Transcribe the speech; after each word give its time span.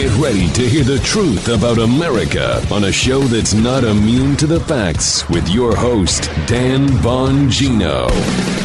Get 0.00 0.16
ready 0.16 0.48
to 0.52 0.66
hear 0.66 0.82
the 0.82 0.98
truth 1.00 1.48
about 1.48 1.76
America 1.76 2.66
on 2.72 2.84
a 2.84 2.90
show 2.90 3.20
that's 3.20 3.52
not 3.52 3.84
immune 3.84 4.34
to 4.36 4.46
the 4.46 4.58
facts 4.60 5.28
with 5.28 5.46
your 5.50 5.76
host, 5.76 6.30
Dan 6.46 6.88
Bongino. 7.04 8.08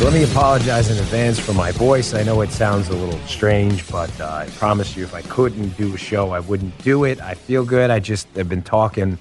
Let 0.01 0.13
me 0.13 0.23
apologize 0.23 0.89
in 0.89 0.97
advance 0.97 1.37
for 1.37 1.51
my 1.51 1.73
voice. 1.73 2.13
I 2.13 2.23
know 2.23 2.39
it 2.39 2.51
sounds 2.51 2.87
a 2.87 2.93
little 2.93 3.19
strange, 3.27 3.85
but 3.91 4.17
uh, 4.21 4.27
I 4.27 4.47
promise 4.51 4.95
you, 4.95 5.03
if 5.03 5.13
I 5.13 5.23
couldn't 5.23 5.75
do 5.75 5.93
a 5.93 5.97
show, 5.97 6.29
I 6.29 6.39
wouldn't 6.39 6.77
do 6.85 7.03
it. 7.03 7.19
I 7.19 7.33
feel 7.33 7.65
good. 7.65 7.89
I 7.89 7.99
just 7.99 8.29
have 8.37 8.47
been 8.47 8.63
talking 8.63 9.17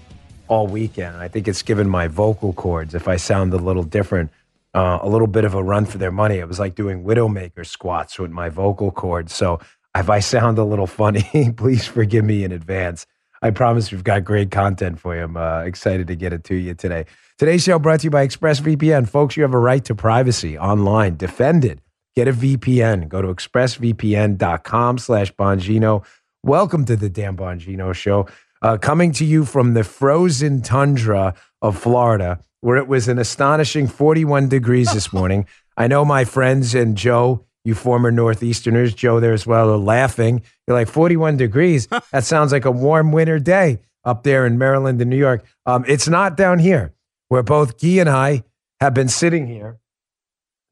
all 0.46 0.68
weekend. 0.68 1.16
I 1.16 1.26
think 1.26 1.48
it's 1.48 1.62
given 1.62 1.88
my 1.88 2.06
vocal 2.06 2.52
cords, 2.52 2.94
if 2.94 3.08
I 3.08 3.16
sound 3.16 3.52
a 3.54 3.56
little 3.56 3.82
different, 3.82 4.30
uh, 4.72 5.00
a 5.02 5.08
little 5.08 5.26
bit 5.26 5.44
of 5.44 5.54
a 5.54 5.62
run 5.64 5.84
for 5.84 5.98
their 5.98 6.12
money. 6.12 6.36
It 6.36 6.46
was 6.46 6.60
like 6.60 6.76
doing 6.76 7.02
Widowmaker 7.02 7.66
squats 7.66 8.20
with 8.20 8.30
my 8.30 8.50
vocal 8.50 8.92
cords. 8.92 9.34
So 9.34 9.58
if 9.96 10.10
I 10.10 10.20
sound 10.20 10.58
a 10.58 10.64
little 10.64 10.86
funny, 10.86 11.52
please 11.56 11.86
forgive 11.86 12.24
me 12.24 12.44
in 12.44 12.52
advance. 12.52 13.06
I 13.42 13.50
promise 13.50 13.92
we've 13.92 14.04
got 14.04 14.24
great 14.24 14.50
content 14.50 14.98
for 14.98 15.14
you. 15.14 15.22
I'm 15.22 15.36
uh, 15.36 15.60
excited 15.60 16.06
to 16.06 16.16
get 16.16 16.32
it 16.32 16.44
to 16.44 16.54
you 16.54 16.74
today. 16.74 17.04
Today's 17.36 17.62
show 17.62 17.78
brought 17.78 18.00
to 18.00 18.04
you 18.04 18.10
by 18.10 18.26
ExpressVPN. 18.26 19.08
Folks, 19.08 19.36
you 19.36 19.42
have 19.42 19.54
a 19.54 19.58
right 19.58 19.84
to 19.84 19.94
privacy 19.94 20.58
online. 20.58 21.16
Defend 21.16 21.64
it. 21.64 21.80
Get 22.16 22.28
a 22.28 22.32
VPN. 22.32 23.08
Go 23.08 23.20
to 23.20 23.28
expressvpn.com 23.28 24.98
slash 24.98 25.34
Bongino. 25.34 26.04
Welcome 26.42 26.84
to 26.86 26.96
the 26.96 27.10
Dan 27.10 27.36
Bongino 27.36 27.94
Show. 27.94 28.28
Uh, 28.62 28.78
coming 28.78 29.12
to 29.12 29.24
you 29.24 29.44
from 29.44 29.74
the 29.74 29.84
frozen 29.84 30.62
tundra 30.62 31.34
of 31.60 31.76
Florida, 31.76 32.40
where 32.60 32.76
it 32.76 32.88
was 32.88 33.08
an 33.08 33.18
astonishing 33.18 33.88
41 33.88 34.48
degrees 34.48 34.92
this 34.94 35.12
morning. 35.12 35.46
I 35.76 35.86
know 35.86 36.04
my 36.04 36.24
friends 36.24 36.74
and 36.74 36.96
Joe 36.96 37.44
you 37.64 37.74
former 37.74 38.12
Northeasterners, 38.12 38.94
Joe 38.94 39.20
there 39.20 39.32
as 39.32 39.46
well, 39.46 39.70
are 39.70 39.76
laughing. 39.76 40.42
You're 40.66 40.76
like 40.76 40.88
41 40.88 41.36
degrees. 41.36 41.86
that 42.12 42.24
sounds 42.24 42.52
like 42.52 42.64
a 42.64 42.70
warm 42.70 43.12
winter 43.12 43.38
day 43.38 43.80
up 44.04 44.22
there 44.22 44.46
in 44.46 44.58
Maryland 44.58 45.00
and 45.00 45.10
New 45.10 45.16
York. 45.16 45.44
Um, 45.66 45.84
it's 45.88 46.08
not 46.08 46.36
down 46.36 46.58
here, 46.58 46.92
where 47.28 47.42
both 47.42 47.80
Guy 47.80 48.00
and 48.00 48.08
I 48.08 48.44
have 48.80 48.94
been 48.94 49.08
sitting 49.08 49.46
here. 49.46 49.78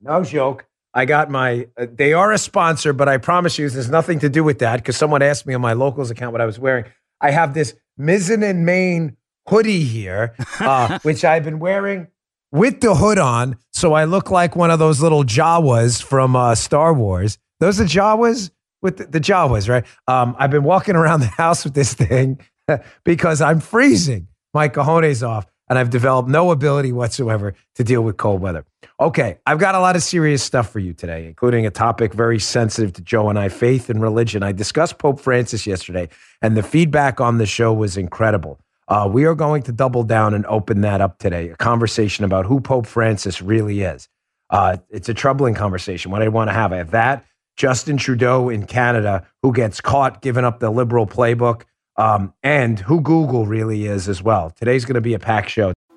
No 0.01 0.23
joke. 0.23 0.67
I 0.95 1.07
got 1.07 1.31
my, 1.31 1.69
uh, 1.79 1.87
they 1.91 2.13
are 2.13 2.33
a 2.33 2.39
sponsor, 2.39 2.93
but 2.93 3.09
I 3.09 3.17
promise 3.17 3.59
you, 3.59 3.69
there's 3.71 3.89
nothing 3.89 4.19
to 4.19 4.29
do 4.29 4.45
with 4.45 4.59
that 4.59 4.77
because 4.77 4.97
someone 4.97 5.23
asked 5.23 5.47
me 5.47 5.55
on 5.55 5.63
my 5.63 5.73
locals 5.73 6.11
account 6.11 6.33
what 6.33 6.43
I 6.43 6.47
was 6.47 6.59
wearing. 6.59 6.85
I 7.21 7.31
have 7.31 7.55
this 7.55 7.75
Mizzen 7.99 8.43
and 8.43 8.67
Main 8.67 9.17
hoodie 9.49 9.85
here, 9.85 10.35
uh, 10.61 10.99
which 11.03 11.25
I've 11.25 11.45
been 11.45 11.59
wearing 11.59 12.09
with 12.53 12.81
the 12.81 12.95
hood 12.95 13.19
on, 13.19 13.57
so 13.73 13.95
I 13.95 14.05
look 14.05 14.31
like 14.31 14.55
one 14.55 14.71
of 14.71 14.79
those 14.79 15.01
little 15.01 15.25
Jawas 15.25 16.03
from 16.03 16.37
uh, 16.37 16.55
Star 16.55 16.93
Wars. 16.93 17.39
Those 17.59 17.81
are 17.81 17.85
Jawas 17.85 18.51
with 18.83 18.99
the, 18.99 19.07
the 19.07 19.21
Jawas, 19.21 19.69
right? 19.69 19.85
Um, 20.07 20.37
I've 20.39 20.51
been 20.51 20.65
walking 20.65 20.95
around 20.95 21.21
the 21.21 21.27
house 21.27 21.65
with 21.65 21.75
this 21.75 21.95
thing 21.95 22.41
because 23.05 23.41
I'm 23.41 23.61
freezing 23.61 24.29
my 24.53 24.69
cojones 24.69 25.27
off, 25.27 25.47
and 25.69 25.79
I've 25.79 25.89
developed 25.89 26.29
no 26.29 26.51
ability 26.51 26.93
whatsoever 26.93 27.55
to 27.77 27.85
deal 27.85 28.03
with 28.03 28.19
cold 28.19 28.43
weather. 28.43 28.67
Okay, 29.01 29.39
I've 29.47 29.59
got 29.59 29.75
a 29.75 29.81
lot 29.81 29.97
of 29.97 30.03
serious 30.03 30.43
stuff 30.43 30.69
for 30.69 30.79
you 30.79 30.93
today, 30.93 31.27
including 31.27 31.65
a 31.65 31.71
topic 31.71 32.13
very 32.13 32.39
sensitive 32.39 32.93
to 32.95 33.03
Joe 33.03 33.31
and 33.31 33.39
I 33.39 33.49
faith 33.49 33.89
and 33.89 34.03
religion. 34.03 34.43
I 34.43 34.53
discussed 34.53 34.99
Pope 34.99 35.21
Francis 35.21 35.67
yesterday, 35.67 36.11
and 36.43 36.57
the 36.57 36.63
feedback 36.63 37.21
on 37.21 37.39
the 37.39 37.47
show 37.47 37.73
was 37.73 37.97
incredible. 37.97 38.61
Uh, 38.89 39.09
we 39.11 39.25
are 39.25 39.35
going 39.35 39.63
to 39.63 39.73
double 39.73 40.03
down 40.03 40.35
and 40.35 40.45
open 40.47 40.81
that 40.83 41.01
up 41.01 41.19
today 41.19 41.49
a 41.51 41.57
conversation 41.57 42.25
about 42.25 42.47
who 42.47 42.61
Pope 42.61 42.87
Francis 42.87 43.41
really 43.41 43.83
is. 43.83 44.09
Uh, 44.51 44.77
it's 44.91 45.09
a 45.09 45.15
troubling 45.15 45.55
conversation. 45.55 46.11
What 46.11 46.23
I 46.23 46.29
want 46.29 46.51
to 46.51 46.55
have, 46.55 46.73
I 46.73 46.77
have 46.77 46.91
that. 46.91 47.25
Justin 47.57 47.97
Trudeau 47.97 48.49
in 48.49 48.67
Canada, 48.67 49.27
who 49.43 49.53
gets 49.53 49.81
caught 49.81 50.23
giving 50.23 50.45
up 50.45 50.61
the 50.61 50.71
liberal 50.71 51.07
playbook, 51.07 51.63
um, 51.97 52.33
and 52.43 52.79
who 52.79 53.01
Google 53.01 53.47
really 53.47 53.87
is 53.87 54.09
as 54.09 54.23
well. 54.23 54.51
Today's 54.51 54.85
going 54.85 54.95
to 54.95 55.01
be 55.01 55.15
a 55.15 55.19
packed 55.19 55.51
show. 55.51 55.73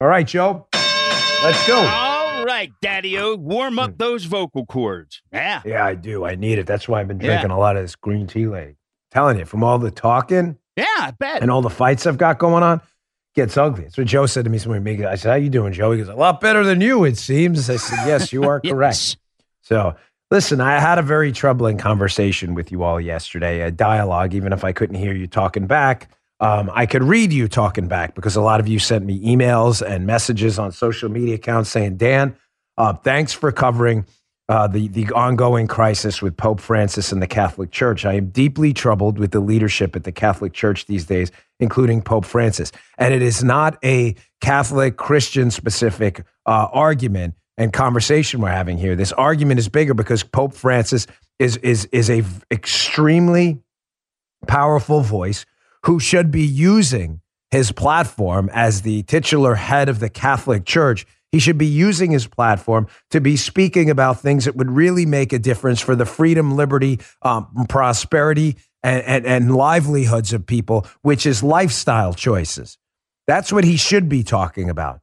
All 0.00 0.06
right, 0.06 0.26
Joe, 0.26 0.66
let's 0.72 1.66
go. 1.66 1.76
All 1.76 2.44
right, 2.44 2.70
Daddy 2.80 3.18
O, 3.18 3.34
warm 3.34 3.80
up 3.80 3.90
hmm. 3.90 3.96
those 3.96 4.26
vocal 4.26 4.64
cords. 4.64 5.22
Yeah. 5.32 5.60
Yeah, 5.64 5.84
I 5.84 5.96
do. 5.96 6.24
I 6.24 6.36
need 6.36 6.60
it. 6.60 6.66
That's 6.66 6.86
why 6.86 7.00
I've 7.00 7.08
been 7.08 7.18
drinking 7.18 7.50
a 7.50 7.58
lot 7.58 7.76
of 7.76 7.82
this 7.82 7.96
green 7.96 8.28
tea 8.28 8.46
lately. 8.46 8.76
Telling 9.10 9.38
you, 9.38 9.44
from 9.44 9.64
all 9.64 9.78
the 9.78 9.90
talking 9.90 10.56
Yeah, 10.76 10.84
I 10.86 11.10
bet. 11.18 11.42
and 11.42 11.50
all 11.50 11.62
the 11.62 11.70
fights 11.70 12.06
I've 12.06 12.18
got 12.18 12.38
going 12.38 12.62
on, 12.62 12.80
gets 13.34 13.56
ugly. 13.56 13.84
That's 13.84 13.98
what 13.98 14.06
Joe 14.06 14.26
said 14.26 14.44
to 14.44 14.50
me 14.50 14.58
this 14.58 14.66
morning. 14.66 15.04
I 15.04 15.14
said, 15.14 15.30
"How 15.30 15.36
you 15.36 15.50
doing, 15.50 15.72
Joe?" 15.72 15.92
He 15.92 15.98
goes, 15.98 16.08
"A 16.08 16.14
lot 16.14 16.40
better 16.40 16.64
than 16.64 16.80
you, 16.80 17.04
it 17.04 17.16
seems." 17.16 17.68
I 17.70 17.76
said, 17.76 18.06
"Yes, 18.06 18.32
you 18.32 18.44
are 18.44 18.60
correct." 18.66 18.96
Yes. 18.96 19.16
So, 19.62 19.96
listen, 20.30 20.60
I 20.60 20.78
had 20.78 20.98
a 20.98 21.02
very 21.02 21.32
troubling 21.32 21.78
conversation 21.78 22.54
with 22.54 22.70
you 22.70 22.82
all 22.82 23.00
yesterday, 23.00 23.62
a 23.62 23.70
dialogue, 23.70 24.34
even 24.34 24.52
if 24.52 24.64
I 24.64 24.72
couldn't 24.72 24.96
hear 24.96 25.12
you 25.12 25.26
talking 25.26 25.66
back. 25.66 26.08
Um, 26.40 26.70
I 26.72 26.86
could 26.86 27.02
read 27.02 27.32
you 27.32 27.48
talking 27.48 27.88
back 27.88 28.14
because 28.14 28.36
a 28.36 28.40
lot 28.40 28.60
of 28.60 28.68
you 28.68 28.78
sent 28.78 29.04
me 29.04 29.20
emails 29.24 29.84
and 29.84 30.06
messages 30.06 30.58
on 30.58 30.70
social 30.72 31.08
media 31.08 31.34
accounts 31.34 31.70
saying, 31.70 31.96
Dan, 31.96 32.36
uh, 32.76 32.92
thanks 32.92 33.32
for 33.32 33.50
covering 33.50 34.06
uh, 34.48 34.66
the, 34.66 34.88
the 34.88 35.06
ongoing 35.12 35.66
crisis 35.66 36.22
with 36.22 36.36
Pope 36.36 36.60
Francis 36.60 37.12
and 37.12 37.20
the 37.20 37.26
Catholic 37.26 37.70
Church. 37.70 38.06
I 38.06 38.14
am 38.14 38.28
deeply 38.28 38.72
troubled 38.72 39.18
with 39.18 39.32
the 39.32 39.40
leadership 39.40 39.94
at 39.94 40.04
the 40.04 40.12
Catholic 40.12 40.52
Church 40.52 40.86
these 40.86 41.04
days, 41.04 41.30
including 41.60 42.00
Pope 42.00 42.24
Francis. 42.24 42.72
And 42.96 43.12
it 43.12 43.20
is 43.20 43.44
not 43.44 43.76
a 43.84 44.14
Catholic 44.40 44.96
Christian 44.96 45.50
specific 45.50 46.24
uh, 46.46 46.68
argument 46.72 47.34
and 47.58 47.72
conversation 47.72 48.40
we're 48.40 48.48
having 48.50 48.78
here. 48.78 48.94
This 48.96 49.12
argument 49.12 49.58
is 49.58 49.68
bigger 49.68 49.92
because 49.92 50.22
Pope 50.22 50.54
Francis 50.54 51.06
is 51.38 51.56
is 51.58 51.86
is 51.86 52.08
a 52.08 52.24
extremely 52.50 53.58
powerful 54.46 55.00
voice 55.00 55.44
who 55.84 56.00
should 56.00 56.30
be 56.30 56.42
using 56.42 57.20
his 57.50 57.72
platform 57.72 58.50
as 58.52 58.82
the 58.82 59.02
titular 59.04 59.54
head 59.54 59.88
of 59.88 60.00
the 60.00 60.10
Catholic 60.10 60.64
Church. 60.64 61.06
He 61.32 61.38
should 61.38 61.58
be 61.58 61.66
using 61.66 62.10
his 62.10 62.26
platform 62.26 62.86
to 63.10 63.20
be 63.20 63.36
speaking 63.36 63.90
about 63.90 64.20
things 64.20 64.46
that 64.46 64.56
would 64.56 64.70
really 64.70 65.06
make 65.06 65.32
a 65.32 65.38
difference 65.38 65.80
for 65.80 65.94
the 65.94 66.06
freedom, 66.06 66.56
liberty, 66.56 67.00
um, 67.22 67.66
prosperity, 67.68 68.56
and, 68.82 69.02
and, 69.02 69.26
and 69.26 69.54
livelihoods 69.54 70.32
of 70.32 70.46
people, 70.46 70.86
which 71.02 71.26
is 71.26 71.42
lifestyle 71.42 72.14
choices. 72.14 72.78
That's 73.26 73.52
what 73.52 73.64
he 73.64 73.76
should 73.76 74.08
be 74.08 74.22
talking 74.22 74.70
about 74.70 75.00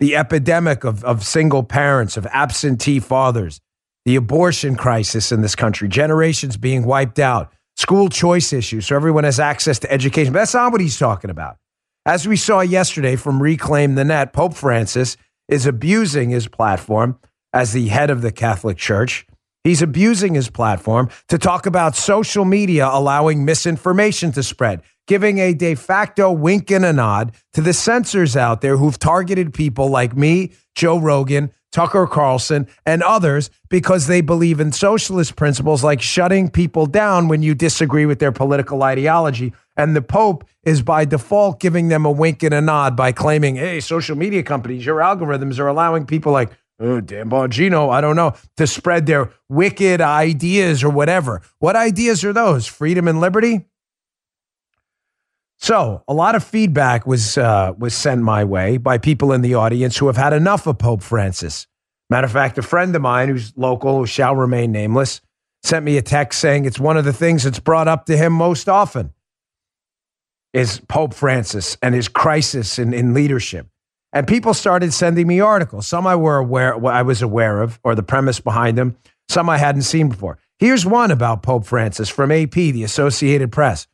the 0.00 0.14
epidemic 0.14 0.84
of, 0.84 1.04
of 1.04 1.24
single 1.24 1.64
parents, 1.64 2.16
of 2.16 2.24
absentee 2.26 3.00
fathers, 3.00 3.60
the 4.04 4.16
abortion 4.16 4.76
crisis 4.76 5.32
in 5.32 5.42
this 5.42 5.56
country, 5.56 5.88
generations 5.88 6.56
being 6.56 6.84
wiped 6.84 7.18
out, 7.18 7.52
school 7.78 8.08
choice 8.08 8.52
issues, 8.52 8.86
so 8.86 8.96
everyone 8.96 9.24
has 9.24 9.38
access 9.40 9.78
to 9.78 9.90
education. 9.90 10.32
But 10.32 10.40
that's 10.40 10.54
not 10.54 10.72
what 10.72 10.80
he's 10.80 10.98
talking 10.98 11.30
about. 11.30 11.56
As 12.04 12.26
we 12.26 12.36
saw 12.36 12.60
yesterday 12.60 13.16
from 13.16 13.40
Reclaim 13.40 13.94
the 13.94 14.04
Net, 14.04 14.32
Pope 14.32 14.54
Francis 14.54 15.16
is 15.48 15.64
abusing 15.64 16.30
his 16.30 16.48
platform 16.48 17.18
as 17.52 17.72
the 17.72 17.88
head 17.88 18.10
of 18.10 18.20
the 18.20 18.32
Catholic 18.32 18.76
Church. 18.76 19.26
He's 19.62 19.80
abusing 19.80 20.34
his 20.34 20.50
platform 20.50 21.08
to 21.28 21.38
talk 21.38 21.66
about 21.66 21.94
social 21.94 22.44
media 22.44 22.88
allowing 22.90 23.44
misinformation 23.44 24.32
to 24.32 24.42
spread, 24.42 24.82
giving 25.06 25.38
a 25.38 25.54
de 25.54 25.74
facto 25.74 26.32
wink 26.32 26.70
and 26.70 26.84
a 26.84 26.92
nod 26.92 27.32
to 27.52 27.60
the 27.60 27.72
censors 27.72 28.36
out 28.36 28.60
there 28.60 28.76
who've 28.76 28.98
targeted 28.98 29.54
people 29.54 29.88
like 29.88 30.16
me, 30.16 30.52
Joe 30.74 30.98
Rogan, 30.98 31.52
Tucker 31.72 32.06
Carlson, 32.06 32.66
and 32.86 33.02
others 33.02 33.50
because 33.68 34.06
they 34.06 34.20
believe 34.20 34.60
in 34.60 34.72
socialist 34.72 35.36
principles 35.36 35.84
like 35.84 36.00
shutting 36.00 36.48
people 36.48 36.86
down 36.86 37.28
when 37.28 37.42
you 37.42 37.54
disagree 37.54 38.06
with 38.06 38.18
their 38.18 38.32
political 38.32 38.82
ideology. 38.82 39.52
And 39.76 39.94
the 39.94 40.02
Pope 40.02 40.44
is 40.64 40.82
by 40.82 41.04
default 41.04 41.60
giving 41.60 41.88
them 41.88 42.04
a 42.04 42.10
wink 42.10 42.42
and 42.42 42.54
a 42.54 42.60
nod 42.60 42.96
by 42.96 43.12
claiming, 43.12 43.56
hey, 43.56 43.80
social 43.80 44.16
media 44.16 44.42
companies, 44.42 44.84
your 44.84 44.98
algorithms 44.98 45.58
are 45.58 45.68
allowing 45.68 46.06
people 46.06 46.32
like, 46.32 46.50
oh, 46.80 47.00
Dan 47.00 47.30
Bongino, 47.30 47.90
I 47.92 48.00
don't 48.00 48.16
know, 48.16 48.34
to 48.56 48.66
spread 48.66 49.06
their 49.06 49.30
wicked 49.48 50.00
ideas 50.00 50.82
or 50.82 50.90
whatever. 50.90 51.42
What 51.58 51.76
ideas 51.76 52.24
are 52.24 52.32
those? 52.32 52.66
Freedom 52.66 53.06
and 53.08 53.20
liberty? 53.20 53.66
So, 55.60 56.04
a 56.06 56.14
lot 56.14 56.34
of 56.36 56.44
feedback 56.44 57.06
was 57.06 57.36
uh, 57.36 57.74
was 57.76 57.94
sent 57.94 58.22
my 58.22 58.44
way 58.44 58.76
by 58.76 58.98
people 58.98 59.32
in 59.32 59.42
the 59.42 59.54
audience 59.54 59.96
who 59.96 60.06
have 60.06 60.16
had 60.16 60.32
enough 60.32 60.66
of 60.66 60.78
Pope 60.78 61.02
Francis. 61.02 61.66
Matter 62.10 62.26
of 62.26 62.32
fact, 62.32 62.58
a 62.58 62.62
friend 62.62 62.94
of 62.94 63.02
mine 63.02 63.28
who's 63.28 63.52
local, 63.56 63.98
who 63.98 64.06
shall 64.06 64.34
remain 64.36 64.72
nameless, 64.72 65.20
sent 65.62 65.84
me 65.84 65.98
a 65.98 66.02
text 66.02 66.40
saying 66.40 66.64
it's 66.64 66.78
one 66.80 66.96
of 66.96 67.04
the 67.04 67.12
things 67.12 67.42
that's 67.42 67.58
brought 67.58 67.88
up 67.88 68.06
to 68.06 68.16
him 68.16 68.32
most 68.32 68.68
often. 68.68 69.12
is 70.52 70.80
Pope 70.88 71.12
Francis 71.12 71.76
and 71.82 71.94
his 71.94 72.08
crisis 72.08 72.78
in, 72.78 72.94
in 72.94 73.12
leadership. 73.12 73.66
And 74.12 74.26
people 74.26 74.54
started 74.54 74.94
sending 74.94 75.26
me 75.26 75.40
articles. 75.40 75.86
Some 75.86 76.06
I 76.06 76.16
were 76.16 76.38
aware, 76.38 76.74
I 76.86 77.02
was 77.02 77.20
aware 77.20 77.60
of, 77.60 77.78
or 77.84 77.94
the 77.94 78.02
premise 78.02 78.40
behind 78.40 78.78
them. 78.78 78.96
Some 79.28 79.50
I 79.50 79.58
hadn't 79.58 79.82
seen 79.82 80.08
before. 80.08 80.38
Here's 80.58 80.86
one 80.86 81.10
about 81.10 81.42
Pope 81.42 81.66
Francis 81.66 82.08
from 82.08 82.32
AP, 82.32 82.52
the 82.52 82.84
Associated 82.84 83.52
Press. 83.52 83.86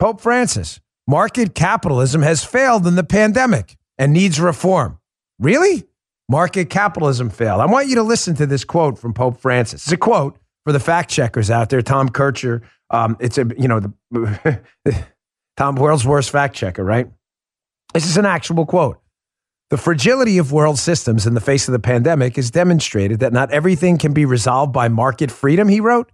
Pope 0.00 0.22
Francis, 0.22 0.80
market 1.06 1.54
capitalism 1.54 2.22
has 2.22 2.42
failed 2.42 2.86
in 2.86 2.94
the 2.94 3.04
pandemic 3.04 3.76
and 3.98 4.14
needs 4.14 4.40
reform. 4.40 4.98
Really? 5.38 5.84
Market 6.26 6.70
capitalism 6.70 7.28
failed. 7.28 7.60
I 7.60 7.66
want 7.66 7.88
you 7.88 7.96
to 7.96 8.02
listen 8.02 8.34
to 8.36 8.46
this 8.46 8.64
quote 8.64 8.98
from 8.98 9.12
Pope 9.12 9.38
Francis. 9.38 9.82
It's 9.84 9.92
a 9.92 9.98
quote 9.98 10.38
for 10.64 10.72
the 10.72 10.80
fact 10.80 11.10
checkers 11.10 11.50
out 11.50 11.68
there. 11.68 11.82
Tom 11.82 12.08
Kertscher, 12.08 12.62
um, 12.88 13.18
it's 13.20 13.36
a 13.36 13.46
you 13.58 13.68
know 13.68 13.80
the 14.10 14.60
Tom 15.58 15.74
world's 15.74 16.06
worst 16.06 16.30
fact 16.30 16.56
checker, 16.56 16.82
right? 16.82 17.06
This 17.92 18.06
is 18.06 18.16
an 18.16 18.24
actual 18.24 18.64
quote. 18.64 19.00
The 19.68 19.76
fragility 19.76 20.38
of 20.38 20.50
world 20.50 20.78
systems 20.78 21.26
in 21.26 21.34
the 21.34 21.40
face 21.40 21.68
of 21.68 21.72
the 21.72 21.78
pandemic 21.78 22.36
has 22.36 22.50
demonstrated 22.50 23.20
that 23.20 23.34
not 23.34 23.50
everything 23.52 23.98
can 23.98 24.14
be 24.14 24.24
resolved 24.24 24.72
by 24.72 24.88
market 24.88 25.30
freedom, 25.30 25.68
he 25.68 25.80
wrote. 25.80 26.10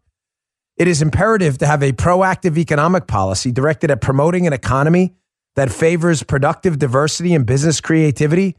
It 0.77 0.89
is 0.89 1.01
imperative 1.01 1.59
to 1.59 1.67
have 1.67 1.83
a 1.83 1.93
proactive 1.93 2.59
economic 2.59 3.07
policy 3.07 3.51
directed 3.51 3.91
at 3.91 4.01
promoting 4.01 4.47
an 4.47 4.53
economy 4.53 5.15
that 5.55 5.73
favors 5.73 6.23
productive 6.23 6.79
diversity 6.79 7.35
and 7.35 7.47
business 7.47 7.81
creativity 7.81 8.57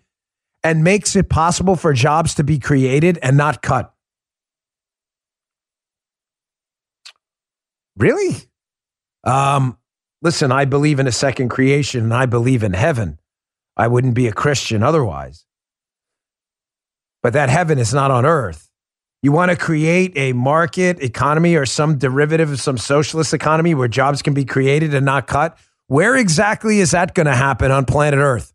and 0.64 0.84
makes 0.84 1.16
it 1.16 1.30
possible 1.30 1.76
for 1.76 1.94
jobs 1.94 2.34
to 2.36 2.44
be 2.44 2.58
created 2.58 3.20
and 3.22 3.38
not 3.38 3.62
cut. 3.62 3.94
Really? 7.96 8.36
Um, 9.24 9.78
listen, 10.22 10.52
I 10.52 10.66
believe 10.66 11.00
in 11.00 11.08
a 11.08 11.12
second 11.12 11.50
creation 11.50 12.06
and 12.06 12.14
I 12.14 12.26
believe 12.26 12.64
in 12.64 12.74
heaven. 12.74 13.20
I 13.76 13.88
wouldn't 13.88 14.16
be 14.16 14.28
a 14.28 14.34
Christian 14.34 14.82
otherwise. 14.82 15.46
But 17.22 17.34
that 17.34 17.50
heaven 17.50 17.78
is 17.78 17.94
not 17.94 18.10
on 18.10 18.26
earth. 18.26 18.67
You 19.24 19.32
want 19.32 19.50
to 19.50 19.58
create 19.58 20.14
a 20.16 20.34
market 20.34 21.02
economy 21.02 21.56
or 21.56 21.66
some 21.66 21.98
derivative 21.98 22.52
of 22.52 22.62
some 22.62 22.78
socialist 22.78 23.34
economy 23.34 23.74
where 23.74 23.88
jobs 23.88 24.22
can 24.22 24.36
be 24.36 24.46
created 24.46 24.94
and 24.94 25.06
not 25.06 25.26
cut? 25.26 25.58
Where 25.88 26.16
exactly 26.16 26.80
is 26.80 26.92
that 26.92 27.16
going 27.16 27.26
to 27.26 27.36
happen 27.36 27.72
on 27.72 27.86
planet 27.86 28.20
Earth? 28.20 28.54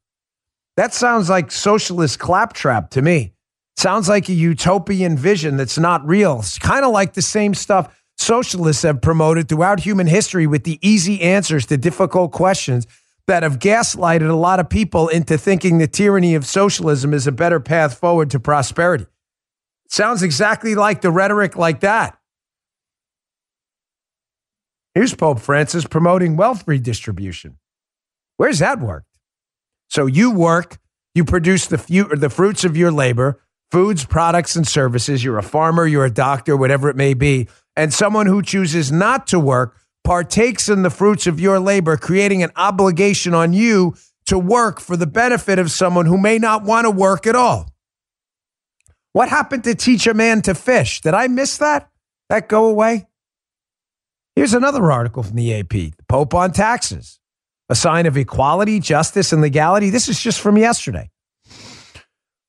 That 0.76 0.94
sounds 0.94 1.28
like 1.28 1.50
socialist 1.50 2.18
claptrap 2.18 2.90
to 2.90 3.02
me. 3.02 3.32
Sounds 3.76 4.08
like 4.08 4.28
a 4.28 4.32
utopian 4.32 5.16
vision 5.16 5.56
that's 5.56 5.78
not 5.78 6.06
real. 6.06 6.38
It's 6.38 6.58
kind 6.58 6.84
of 6.84 6.92
like 6.92 7.14
the 7.14 7.22
same 7.22 7.54
stuff 7.54 7.98
socialists 8.16 8.82
have 8.82 9.02
promoted 9.02 9.48
throughout 9.48 9.80
human 9.80 10.06
history 10.06 10.46
with 10.46 10.62
the 10.62 10.78
easy 10.80 11.20
answers 11.22 11.66
to 11.66 11.76
difficult 11.76 12.30
questions 12.30 12.86
that 13.26 13.42
have 13.42 13.58
gaslighted 13.58 14.28
a 14.28 14.34
lot 14.34 14.60
of 14.60 14.68
people 14.68 15.08
into 15.08 15.36
thinking 15.36 15.78
the 15.78 15.86
tyranny 15.88 16.34
of 16.34 16.46
socialism 16.46 17.12
is 17.14 17.26
a 17.26 17.32
better 17.32 17.58
path 17.58 17.98
forward 17.98 18.30
to 18.30 18.38
prosperity. 18.38 19.06
Sounds 19.92 20.22
exactly 20.22 20.74
like 20.74 21.02
the 21.02 21.10
rhetoric 21.10 21.54
like 21.54 21.80
that. 21.80 22.16
Here's 24.94 25.14
Pope 25.14 25.38
Francis 25.38 25.84
promoting 25.84 26.34
wealth 26.34 26.64
redistribution. 26.66 27.58
Where's 28.38 28.60
that 28.60 28.80
worked? 28.80 29.18
So 29.90 30.06
you 30.06 30.30
work, 30.30 30.78
you 31.14 31.26
produce 31.26 31.66
the, 31.66 31.76
few, 31.76 32.04
the 32.04 32.30
fruits 32.30 32.64
of 32.64 32.74
your 32.74 32.90
labor, 32.90 33.42
foods, 33.70 34.06
products, 34.06 34.56
and 34.56 34.66
services. 34.66 35.22
You're 35.22 35.36
a 35.36 35.42
farmer, 35.42 35.86
you're 35.86 36.06
a 36.06 36.10
doctor, 36.10 36.56
whatever 36.56 36.88
it 36.88 36.96
may 36.96 37.12
be. 37.12 37.48
And 37.76 37.92
someone 37.92 38.24
who 38.24 38.40
chooses 38.40 38.90
not 38.90 39.26
to 39.26 39.38
work 39.38 39.76
partakes 40.04 40.70
in 40.70 40.84
the 40.84 40.90
fruits 40.90 41.26
of 41.26 41.38
your 41.38 41.60
labor, 41.60 41.98
creating 41.98 42.42
an 42.42 42.52
obligation 42.56 43.34
on 43.34 43.52
you 43.52 43.94
to 44.24 44.38
work 44.38 44.80
for 44.80 44.96
the 44.96 45.06
benefit 45.06 45.58
of 45.58 45.70
someone 45.70 46.06
who 46.06 46.16
may 46.16 46.38
not 46.38 46.62
want 46.62 46.86
to 46.86 46.90
work 46.90 47.26
at 47.26 47.36
all. 47.36 47.71
What 49.12 49.28
happened 49.28 49.64
to 49.64 49.74
teach 49.74 50.06
a 50.06 50.14
man 50.14 50.42
to 50.42 50.54
fish? 50.54 51.00
Did 51.00 51.14
I 51.14 51.28
miss 51.28 51.58
that? 51.58 51.90
That 52.28 52.48
go 52.48 52.66
away? 52.66 53.06
Here's 54.34 54.54
another 54.54 54.90
article 54.90 55.22
from 55.22 55.36
the 55.36 55.54
AP 55.54 55.68
The 55.68 55.92
Pope 56.08 56.34
on 56.34 56.52
taxes, 56.52 57.20
a 57.68 57.74
sign 57.74 58.06
of 58.06 58.16
equality, 58.16 58.80
justice, 58.80 59.32
and 59.32 59.42
legality. 59.42 59.90
This 59.90 60.08
is 60.08 60.20
just 60.20 60.40
from 60.40 60.56
yesterday. 60.56 61.10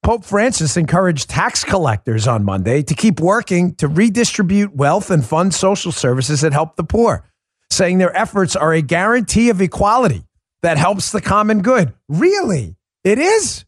Pope 0.04 0.26
Francis 0.26 0.76
encouraged 0.76 1.30
tax 1.30 1.64
collectors 1.64 2.28
on 2.28 2.44
Monday 2.44 2.84
to 2.84 2.94
keep 2.94 3.20
working 3.20 3.76
to 3.76 3.88
redistribute 3.88 4.76
wealth 4.76 5.10
and 5.10 5.26
fund 5.26 5.54
social 5.54 5.92
services 5.92 6.42
that 6.42 6.52
help 6.52 6.76
the 6.76 6.84
poor 6.84 7.26
saying 7.74 7.98
their 7.98 8.16
efforts 8.16 8.56
are 8.56 8.74
a 8.74 8.82
guarantee 8.82 9.50
of 9.50 9.60
equality 9.62 10.24
that 10.62 10.78
helps 10.78 11.12
the 11.12 11.22
common 11.22 11.62
good. 11.62 11.94
Really? 12.08 12.76
It 13.04 13.18
is? 13.18 13.66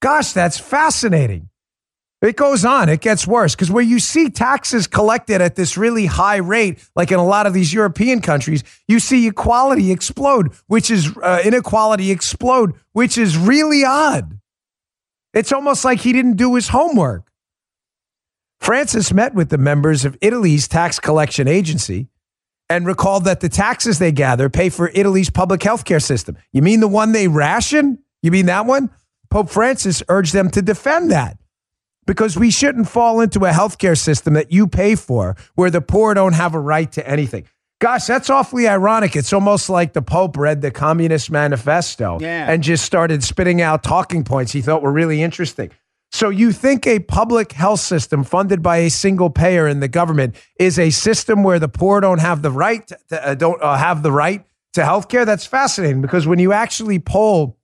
Gosh, 0.00 0.32
that's 0.32 0.58
fascinating. 0.58 1.48
It 2.24 2.36
goes 2.36 2.64
on, 2.64 2.88
it 2.88 3.02
gets 3.02 3.26
worse 3.26 3.54
because 3.54 3.70
where 3.70 3.84
you 3.84 3.98
see 3.98 4.30
taxes 4.30 4.86
collected 4.86 5.42
at 5.42 5.56
this 5.56 5.76
really 5.76 6.06
high 6.06 6.36
rate, 6.36 6.82
like 6.96 7.12
in 7.12 7.18
a 7.18 7.24
lot 7.24 7.46
of 7.46 7.52
these 7.52 7.72
European 7.72 8.22
countries, 8.22 8.64
you 8.88 8.98
see 8.98 9.26
equality 9.26 9.92
explode, 9.92 10.54
which 10.66 10.90
is 10.90 11.14
uh, 11.22 11.42
inequality 11.44 12.10
explode, 12.10 12.74
which 12.92 13.18
is 13.18 13.36
really 13.36 13.84
odd. 13.84 14.38
It's 15.34 15.52
almost 15.52 15.84
like 15.84 16.00
he 16.00 16.14
didn't 16.14 16.36
do 16.36 16.54
his 16.54 16.68
homework. 16.68 17.30
Francis 18.58 19.12
met 19.12 19.34
with 19.34 19.50
the 19.50 19.58
members 19.58 20.06
of 20.06 20.16
Italy's 20.22 20.66
tax 20.66 20.98
collection 20.98 21.46
agency 21.46 22.08
and 22.70 22.86
recalled 22.86 23.24
that 23.24 23.40
the 23.40 23.50
taxes 23.50 23.98
they 23.98 24.12
gather 24.12 24.48
pay 24.48 24.70
for 24.70 24.90
Italy's 24.94 25.28
public 25.28 25.60
healthcare 25.60 26.02
system. 26.02 26.38
You 26.52 26.62
mean 26.62 26.80
the 26.80 26.88
one 26.88 27.12
they 27.12 27.28
ration? 27.28 27.98
You 28.22 28.30
mean 28.30 28.46
that 28.46 28.64
one? 28.64 28.88
Pope 29.28 29.50
Francis 29.50 30.02
urged 30.08 30.32
them 30.32 30.50
to 30.52 30.62
defend 30.62 31.10
that 31.10 31.36
because 32.06 32.36
we 32.36 32.50
shouldn't 32.50 32.88
fall 32.88 33.20
into 33.20 33.40
a 33.40 33.50
healthcare 33.50 33.98
system 33.98 34.34
that 34.34 34.52
you 34.52 34.66
pay 34.66 34.94
for 34.94 35.36
where 35.54 35.70
the 35.70 35.80
poor 35.80 36.14
don't 36.14 36.34
have 36.34 36.54
a 36.54 36.60
right 36.60 36.90
to 36.92 37.08
anything. 37.08 37.46
Gosh, 37.80 38.06
that's 38.06 38.30
awfully 38.30 38.68
ironic. 38.68 39.16
It's 39.16 39.32
almost 39.32 39.68
like 39.68 39.92
the 39.92 40.02
Pope 40.02 40.36
read 40.36 40.62
the 40.62 40.70
Communist 40.70 41.30
Manifesto 41.30 42.18
yeah. 42.20 42.50
and 42.50 42.62
just 42.62 42.84
started 42.84 43.22
spitting 43.22 43.60
out 43.60 43.82
talking 43.82 44.24
points 44.24 44.52
he 44.52 44.62
thought 44.62 44.82
were 44.82 44.92
really 44.92 45.22
interesting. 45.22 45.70
So 46.12 46.28
you 46.28 46.52
think 46.52 46.86
a 46.86 47.00
public 47.00 47.50
health 47.50 47.80
system 47.80 48.22
funded 48.22 48.62
by 48.62 48.78
a 48.78 48.88
single 48.88 49.30
payer 49.30 49.66
in 49.66 49.80
the 49.80 49.88
government 49.88 50.36
is 50.60 50.78
a 50.78 50.90
system 50.90 51.42
where 51.42 51.58
the 51.58 51.68
poor 51.68 52.00
don't 52.00 52.20
have 52.20 52.40
the 52.40 52.52
right 52.52 52.86
to, 52.86 53.28
uh, 53.28 53.34
don't 53.34 53.60
uh, 53.60 53.76
have 53.76 54.04
the 54.04 54.12
right 54.12 54.46
to 54.74 54.84
health 54.84 55.08
care? 55.08 55.24
That's 55.24 55.44
fascinating 55.44 56.02
because 56.02 56.24
when 56.24 56.38
you 56.38 56.52
actually 56.52 57.00
poll 57.00 57.58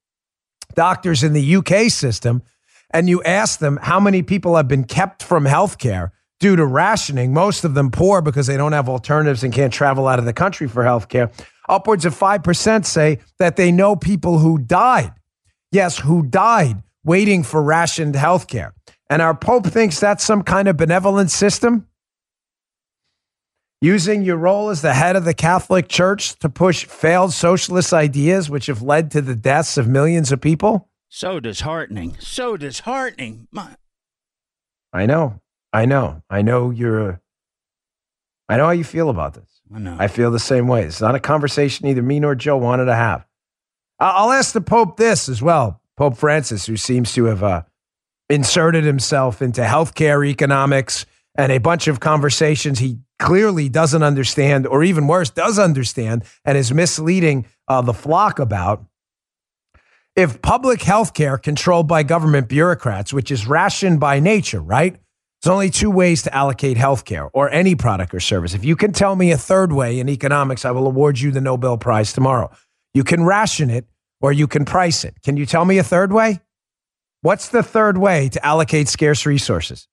doctors 0.75 1.23
in 1.23 1.33
the 1.33 1.57
UK 1.57 1.91
system 1.91 2.43
and 2.91 3.09
you 3.09 3.23
ask 3.23 3.59
them 3.59 3.79
how 3.83 4.01
many 4.01 4.23
people 4.23 4.57
have 4.57 4.69
been 4.69 4.85
kept 4.85 5.23
from 5.23 5.45
health 5.45 5.79
care 5.79 6.13
due 6.41 6.57
to 6.57 6.65
rationing, 6.65 7.33
most 7.33 7.65
of 7.65 7.75
them 7.75 7.91
poor 7.91 8.23
because 8.23 8.47
they 8.47 8.57
don't 8.57 8.73
have 8.73 8.89
alternatives 8.89 9.45
and 9.45 9.53
can't 9.53 9.73
travel 9.73 10.09
out 10.09 10.19
of 10.19 10.25
the 10.25 10.33
country 10.33 10.67
for 10.67 10.85
health 10.85 11.09
care. 11.09 11.31
Upwards 11.69 12.05
of 12.05 12.19
5% 12.19 12.85
say 12.85 13.21
that 13.39 13.57
they 13.57 13.71
know 13.71 13.95
people 13.95 14.39
who 14.39 14.59
died. 14.59 15.13
Yes, 15.71 15.99
who 15.99 16.23
died 16.23 16.83
waiting 17.05 17.43
for 17.43 17.63
rationed 17.63 18.17
health 18.17 18.49
care. 18.49 18.75
And 19.09 19.23
our 19.23 19.35
Pope 19.35 19.67
thinks 19.67 20.01
that's 20.01 20.25
some 20.25 20.43
kind 20.43 20.69
of 20.69 20.77
benevolent 20.77 21.31
system? 21.31 21.87
Using 23.81 24.23
your 24.23 24.37
role 24.37 24.69
as 24.69 24.83
the 24.83 24.93
head 24.93 25.17
of 25.17 25.25
the 25.25 25.33
Catholic 25.33 25.89
Church 25.89 26.39
to 26.41 26.51
push 26.51 26.85
failed 26.85 27.33
socialist 27.33 27.95
ideas, 27.95 28.51
which 28.51 28.67
have 28.67 28.83
led 28.83 29.11
to 29.13 29.23
the 29.23 29.35
deaths 29.35 29.79
of 29.79 29.89
millions 29.89 30.33
of 30.33 30.41
people? 30.41 30.90
So 31.13 31.41
disheartening. 31.41 32.17
So 32.21 32.57
disheartening. 32.57 33.49
My- 33.51 33.75
I 34.93 35.07
know. 35.07 35.41
I 35.73 35.85
know. 35.85 36.23
I 36.31 36.41
know 36.41 36.71
you're. 36.71 37.21
I 38.49 38.57
know 38.57 38.67
how 38.67 38.71
you 38.73 38.85
feel 38.85 39.11
about 39.11 39.35
this. 39.35 39.61
I 39.75 39.79
know. 39.79 39.97
I 39.99 40.07
feel 40.09 40.31
the 40.31 40.39
same 40.39 40.67
way. 40.67 40.85
It's 40.85 41.01
not 41.01 41.15
a 41.15 41.21
conversation 41.21 41.87
either 41.87 42.03
me 42.03 42.21
nor 42.21 42.35
Joe 42.35 42.57
wanted 42.57 42.87
to 42.87 42.95
have. 42.95 43.27
I'll 43.99 44.31
ask 44.33 44.53
the 44.53 44.61
Pope 44.61 44.97
this 44.97 45.29
as 45.29 45.43
well. 45.43 45.81
Pope 45.97 46.17
Francis, 46.17 46.67
who 46.67 46.77
seems 46.77 47.13
to 47.15 47.25
have 47.27 47.43
uh, 47.43 47.63
inserted 48.29 48.85
himself 48.85 49.43
into 49.43 49.61
healthcare 49.63 50.27
economics 50.27 51.07
and 51.35 51.53
a 51.53 51.59
bunch 51.59 51.87
of 51.87 52.01
conversations 52.01 52.79
he 52.79 52.99
clearly 53.19 53.69
doesn't 53.69 54.03
understand, 54.03 54.67
or 54.67 54.83
even 54.83 55.07
worse, 55.07 55.31
does 55.31 55.59
understand 55.59 56.25
and 56.45 56.57
is 56.57 56.73
misleading 56.73 57.47
uh, 57.69 57.83
the 57.83 57.93
flock 57.95 58.39
about. 58.39 58.85
If 60.17 60.43
public 60.43 60.83
health 60.83 61.15
care 61.15 61.39
controlled 61.39 61.87
by 61.87 62.03
government 62.03 62.49
bureaucrats, 62.49 63.13
which 63.13 63.31
is 63.31 63.47
rationed 63.47 64.01
by 64.01 64.21
nature, 64.21 64.61
right? 64.61 64.97
There's 65.43 65.53
only 65.53 65.71
two 65.71 65.91
ways 65.91 66.23
to 66.23 66.35
allocate 66.35 66.77
health 66.77 67.05
care 67.05 67.31
or 67.33 67.49
any 67.51 67.75
product 67.75 68.13
or 68.13 68.21
service. 68.21 68.53
If 68.53 68.65
you 68.65 68.77
can 68.77 68.93
tell 68.93 69.17
me 69.17 69.31
a 69.31 69.39
third 69.39 69.73
way 69.73 69.99
in 69.99 70.09
economics, 70.09 70.65
I 70.65 70.73
will 70.73 70.87
award 70.87 71.19
you 71.19 71.31
the 71.31 71.41
Nobel 71.41 71.79
Prize 71.79 72.13
tomorrow. 72.13 72.51
You 72.93 73.05
can 73.05 73.25
ration 73.25 73.71
it 73.71 73.87
or 74.21 74.33
you 74.33 74.47
can 74.47 74.65
price 74.65 75.05
it. 75.05 75.15
Can 75.23 75.37
you 75.37 75.47
tell 75.47 75.65
me 75.65 75.79
a 75.79 75.85
third 75.85 76.13
way? 76.13 76.41
What's 77.23 77.49
the 77.49 77.63
third 77.63 77.97
way 77.97 78.29
to 78.31 78.45
allocate 78.45 78.89
scarce 78.89 79.25
resources? 79.25 79.87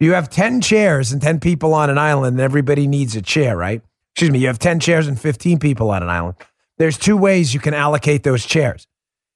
You 0.00 0.12
have 0.12 0.30
10 0.30 0.60
chairs 0.60 1.12
and 1.12 1.20
10 1.20 1.40
people 1.40 1.72
on 1.72 1.88
an 1.88 1.98
island, 1.98 2.34
and 2.34 2.40
everybody 2.40 2.86
needs 2.86 3.16
a 3.16 3.22
chair, 3.22 3.56
right? 3.56 3.80
Excuse 4.14 4.30
me, 4.30 4.38
you 4.40 4.48
have 4.48 4.58
10 4.58 4.80
chairs 4.80 5.06
and 5.06 5.18
15 5.18 5.58
people 5.58 5.90
on 5.90 6.02
an 6.02 6.10
island. 6.10 6.36
there's 6.78 6.98
two 6.98 7.16
ways 7.16 7.54
you 7.54 7.60
can 7.60 7.72
allocate 7.72 8.24
those 8.24 8.44
chairs. 8.44 8.86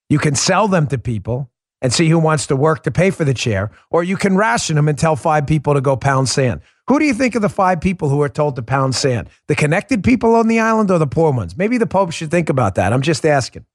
You 0.08 0.18
can 0.18 0.34
sell 0.34 0.68
them 0.68 0.86
to 0.88 0.98
people 0.98 1.50
and 1.80 1.92
see 1.92 2.08
who 2.08 2.18
wants 2.18 2.46
to 2.46 2.56
work 2.56 2.82
to 2.84 2.90
pay 2.90 3.10
for 3.10 3.24
the 3.24 3.34
chair, 3.34 3.70
or 3.90 4.02
you 4.02 4.16
can 4.16 4.36
ration 4.36 4.76
them 4.76 4.88
and 4.88 4.98
tell 4.98 5.16
five 5.16 5.46
people 5.46 5.74
to 5.74 5.80
go 5.80 5.96
pound 5.96 6.28
sand. 6.28 6.60
Who 6.88 6.98
do 6.98 7.04
you 7.04 7.14
think 7.14 7.34
of 7.34 7.42
the 7.42 7.48
five 7.48 7.80
people 7.80 8.08
who 8.08 8.20
are 8.22 8.28
told 8.28 8.56
to 8.56 8.62
pound 8.62 8.94
sand? 8.94 9.28
The 9.46 9.54
connected 9.54 10.02
people 10.02 10.34
on 10.34 10.48
the 10.48 10.58
island 10.58 10.90
or 10.90 10.98
the 10.98 11.06
poor 11.06 11.32
ones? 11.32 11.56
Maybe 11.56 11.78
the 11.78 11.86
Pope 11.86 12.12
should 12.12 12.30
think 12.30 12.48
about 12.48 12.74
that. 12.76 12.92
I'm 12.92 13.02
just 13.02 13.24
asking. 13.24 13.66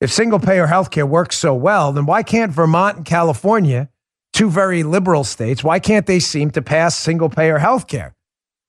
If 0.00 0.12
single 0.12 0.40
payer 0.40 0.66
healthcare 0.66 1.08
works 1.08 1.38
so 1.38 1.54
well, 1.54 1.92
then 1.92 2.04
why 2.04 2.22
can't 2.22 2.52
Vermont 2.52 2.98
and 2.98 3.06
California, 3.06 3.88
two 4.34 4.50
very 4.50 4.82
liberal 4.82 5.24
states, 5.24 5.64
why 5.64 5.78
can't 5.78 6.06
they 6.06 6.18
seem 6.18 6.50
to 6.50 6.60
pass 6.60 6.96
single 6.96 7.30
payer 7.30 7.58
healthcare? 7.58 8.12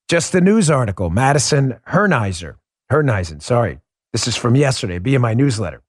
Just 0.07 0.33
a 0.35 0.39
news 0.39 0.69
article. 0.69 1.09
Madison 1.09 1.79
Hernizer, 1.89 2.55
Hernisen, 2.89 3.41
sorry. 3.41 3.79
This 4.17 4.29
is 4.29 4.35
from 4.35 4.55
yesterday, 4.55 4.97
be 4.97 5.13
in 5.13 5.21
my 5.21 5.35
newsletter. 5.35 5.83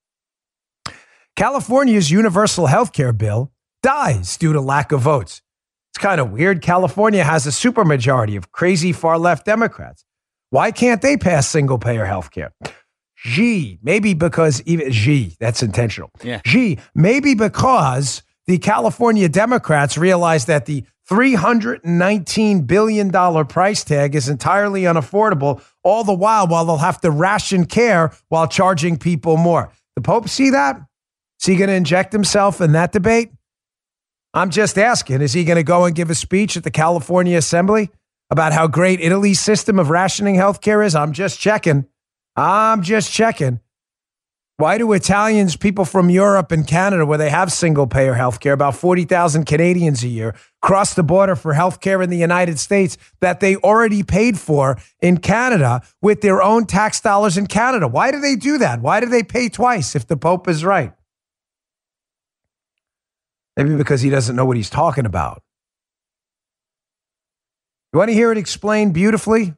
California's 1.35 2.11
universal 2.11 2.67
health 2.67 2.93
care 2.93 3.15
bill 3.15 3.51
dies 3.83 4.37
due 4.37 4.53
to 4.53 4.61
lack 4.61 4.93
of 4.93 5.01
votes. 5.01 5.41
It's 5.91 5.99
kind 5.99 6.21
of 6.21 6.31
weird. 6.31 6.61
California 6.61 7.25
has 7.25 7.47
a 7.47 7.49
supermajority 7.49 8.37
of 8.37 8.53
crazy 8.53 8.93
far 8.93 9.19
left 9.19 9.47
Democrats. 9.47 10.05
Why 10.51 10.73
can't 10.73 11.01
they 11.01 11.17
pass 11.17 11.49
single 11.49 11.79
payer 11.79 12.05
health 12.05 12.31
care? 12.31 12.53
G, 13.25 13.79
maybe 13.83 14.13
because 14.13 14.61
even 14.67 14.93
G, 14.93 15.35
that's 15.41 15.63
intentional. 15.63 16.11
Yeah. 16.23 16.43
G, 16.45 16.81
maybe 16.95 17.33
because 17.35 18.23
the 18.47 18.59
California 18.59 19.31
Democrats 19.31 19.97
realize 19.97 20.45
that 20.45 20.67
the 20.67 20.85
$319 21.09 22.67
billion 22.67 23.47
price 23.47 23.85
tag 23.85 24.15
is 24.15 24.29
entirely 24.29 24.83
unaffordable, 24.83 25.63
all 25.83 26.05
the 26.05 26.15
while, 26.15 26.47
while 26.47 26.65
they'll 26.65 26.77
have 26.77 27.01
to 27.01 27.11
ration 27.11 27.65
care 27.65 28.13
while 28.29 28.47
charging 28.47 28.99
people 28.99 29.37
more. 29.37 29.73
The 29.97 30.03
Pope 30.03 30.29
see 30.29 30.51
that? 30.51 30.81
Is 31.41 31.47
he 31.47 31.57
going 31.57 31.69
to 31.69 31.75
inject 31.75 32.13
himself 32.13 32.61
in 32.61 32.73
that 32.73 32.93
debate? 32.93 33.31
I'm 34.35 34.51
just 34.51 34.77
asking. 34.79 35.23
Is 35.23 35.33
he 35.33 35.45
going 35.45 35.57
to 35.57 35.63
go 35.63 35.85
and 35.85 35.95
give 35.95 36.11
a 36.11 36.15
speech 36.15 36.57
at 36.57 36.65
the 36.65 36.71
California 36.71 37.39
Assembly 37.39 37.91
about 38.31 38.53
how 38.53 38.67
great 38.67 39.01
Italy's 39.01 39.41
system 39.41 39.79
of 39.79 39.89
rationing 39.89 40.37
healthcare 40.37 40.85
is? 40.85 40.95
I'm 40.95 41.13
just 41.13 41.41
checking. 41.41 41.87
I'm 42.37 42.83
just 42.83 43.11
checking. 43.11 43.61
Why 44.59 44.77
do 44.77 44.93
Italians, 44.93 45.55
people 45.55 45.85
from 45.85 46.11
Europe 46.11 46.51
and 46.51 46.67
Canada, 46.67 47.07
where 47.07 47.17
they 47.17 47.31
have 47.31 47.53
single 47.53 47.87
payer 47.87 48.15
health 48.15 48.41
care, 48.41 48.53
about 48.53 48.75
40,000 48.75 49.45
Canadians 49.45 50.03
a 50.03 50.09
year, 50.09 50.35
cross 50.61 50.95
the 50.95 51.05
border 51.05 51.37
for 51.37 51.55
health 51.55 51.81
care 51.81 52.03
in 52.03 52.11
the 52.11 52.17
United 52.17 52.59
States 52.59 52.99
that 53.21 53.39
they 53.39 53.55
already 53.55 54.03
paid 54.03 54.37
for 54.37 54.77
in 55.01 55.19
Canada 55.19 55.81
with 56.03 56.23
their 56.23 56.43
own 56.43 56.67
tax 56.67 57.01
dollars 57.01 57.39
in 57.39 57.47
Canada? 57.47 57.87
Why 57.87 58.11
do 58.11 58.19
they 58.19 58.35
do 58.35 58.59
that? 58.59 58.81
Why 58.81 58.99
do 58.99 59.07
they 59.07 59.23
pay 59.23 59.49
twice 59.49 59.95
if 59.95 60.09
the 60.09 60.17
Pope 60.17 60.49
is 60.49 60.65
right? 60.65 60.93
Maybe 63.57 63.77
because 63.77 64.01
he 64.01 64.11
doesn't 64.11 64.35
know 64.35 64.45
what 64.45 64.57
he's 64.57 64.71
talking 64.71 65.07
about. 65.07 65.41
You 67.93 68.01
want 68.01 68.09
to 68.09 68.15
hear 68.15 68.33
it 68.33 68.39
explained 68.39 68.93
beautifully 68.93 69.55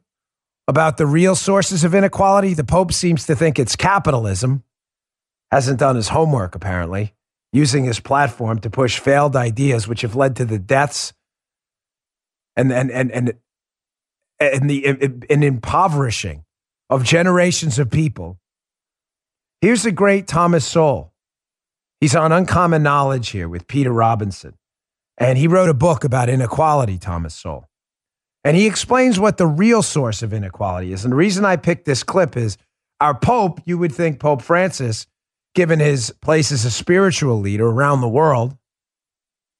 about 0.68 0.98
the 0.98 1.06
real 1.06 1.34
sources 1.34 1.84
of 1.84 1.94
inequality? 1.94 2.52
The 2.52 2.64
Pope 2.64 2.92
seems 2.92 3.24
to 3.24 3.34
think 3.34 3.58
it's 3.58 3.76
capitalism, 3.76 4.62
hasn't 5.50 5.78
done 5.78 5.96
his 5.96 6.08
homework, 6.08 6.54
apparently, 6.54 7.14
using 7.52 7.84
his 7.84 8.00
platform 8.00 8.58
to 8.60 8.70
push 8.70 8.98
failed 8.98 9.34
ideas 9.34 9.88
which 9.88 10.02
have 10.02 10.14
led 10.14 10.36
to 10.36 10.44
the 10.44 10.58
deaths 10.58 11.12
and, 12.56 12.72
and, 12.72 12.90
and, 12.90 13.10
and, 13.10 13.34
and 14.40 14.70
the 14.70 14.86
and 15.28 15.44
impoverishing 15.44 16.44
of 16.88 17.04
generations 17.04 17.78
of 17.78 17.90
people. 17.90 18.38
Here's 19.60 19.84
a 19.84 19.92
great 19.92 20.26
Thomas 20.26 20.64
Sowell. 20.64 21.12
He's 22.00 22.16
on 22.16 22.32
Uncommon 22.32 22.82
Knowledge 22.82 23.28
here 23.30 23.48
with 23.48 23.66
Peter 23.66 23.92
Robinson. 23.92 24.54
And 25.18 25.36
he 25.36 25.46
wrote 25.46 25.68
a 25.68 25.74
book 25.74 26.02
about 26.02 26.30
inequality, 26.30 26.96
Thomas 26.96 27.34
Sowell. 27.34 27.68
And 28.42 28.56
he 28.56 28.66
explains 28.66 29.20
what 29.20 29.36
the 29.36 29.46
real 29.46 29.82
source 29.82 30.22
of 30.22 30.32
inequality 30.32 30.94
is. 30.94 31.04
And 31.04 31.12
the 31.12 31.16
reason 31.16 31.44
I 31.44 31.56
picked 31.56 31.84
this 31.84 32.02
clip 32.02 32.38
is 32.38 32.56
our 33.00 33.14
Pope, 33.14 33.60
you 33.66 33.76
would 33.76 33.92
think 33.92 34.18
Pope 34.18 34.40
Francis, 34.40 35.06
given 35.54 35.80
his 35.80 36.12
place 36.22 36.52
as 36.52 36.64
a 36.64 36.70
spiritual 36.70 37.38
leader 37.38 37.66
around 37.66 38.00
the 38.00 38.08
world, 38.08 38.56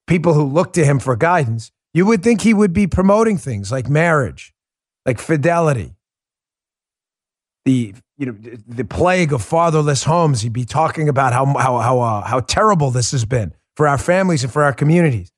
people 0.06 0.34
who 0.34 0.44
look 0.44 0.72
to 0.74 0.84
him 0.84 0.98
for 0.98 1.16
guidance, 1.16 1.72
you 1.92 2.06
would 2.06 2.22
think 2.22 2.42
he 2.42 2.54
would 2.54 2.72
be 2.72 2.86
promoting 2.86 3.36
things 3.36 3.72
like 3.72 3.88
marriage, 3.88 4.54
like 5.04 5.18
fidelity, 5.18 5.94
the 7.64 7.94
you 8.16 8.26
know 8.26 8.36
the 8.66 8.84
plague 8.84 9.32
of 9.32 9.42
fatherless 9.42 10.04
homes. 10.04 10.42
He'd 10.42 10.52
be 10.52 10.64
talking 10.64 11.08
about 11.08 11.32
how 11.32 11.46
how 11.46 11.78
how 11.78 12.00
uh, 12.00 12.20
how 12.22 12.40
terrible 12.40 12.90
this 12.90 13.10
has 13.12 13.24
been 13.24 13.54
for 13.76 13.88
our 13.88 13.98
families 13.98 14.44
and 14.44 14.52
for 14.52 14.62
our 14.62 14.72
communities, 14.72 15.32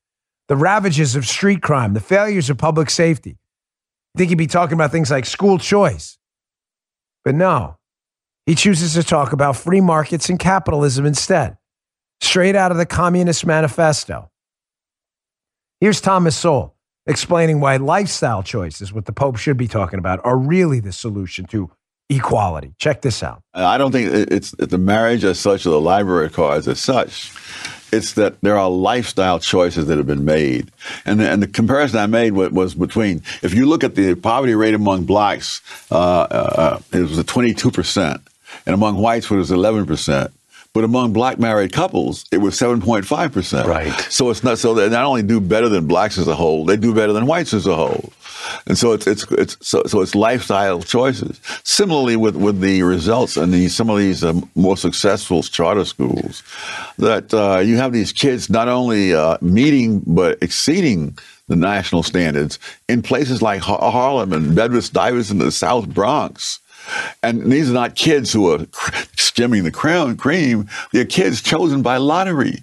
the 0.49 0.57
ravages 0.57 1.17
of 1.17 1.27
street 1.27 1.63
crime, 1.63 1.95
the 1.95 2.01
failures 2.01 2.51
of 2.51 2.59
public 2.59 2.91
safety. 2.91 3.39
I 4.15 4.19
think 4.19 4.29
he'd 4.29 4.37
be 4.37 4.47
talking 4.47 4.75
about 4.75 4.93
things 4.93 5.11
like 5.11 5.25
school 5.25 5.59
choice, 5.59 6.19
but 7.25 7.35
no, 7.35 7.79
he 8.47 8.55
chooses 8.55 8.95
to 8.95 9.03
talk 9.03 9.33
about 9.33 9.57
free 9.57 9.81
markets 9.81 10.29
and 10.29 10.39
capitalism 10.39 11.07
instead, 11.07 11.57
straight 12.21 12.57
out 12.57 12.71
of 12.71 12.77
the 12.77 12.87
Communist 12.87 13.47
Manifesto. 13.47 14.31
Here's 15.81 16.01
Thomas 16.01 16.37
Sowell 16.37 16.77
explaining 17.07 17.61
why 17.61 17.77
lifestyle 17.77 18.43
choices, 18.43 18.93
what 18.93 19.07
the 19.07 19.13
Pope 19.13 19.37
should 19.37 19.57
be 19.57 19.69
talking 19.69 19.99
about, 19.99 20.21
are 20.25 20.37
really 20.37 20.81
the 20.81 20.93
solution 20.93 21.45
to 21.47 21.71
equality. 22.09 22.75
Check 22.79 23.03
this 23.03 23.23
out. 23.23 23.43
I 23.55 23.79
don't 23.79 23.93
think 23.93 24.13
it's 24.13 24.53
the 24.53 24.79
marriage 24.79 25.25
as 25.25 25.39
such 25.39 25.67
or 25.67 25.71
the 25.71 25.81
library 25.81 26.31
cards 26.31 26.69
as 26.69 26.81
such. 26.81 27.33
It's 27.93 28.15
that 28.15 28.41
there 28.41 28.57
are 28.57 28.71
lifestyle 28.71 29.39
choices 29.39 29.87
that 29.87 29.99
have 29.99 30.07
been 30.07 30.25
made. 30.25 30.71
And 31.05 31.21
the, 31.21 31.29
and 31.29 31.43
the 31.43 31.47
comparison 31.47 31.99
I 31.99 32.07
made 32.07 32.33
was, 32.33 32.75
between, 32.75 33.23
if 33.43 33.53
you 33.53 33.67
look 33.67 33.85
at 33.85 33.97
the 33.97 34.15
poverty 34.15 34.55
rate 34.55 34.75
among 34.75 35.05
blacks, 35.05 35.61
uh, 35.91 36.23
uh, 36.23 36.81
it 36.93 37.01
was 37.01 37.19
a 37.19 37.25
22%, 37.25 38.23
and 38.67 38.75
among 38.75 38.99
whites, 38.99 39.31
it 39.31 39.35
was 39.35 39.51
11%. 39.51 40.33
But 40.75 40.85
among 40.85 41.13
black 41.13 41.39
married 41.39 41.73
couples, 41.73 42.25
it 42.33 42.39
was 42.39 42.55
7.5%. 42.55 43.67
Right. 43.67 43.93
So 44.11 44.31
it's 44.31 44.43
not 44.43 44.59
so 44.59 44.73
they 44.73 44.89
not 44.89 45.05
only 45.05 45.23
do 45.23 45.39
better 45.39 45.69
than 45.69 45.87
blacks 45.87 46.17
as 46.17 46.27
a 46.27 46.35
whole, 46.35 46.65
they 46.65 46.79
do 46.79 46.95
better 46.95 47.13
than 47.13 47.27
whites 47.27 47.53
as 47.53 47.67
a 47.67 47.77
whole. 47.77 48.11
And 48.67 48.77
so 48.79 48.93
it's 48.93 49.07
it's 49.07 49.31
it's 49.33 49.57
so, 49.61 49.83
so 49.87 50.01
it's 50.01 50.15
lifestyle 50.15 50.83
choices. 50.83 51.41
Similarly, 51.63 52.17
with 52.17 52.37
with 52.37 52.61
the 52.61 52.83
results 52.83 53.37
in 53.37 53.51
these 53.51 53.75
some 53.75 53.91
of 53.91 53.99
these 53.99 54.25
uh, 54.25 54.33
more 54.55 54.77
successful 54.77 55.43
charter 55.43 55.85
schools, 55.85 56.43
that 56.99 57.33
uh, 57.35 57.59
you 57.59 57.77
have 57.77 57.93
these 57.93 58.13
kids 58.13 58.49
not 58.49 58.69
only 58.69 59.15
uh, 59.15 59.37
meeting 59.43 60.03
but 60.07 60.39
exceeding 60.43 61.17
the 61.49 61.57
national 61.57 62.03
standards 62.03 62.59
in 62.89 63.03
places 63.03 63.43
like 63.43 63.61
Har- 63.61 63.91
Harlem 63.93 64.33
and 64.33 64.57
Bedford 64.57 64.85
Stuyvesant 64.85 65.41
in 65.41 65.47
the 65.47 65.53
South 65.53 65.89
Bronx. 65.89 66.61
And 67.23 67.51
these 67.51 67.71
are 67.71 67.75
not 67.75 67.95
kids 67.95 68.33
who 68.33 68.53
are 68.53 68.67
skimming 69.17 69.65
the 69.65 69.71
crown 69.71 70.17
cream. 70.17 70.69
They're 70.93 71.05
kids 71.05 71.41
chosen 71.43 71.83
by 71.83 71.99
lottery. 71.99 72.63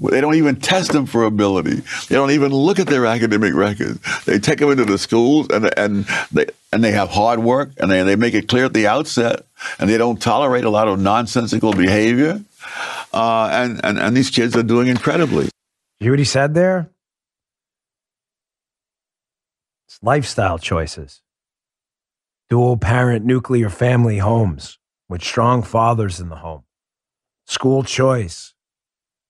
They 0.00 0.20
don't 0.20 0.34
even 0.34 0.56
test 0.56 0.92
them 0.92 1.06
for 1.06 1.24
ability. 1.24 1.82
They 2.08 2.14
don't 2.14 2.30
even 2.30 2.52
look 2.52 2.78
at 2.78 2.86
their 2.86 3.06
academic 3.06 3.54
records. 3.54 4.00
They 4.24 4.38
take 4.38 4.58
them 4.58 4.70
into 4.70 4.84
the 4.84 4.98
schools 4.98 5.48
and 5.50 5.70
and 5.78 6.06
they 6.32 6.46
and 6.72 6.82
they 6.82 6.92
have 6.92 7.10
hard 7.10 7.40
work 7.40 7.70
and 7.78 7.90
they, 7.90 8.02
they 8.02 8.16
make 8.16 8.34
it 8.34 8.48
clear 8.48 8.66
at 8.66 8.74
the 8.74 8.86
outset 8.86 9.44
and 9.78 9.88
they 9.88 9.98
don't 9.98 10.20
tolerate 10.20 10.64
a 10.64 10.70
lot 10.70 10.88
of 10.88 10.98
nonsensical 10.98 11.72
behavior. 11.72 12.40
Uh, 13.12 13.48
and, 13.52 13.80
and 13.84 13.98
and 13.98 14.16
these 14.16 14.30
kids 14.30 14.56
are 14.56 14.62
doing 14.62 14.88
incredibly. 14.88 15.44
You 16.00 16.04
hear 16.04 16.12
what 16.12 16.18
he 16.18 16.24
said 16.24 16.54
there? 16.54 16.90
It's 19.86 19.98
lifestyle 20.02 20.58
choices. 20.58 21.22
Dual 22.50 22.78
parent 22.78 23.26
nuclear 23.26 23.68
family 23.68 24.18
homes 24.18 24.78
with 25.06 25.22
strong 25.22 25.62
fathers 25.62 26.18
in 26.18 26.30
the 26.30 26.36
home. 26.36 26.62
School 27.46 27.82
choice, 27.82 28.54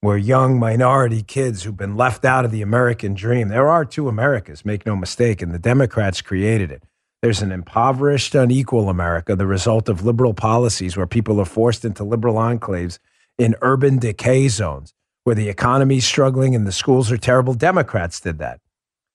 where 0.01 0.17
young 0.17 0.59
minority 0.59 1.23
kids 1.23 1.65
who've 1.65 1.77
been 1.77 1.97
left 1.97 2.25
out 2.25 2.45
of 2.45 2.53
the 2.53 2.63
American 2.63 3.15
dream. 3.15 3.49
There 3.49 3.69
are 3.69 3.85
two 3.85 4.09
Americas, 4.09 4.65
make 4.65 4.87
no 4.87 4.95
mistake, 4.95 5.43
and 5.43 5.53
the 5.53 5.59
Democrats 5.59 6.23
created 6.23 6.71
it. 6.71 6.85
There's 7.21 7.43
an 7.43 7.51
impoverished, 7.51 8.37
unequal 8.37 8.89
America, 8.89 9.35
the 9.35 9.47
result 9.47 9.89
of 9.89 10.05
liberal 10.05 10.35
policies 10.35 10.97
where 10.97 11.07
people 11.07 11.41
are 11.41 11.45
forced 11.45 11.85
into 11.85 12.05
liberal 12.05 12.37
enclaves 12.37 13.01
in 13.37 13.57
urban 13.63 13.99
decay 13.99 14.47
zones 14.47 14.95
where 15.25 15.35
the 15.35 15.49
economy's 15.49 16.07
struggling 16.07 16.55
and 16.55 16.67
the 16.67 16.73
schools 16.73 17.11
are 17.11 17.19
terrible. 17.19 17.55
Democrats 17.55 18.21
did 18.21 18.39
that. 18.39 18.61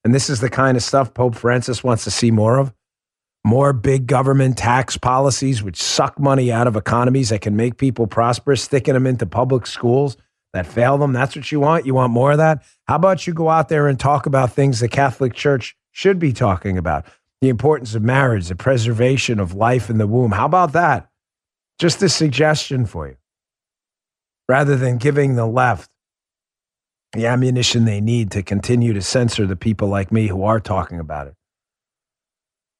And 0.04 0.14
this 0.14 0.28
is 0.28 0.40
the 0.40 0.50
kind 0.50 0.76
of 0.76 0.82
stuff 0.82 1.14
Pope 1.14 1.34
Francis 1.34 1.82
wants 1.82 2.04
to 2.04 2.10
see 2.10 2.30
more 2.30 2.58
of. 2.58 2.74
More 3.44 3.72
big 3.72 4.06
government 4.06 4.56
tax 4.56 4.96
policies 4.96 5.62
which 5.62 5.80
suck 5.80 6.18
money 6.18 6.50
out 6.50 6.66
of 6.66 6.76
economies 6.76 7.28
that 7.28 7.42
can 7.42 7.56
make 7.56 7.76
people 7.76 8.06
prosperous, 8.06 8.62
sticking 8.62 8.94
them 8.94 9.06
into 9.06 9.26
public 9.26 9.66
schools 9.66 10.16
that 10.54 10.66
fail 10.66 10.96
them. 10.96 11.12
That's 11.12 11.36
what 11.36 11.52
you 11.52 11.60
want. 11.60 11.84
You 11.84 11.94
want 11.94 12.12
more 12.12 12.32
of 12.32 12.38
that? 12.38 12.62
How 12.86 12.96
about 12.96 13.26
you 13.26 13.34
go 13.34 13.50
out 13.50 13.68
there 13.68 13.86
and 13.86 14.00
talk 14.00 14.26
about 14.26 14.52
things 14.52 14.80
the 14.80 14.88
Catholic 14.88 15.34
Church 15.34 15.76
should 15.92 16.18
be 16.18 16.32
talking 16.32 16.78
about? 16.78 17.06
the 17.44 17.50
importance 17.50 17.94
of 17.94 18.02
marriage, 18.02 18.48
the 18.48 18.56
preservation 18.56 19.38
of 19.38 19.52
life 19.52 19.90
in 19.90 19.98
the 19.98 20.06
womb. 20.06 20.32
How 20.32 20.46
about 20.46 20.72
that? 20.72 21.10
Just 21.78 22.02
a 22.02 22.08
suggestion 22.08 22.86
for 22.86 23.06
you. 23.06 23.16
Rather 24.48 24.76
than 24.76 24.96
giving 24.96 25.36
the 25.36 25.46
left 25.46 25.90
the 27.12 27.26
ammunition 27.26 27.84
they 27.84 28.00
need 28.00 28.30
to 28.30 28.42
continue 28.42 28.94
to 28.94 29.02
censor 29.02 29.46
the 29.46 29.56
people 29.56 29.88
like 29.88 30.10
me 30.10 30.26
who 30.26 30.42
are 30.42 30.58
talking 30.58 30.98
about 30.98 31.26
it. 31.26 31.34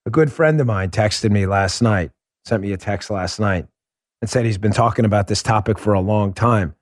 A 0.07 0.11
good 0.11 0.31
friend 0.31 0.61
of 0.61 0.67
mine 0.67 0.91
texted 0.91 1.31
me 1.31 1.47
last 1.47 1.81
night, 1.81 2.11
sent 2.45 2.63
me 2.63 2.73
a 2.73 2.77
text 2.77 3.11
last 3.11 3.41
night, 3.41 3.67
and 4.21 4.29
said 4.29 4.45
he's 4.45 4.59
been 4.59 4.73
talking 4.73 5.05
about 5.05 5.29
this 5.29 5.43
topic 5.43 5.79
for 5.79 5.95
a 5.95 6.01
long 6.01 6.33
time 6.33 6.75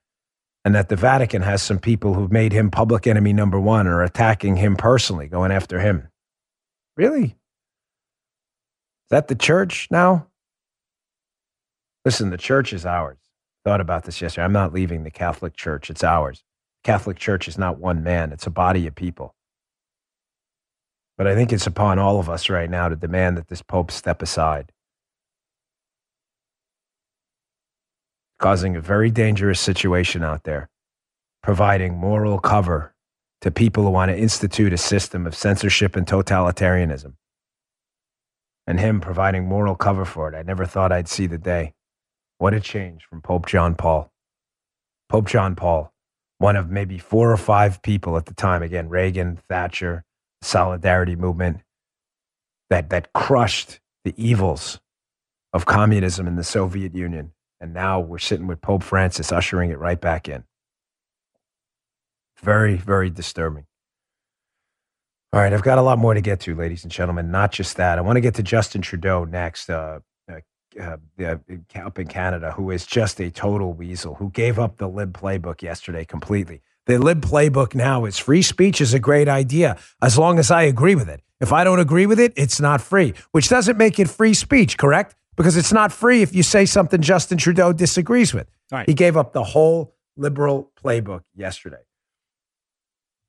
and 0.64 0.74
that 0.74 0.88
the 0.88 0.96
Vatican 0.96 1.42
has 1.42 1.62
some 1.62 1.78
people 1.78 2.14
who've 2.14 2.32
made 2.32 2.52
him 2.52 2.70
public 2.70 3.06
enemy 3.06 3.32
number 3.32 3.58
one 3.58 3.86
or 3.86 4.02
attacking 4.02 4.56
him 4.56 4.76
personally, 4.76 5.26
going 5.26 5.50
after 5.50 5.80
him. 5.80 6.08
Really? 6.96 7.24
Is 7.24 7.34
that 9.10 9.28
the 9.28 9.34
church 9.34 9.88
now? 9.90 10.28
Listen, 12.04 12.30
the 12.30 12.38
church 12.38 12.72
is 12.72 12.86
ours. 12.86 13.18
Thought 13.64 13.80
about 13.80 14.04
this 14.04 14.20
yesterday. 14.20 14.44
I'm 14.44 14.52
not 14.52 14.72
leaving 14.72 15.04
the 15.04 15.10
Catholic 15.10 15.56
Church, 15.56 15.90
it's 15.90 16.04
ours. 16.04 16.42
Catholic 16.82 17.16
Church 17.16 17.46
is 17.46 17.58
not 17.58 17.78
one 17.78 18.02
man, 18.02 18.32
it's 18.32 18.46
a 18.46 18.50
body 18.50 18.86
of 18.86 18.94
people. 18.94 19.34
But 21.18 21.26
I 21.26 21.34
think 21.34 21.52
it's 21.52 21.66
upon 21.66 21.98
all 21.98 22.18
of 22.18 22.28
us 22.28 22.48
right 22.48 22.70
now 22.70 22.88
to 22.88 22.96
demand 22.96 23.36
that 23.36 23.48
this 23.48 23.62
Pope 23.62 23.90
step 23.90 24.22
aside. 24.22 24.72
Causing 28.38 28.74
a 28.74 28.80
very 28.80 29.10
dangerous 29.10 29.60
situation 29.60 30.24
out 30.24 30.44
there, 30.44 30.68
providing 31.42 31.96
moral 31.96 32.38
cover 32.38 32.94
to 33.42 33.50
people 33.50 33.84
who 33.84 33.90
want 33.90 34.10
to 34.10 34.16
institute 34.16 34.72
a 34.72 34.78
system 34.78 35.26
of 35.26 35.34
censorship 35.34 35.96
and 35.96 36.06
totalitarianism. 36.06 37.14
And 38.66 38.78
him 38.80 39.00
providing 39.00 39.46
moral 39.46 39.74
cover 39.74 40.04
for 40.04 40.28
it. 40.28 40.36
I 40.36 40.42
never 40.42 40.64
thought 40.64 40.92
I'd 40.92 41.08
see 41.08 41.26
the 41.26 41.38
day. 41.38 41.74
What 42.38 42.54
a 42.54 42.60
change 42.60 43.04
from 43.04 43.20
Pope 43.20 43.46
John 43.46 43.74
Paul. 43.74 44.12
Pope 45.08 45.28
John 45.28 45.56
Paul, 45.56 45.92
one 46.38 46.56
of 46.56 46.70
maybe 46.70 46.98
four 46.98 47.30
or 47.30 47.36
five 47.36 47.82
people 47.82 48.16
at 48.16 48.26
the 48.26 48.34
time, 48.34 48.62
again, 48.62 48.88
Reagan, 48.88 49.38
Thatcher, 49.48 50.04
solidarity 50.42 51.16
movement, 51.16 51.60
that, 52.70 52.90
that 52.90 53.12
crushed 53.12 53.80
the 54.04 54.14
evils 54.16 54.80
of 55.52 55.66
communism 55.66 56.26
in 56.26 56.36
the 56.36 56.44
Soviet 56.44 56.94
Union. 56.94 57.32
And 57.60 57.72
now 57.72 58.00
we're 58.00 58.18
sitting 58.18 58.46
with 58.46 58.60
Pope 58.60 58.82
Francis 58.82 59.30
ushering 59.30 59.70
it 59.70 59.78
right 59.78 60.00
back 60.00 60.28
in. 60.28 60.44
Very, 62.42 62.76
very 62.76 63.10
disturbing. 63.10 63.66
All 65.32 65.40
right, 65.40 65.52
I've 65.52 65.62
got 65.62 65.78
a 65.78 65.82
lot 65.82 65.98
more 65.98 66.12
to 66.12 66.20
get 66.20 66.40
to, 66.40 66.54
ladies 66.54 66.82
and 66.82 66.92
gentlemen. 66.92 67.30
Not 67.30 67.52
just 67.52 67.76
that. 67.76 67.98
I 67.98 68.02
want 68.02 68.16
to 68.16 68.20
get 68.20 68.34
to 68.34 68.42
Justin 68.42 68.82
Trudeau 68.82 69.24
next. 69.24 69.70
Uh, 69.70 70.00
uh, 70.80 70.96
uh, 71.22 71.36
up 71.76 71.98
in 71.98 72.06
Canada 72.06 72.52
who 72.52 72.70
is 72.70 72.86
just 72.86 73.20
a 73.20 73.30
total 73.30 73.74
weasel 73.74 74.14
who 74.14 74.30
gave 74.30 74.58
up 74.58 74.78
the 74.78 74.88
lib 74.88 75.12
playbook 75.12 75.60
yesterday 75.60 76.04
completely. 76.04 76.62
The 76.86 76.98
lib 76.98 77.24
playbook 77.24 77.74
now 77.74 78.04
is 78.04 78.18
free 78.18 78.42
speech 78.42 78.80
is 78.80 78.92
a 78.92 78.98
great 78.98 79.28
idea 79.28 79.78
as 80.00 80.18
long 80.18 80.38
as 80.38 80.50
I 80.50 80.62
agree 80.62 80.94
with 80.94 81.08
it. 81.08 81.22
If 81.40 81.52
I 81.52 81.64
don't 81.64 81.80
agree 81.80 82.06
with 82.06 82.20
it, 82.20 82.32
it's 82.36 82.60
not 82.60 82.80
free, 82.80 83.14
which 83.32 83.48
doesn't 83.48 83.76
make 83.76 83.98
it 83.98 84.08
free 84.08 84.34
speech, 84.34 84.78
correct? 84.78 85.14
Because 85.36 85.56
it's 85.56 85.72
not 85.72 85.92
free 85.92 86.22
if 86.22 86.34
you 86.34 86.42
say 86.42 86.66
something 86.66 87.00
Justin 87.00 87.38
Trudeau 87.38 87.72
disagrees 87.72 88.34
with. 88.34 88.48
Right. 88.70 88.88
He 88.88 88.94
gave 88.94 89.16
up 89.16 89.32
the 89.32 89.42
whole 89.42 89.94
liberal 90.16 90.70
playbook 90.82 91.22
yesterday. 91.34 91.82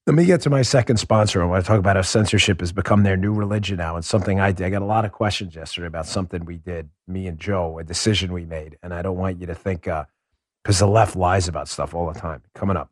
Let 0.06 0.16
me 0.16 0.26
get 0.26 0.42
to 0.42 0.50
my 0.50 0.64
second 0.64 0.98
sponsor. 0.98 1.42
I 1.42 1.46
want 1.46 1.64
to 1.64 1.68
talk 1.68 1.80
about 1.80 1.96
how 1.96 2.02
censorship 2.02 2.60
has 2.60 2.74
become 2.74 3.04
their 3.04 3.16
new 3.16 3.34
religion 3.34 3.78
now 3.78 3.96
and 3.96 4.04
something 4.04 4.40
I 4.40 4.52
did. 4.52 4.66
I 4.66 4.70
got 4.70 4.82
a 4.82 4.86
lot 4.86 5.06
of 5.06 5.12
questions 5.12 5.56
yesterday 5.56 5.88
about 5.88 6.08
something 6.08 6.44
we 6.44 6.58
did, 6.58 6.90
me 7.08 7.26
and 7.28 7.40
Joe, 7.40 7.80
a 7.80 7.84
decision 7.86 8.34
we 8.34 8.46
made. 8.46 8.78
And 8.84 8.94
I 8.94 9.02
don't 9.02 9.18
want 9.18 9.40
you 9.40 9.48
to 9.48 9.56
think, 9.56 9.84
because 9.84 10.82
uh, 10.82 10.86
the 10.86 10.92
left 10.92 11.16
lies 11.16 11.48
about 11.48 11.70
stuff 11.70 11.94
all 11.94 12.12
the 12.12 12.20
time. 12.20 12.42
Coming 12.54 12.76
up. 12.76 12.92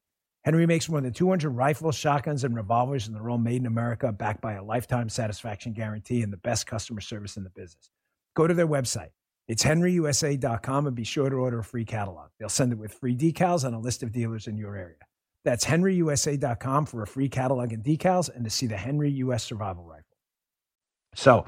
Henry 0.43 0.65
makes 0.65 0.89
more 0.89 1.01
than 1.01 1.13
200 1.13 1.49
rifles, 1.51 1.95
shotguns, 1.95 2.43
and 2.43 2.55
revolvers, 2.55 3.07
and 3.07 3.15
they're 3.15 3.29
all 3.29 3.37
made 3.37 3.61
in 3.61 3.67
America, 3.67 4.11
backed 4.11 4.41
by 4.41 4.53
a 4.53 4.63
lifetime 4.63 5.07
satisfaction 5.07 5.73
guarantee 5.73 6.23
and 6.23 6.33
the 6.33 6.37
best 6.37 6.65
customer 6.65 7.01
service 7.01 7.37
in 7.37 7.43
the 7.43 7.49
business. 7.51 7.89
Go 8.35 8.47
to 8.47 8.53
their 8.53 8.67
website. 8.67 9.09
It's 9.47 9.63
henryusa.com 9.63 10.87
and 10.87 10.95
be 10.95 11.03
sure 11.03 11.29
to 11.29 11.35
order 11.35 11.59
a 11.59 11.63
free 11.63 11.85
catalog. 11.85 12.29
They'll 12.39 12.49
send 12.49 12.71
it 12.71 12.79
with 12.79 12.93
free 12.93 13.15
decals 13.15 13.65
and 13.65 13.75
a 13.75 13.79
list 13.79 14.01
of 14.01 14.11
dealers 14.11 14.47
in 14.47 14.57
your 14.57 14.75
area. 14.75 14.95
That's 15.43 15.65
henryusa.com 15.65 16.85
for 16.85 17.03
a 17.03 17.07
free 17.07 17.29
catalog 17.29 17.73
and 17.73 17.83
decals 17.83 18.33
and 18.33 18.43
to 18.43 18.49
see 18.49 18.67
the 18.67 18.77
Henry 18.77 19.09
US 19.11 19.43
Survival 19.43 19.83
Rifle. 19.83 20.05
So, 21.15 21.45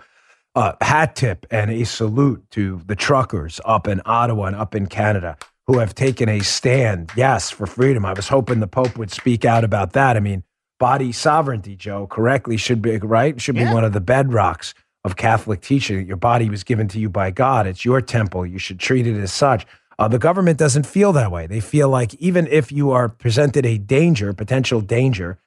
uh, 0.55 0.73
hat 0.81 1.15
tip 1.15 1.45
and 1.49 1.71
a 1.71 1.83
salute 1.83 2.43
to 2.51 2.81
the 2.85 2.95
truckers 2.95 3.59
up 3.65 3.87
in 3.87 4.01
Ottawa 4.05 4.45
and 4.45 4.55
up 4.55 4.75
in 4.75 4.87
Canada 4.87 5.37
who 5.67 5.79
have 5.79 5.95
taken 5.95 6.29
a 6.29 6.39
stand, 6.39 7.11
yes, 7.15 7.49
for 7.49 7.65
freedom. 7.65 8.05
I 8.05 8.13
was 8.13 8.27
hoping 8.27 8.59
the 8.59 8.67
Pope 8.67 8.97
would 8.97 9.11
speak 9.11 9.45
out 9.45 9.63
about 9.63 9.93
that. 9.93 10.17
I 10.17 10.19
mean, 10.19 10.43
body 10.79 11.11
sovereignty, 11.11 11.75
Joe, 11.75 12.07
correctly 12.07 12.57
should 12.57 12.81
be 12.81 12.97
right, 12.97 13.39
should 13.39 13.55
be 13.55 13.61
yeah. 13.61 13.73
one 13.73 13.85
of 13.85 13.93
the 13.93 14.01
bedrocks 14.01 14.73
of 15.03 15.15
Catholic 15.15 15.61
teaching 15.61 16.05
your 16.07 16.17
body 16.17 16.49
was 16.49 16.63
given 16.63 16.87
to 16.89 16.99
you 16.99 17.09
by 17.09 17.31
God. 17.31 17.67
It's 17.67 17.85
your 17.85 18.01
temple. 18.01 18.45
You 18.45 18.57
should 18.57 18.79
treat 18.79 19.07
it 19.07 19.17
as 19.17 19.33
such. 19.33 19.65
Uh, 19.99 20.07
the 20.07 20.19
government 20.19 20.57
doesn't 20.57 20.85
feel 20.85 21.13
that 21.13 21.31
way. 21.31 21.47
They 21.47 21.59
feel 21.59 21.87
like 21.89 22.13
even 22.15 22.47
if 22.47 22.71
you 22.71 22.91
are 22.91 23.07
presented 23.07 23.65
a 23.65 23.77
danger, 23.77 24.33
potential 24.33 24.81
danger, 24.81 25.37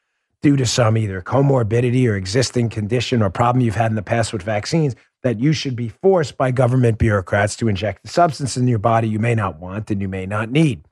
due 0.42 0.57
to 0.57 0.66
some 0.66 0.96
either 0.96 1.20
comorbidity 1.20 2.09
or 2.09 2.14
existing 2.14 2.68
condition 2.68 3.22
or 3.22 3.31
problem 3.31 3.64
you've 3.64 3.74
had 3.74 3.90
in 3.90 3.96
the 3.96 4.02
past 4.02 4.33
with 4.33 4.42
vaccines, 4.42 4.94
that 5.27 5.41
you 5.41 5.53
should 5.53 5.75
be 5.75 5.89
forced 5.89 6.37
by 6.37 6.53
government 6.53 6.99
bureaucrats 6.99 7.57
to 7.57 7.67
inject 7.67 8.05
the 8.05 8.09
substance 8.09 8.57
in 8.57 8.69
your 8.69 8.79
body 8.79 9.09
you 9.09 9.19
may 9.19 9.35
not 9.35 9.59
want 9.59 9.91
and 9.91 10.01
you 10.01 10.07
may 10.07 10.25
not 10.25 10.53
need. 10.53 10.85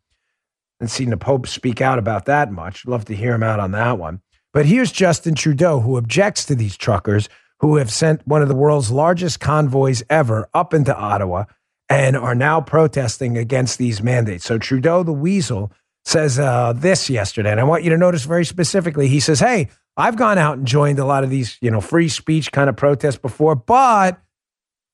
And 0.81 0.90
seen 0.90 1.11
the 1.11 1.16
Pope 1.16 1.47
speak 1.47 1.81
out 1.81 2.01
about 2.01 2.25
that 2.25 2.51
much. 2.51 2.85
Love 2.85 3.05
to 3.05 3.14
hear 3.14 3.33
him 3.33 3.44
out 3.44 3.61
on 3.61 3.70
that 3.70 3.97
one. 3.97 4.20
But 4.53 4.66
here's 4.66 4.90
Justin 4.90 5.37
Trudeau, 5.37 5.79
who 5.79 5.97
objects 5.97 6.44
to 6.47 6.57
these 6.57 6.77
truckers 6.77 7.29
who 7.61 7.77
have 7.77 7.92
sent 7.92 8.27
one 8.27 8.42
of 8.42 8.49
the 8.49 8.57
world's 8.57 8.90
largest 8.90 9.38
convoys 9.38 10.03
ever 10.11 10.49
up 10.53 10.75
into 10.75 10.97
Ottawa 10.97 11.44
and 11.88 12.16
are 12.16 12.35
now 12.35 12.61
protesting 12.61 13.38
against 13.38 13.79
these 13.79 14.03
mandates. 14.03 14.44
So 14.44 14.59
Trudeau, 14.59 15.05
the 15.05 15.12
weasel, 15.12 15.70
says 16.05 16.40
uh, 16.40 16.73
this 16.75 17.09
yesterday, 17.09 17.53
and 17.53 17.61
I 17.61 17.64
want 17.64 17.85
you 17.85 17.90
to 17.90 17.97
notice 17.97 18.25
very 18.25 18.44
specifically. 18.44 19.07
He 19.07 19.20
says, 19.20 19.38
"Hey, 19.38 19.68
I've 19.97 20.16
gone 20.16 20.38
out 20.38 20.59
and 20.59 20.66
joined 20.66 20.99
a 20.99 21.05
lot 21.05 21.25
of 21.25 21.31
these, 21.31 21.57
you 21.61 21.70
know, 21.70 21.81
free 21.81 22.09
speech 22.09 22.51
kind 22.51 22.68
of 22.68 22.77
protests 22.77 23.16
before, 23.16 23.55
but 23.55 24.20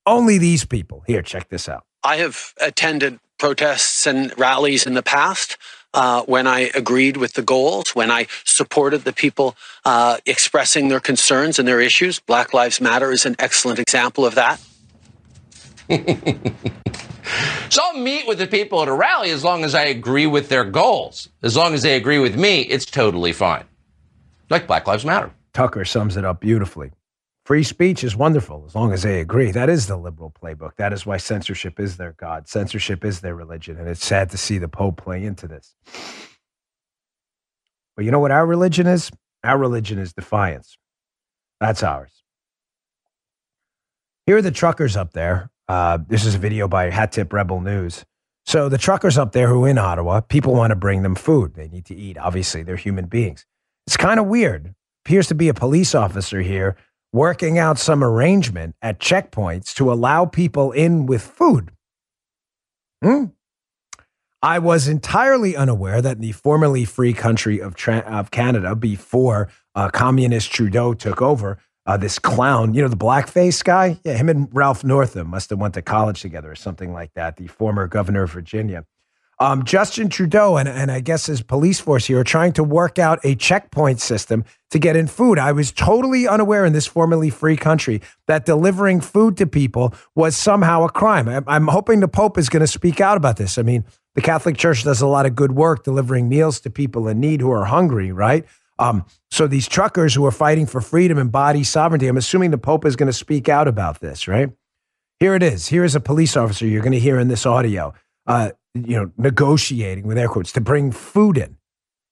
only 0.06 0.38
these 0.38 0.64
people." 0.64 1.02
Here, 1.06 1.22
check 1.22 1.48
this 1.48 1.68
out. 1.68 1.84
I 2.02 2.16
have 2.16 2.54
attended 2.60 3.18
protests 3.38 4.06
and 4.06 4.32
rallies 4.38 4.86
in 4.86 4.94
the 4.94 5.02
past. 5.02 5.56
Uh, 5.92 6.22
when 6.22 6.46
I 6.46 6.70
agreed 6.74 7.16
with 7.16 7.32
the 7.32 7.42
goals, 7.42 7.96
when 7.96 8.12
I 8.12 8.28
supported 8.44 9.02
the 9.02 9.12
people 9.12 9.56
uh, 9.84 10.18
expressing 10.24 10.86
their 10.86 11.00
concerns 11.00 11.58
and 11.58 11.66
their 11.66 11.80
issues. 11.80 12.20
Black 12.20 12.54
Lives 12.54 12.80
Matter 12.80 13.10
is 13.10 13.26
an 13.26 13.34
excellent 13.40 13.80
example 13.80 14.24
of 14.24 14.36
that. 14.36 14.60
so 17.70 17.82
I'll 17.82 17.98
meet 17.98 18.28
with 18.28 18.38
the 18.38 18.46
people 18.46 18.82
at 18.82 18.88
a 18.88 18.92
rally 18.92 19.30
as 19.30 19.42
long 19.42 19.64
as 19.64 19.74
I 19.74 19.82
agree 19.82 20.26
with 20.26 20.48
their 20.48 20.62
goals. 20.62 21.28
As 21.42 21.56
long 21.56 21.74
as 21.74 21.82
they 21.82 21.96
agree 21.96 22.20
with 22.20 22.36
me, 22.38 22.60
it's 22.60 22.86
totally 22.86 23.32
fine. 23.32 23.64
Like 24.48 24.68
Black 24.68 24.86
Lives 24.86 25.04
Matter. 25.04 25.32
Tucker 25.52 25.84
sums 25.84 26.16
it 26.16 26.24
up 26.24 26.40
beautifully. 26.40 26.92
Free 27.50 27.64
speech 27.64 28.04
is 28.04 28.14
wonderful 28.14 28.62
as 28.64 28.76
long 28.76 28.92
as 28.92 29.02
they 29.02 29.18
agree. 29.18 29.50
That 29.50 29.68
is 29.68 29.88
the 29.88 29.96
liberal 29.96 30.32
playbook. 30.40 30.76
That 30.76 30.92
is 30.92 31.04
why 31.04 31.16
censorship 31.16 31.80
is 31.80 31.96
their 31.96 32.12
God. 32.12 32.46
Censorship 32.46 33.04
is 33.04 33.22
their 33.22 33.34
religion. 33.34 33.76
And 33.76 33.88
it's 33.88 34.06
sad 34.06 34.30
to 34.30 34.38
see 34.38 34.58
the 34.58 34.68
Pope 34.68 34.98
play 34.98 35.24
into 35.24 35.48
this. 35.48 35.74
But 37.96 38.04
you 38.04 38.12
know 38.12 38.20
what 38.20 38.30
our 38.30 38.46
religion 38.46 38.86
is? 38.86 39.10
Our 39.42 39.58
religion 39.58 39.98
is 39.98 40.12
defiance. 40.12 40.78
That's 41.58 41.82
ours. 41.82 42.22
Here 44.26 44.36
are 44.36 44.42
the 44.42 44.52
truckers 44.52 44.96
up 44.96 45.12
there 45.12 45.50
uh, 45.68 45.98
this 46.06 46.24
is 46.24 46.36
a 46.36 46.38
video 46.38 46.68
by 46.68 46.88
Hat 46.90 47.10
Tip 47.10 47.32
Rebel 47.32 47.60
News. 47.60 48.04
So 48.46 48.68
the 48.68 48.78
truckers 48.78 49.18
up 49.18 49.32
there 49.32 49.48
who 49.48 49.64
in 49.64 49.76
Ottawa, 49.76 50.20
people 50.20 50.54
want 50.54 50.70
to 50.70 50.76
bring 50.76 51.02
them 51.02 51.16
food. 51.16 51.54
They 51.54 51.66
need 51.66 51.86
to 51.86 51.96
eat. 51.96 52.16
Obviously, 52.16 52.62
they're 52.62 52.76
human 52.76 53.06
beings. 53.06 53.44
It's 53.88 53.96
kind 53.96 54.20
of 54.20 54.26
weird. 54.26 54.76
Appears 55.04 55.26
to 55.28 55.34
be 55.34 55.48
a 55.48 55.54
police 55.54 55.96
officer 55.96 56.42
here 56.42 56.76
working 57.12 57.58
out 57.58 57.78
some 57.78 58.04
arrangement 58.04 58.76
at 58.82 59.00
checkpoints 59.00 59.74
to 59.74 59.92
allow 59.92 60.26
people 60.26 60.72
in 60.72 61.06
with 61.06 61.22
food. 61.22 61.70
Hmm? 63.02 63.26
I 64.42 64.58
was 64.58 64.88
entirely 64.88 65.54
unaware 65.54 66.00
that 66.00 66.16
in 66.16 66.22
the 66.22 66.32
formerly 66.32 66.84
free 66.84 67.12
country 67.12 67.60
of, 67.60 67.74
tra- 67.74 67.98
of 67.98 68.30
Canada, 68.30 68.74
before 68.74 69.50
uh, 69.74 69.90
communist 69.90 70.50
Trudeau 70.50 70.94
took 70.94 71.20
over, 71.20 71.58
uh, 71.86 71.96
this 71.96 72.18
clown, 72.18 72.72
you 72.72 72.80
know, 72.82 72.88
the 72.88 72.96
blackface 72.96 73.64
guy, 73.64 73.98
yeah, 74.04 74.14
him 74.16 74.28
and 74.28 74.48
Ralph 74.52 74.84
Northam 74.84 75.28
must 75.28 75.50
have 75.50 75.58
went 75.58 75.74
to 75.74 75.82
college 75.82 76.20
together 76.20 76.50
or 76.50 76.54
something 76.54 76.92
like 76.92 77.12
that. 77.14 77.36
The 77.36 77.48
former 77.48 77.86
governor 77.86 78.22
of 78.22 78.30
Virginia, 78.30 78.84
um, 79.40 79.64
Justin 79.64 80.10
Trudeau, 80.10 80.58
and, 80.58 80.68
and 80.68 80.90
I 80.90 81.00
guess 81.00 81.26
his 81.26 81.40
police 81.40 81.80
force 81.80 82.06
here 82.06 82.20
are 82.20 82.24
trying 82.24 82.52
to 82.52 82.62
work 82.62 82.98
out 82.98 83.18
a 83.24 83.34
checkpoint 83.34 84.00
system 84.00 84.44
to 84.70 84.78
get 84.78 84.96
in 84.96 85.06
food. 85.06 85.38
I 85.38 85.52
was 85.52 85.72
totally 85.72 86.28
unaware 86.28 86.66
in 86.66 86.74
this 86.74 86.86
formerly 86.86 87.30
free 87.30 87.56
country 87.56 88.02
that 88.26 88.44
delivering 88.44 89.00
food 89.00 89.38
to 89.38 89.46
people 89.46 89.94
was 90.14 90.36
somehow 90.36 90.84
a 90.84 90.90
crime. 90.90 91.26
I'm, 91.26 91.44
I'm 91.46 91.68
hoping 91.68 92.00
the 92.00 92.08
Pope 92.08 92.36
is 92.36 92.50
going 92.50 92.60
to 92.60 92.66
speak 92.66 93.00
out 93.00 93.16
about 93.16 93.38
this. 93.38 93.56
I 93.56 93.62
mean, 93.62 93.84
the 94.14 94.20
Catholic 94.20 94.58
Church 94.58 94.84
does 94.84 95.00
a 95.00 95.06
lot 95.06 95.24
of 95.24 95.34
good 95.34 95.52
work 95.52 95.84
delivering 95.84 96.28
meals 96.28 96.60
to 96.60 96.70
people 96.70 97.08
in 97.08 97.18
need 97.18 97.40
who 97.40 97.50
are 97.50 97.64
hungry, 97.64 98.12
right? 98.12 98.44
Um, 98.78 99.04
so 99.30 99.46
these 99.46 99.68
truckers 99.68 100.14
who 100.14 100.24
are 100.26 100.30
fighting 100.30 100.66
for 100.66 100.80
freedom 100.80 101.16
and 101.16 101.32
body 101.32 101.64
sovereignty, 101.64 102.08
I'm 102.08 102.16
assuming 102.16 102.50
the 102.50 102.58
Pope 102.58 102.84
is 102.84 102.96
going 102.96 103.06
to 103.06 103.12
speak 103.12 103.48
out 103.48 103.68
about 103.68 104.00
this, 104.00 104.28
right? 104.28 104.50
Here 105.18 105.34
it 105.34 105.42
is. 105.42 105.68
Here 105.68 105.84
is 105.84 105.94
a 105.94 106.00
police 106.00 106.36
officer 106.36 106.66
you're 106.66 106.82
going 106.82 106.92
to 106.92 107.00
hear 107.00 107.18
in 107.18 107.28
this 107.28 107.46
audio, 107.46 107.94
uh, 108.26 108.50
you 108.74 108.96
know, 108.96 109.10
negotiating 109.16 110.06
with 110.06 110.18
air 110.18 110.28
quotes 110.28 110.52
to 110.52 110.60
bring 110.60 110.92
food 110.92 111.36
in. 111.36 111.56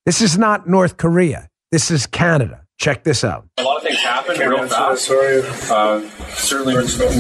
This 0.07 0.21
is 0.21 0.39
not 0.39 0.69
North 0.69 0.97
Korea. 0.97 1.49
This 1.71 1.91
is 1.91 2.07
Canada. 2.07 2.65
Check 2.79 3.05
this 3.05 3.25
out. 3.25 3.47
A 3.59 3.63
lot 3.63 3.79
of 3.79 3.83
things 3.83 4.01
happen 4.01 4.39
real 4.39 4.67
fast. 4.69 5.11
Uh, 5.11 6.09
certainly, 6.31 6.75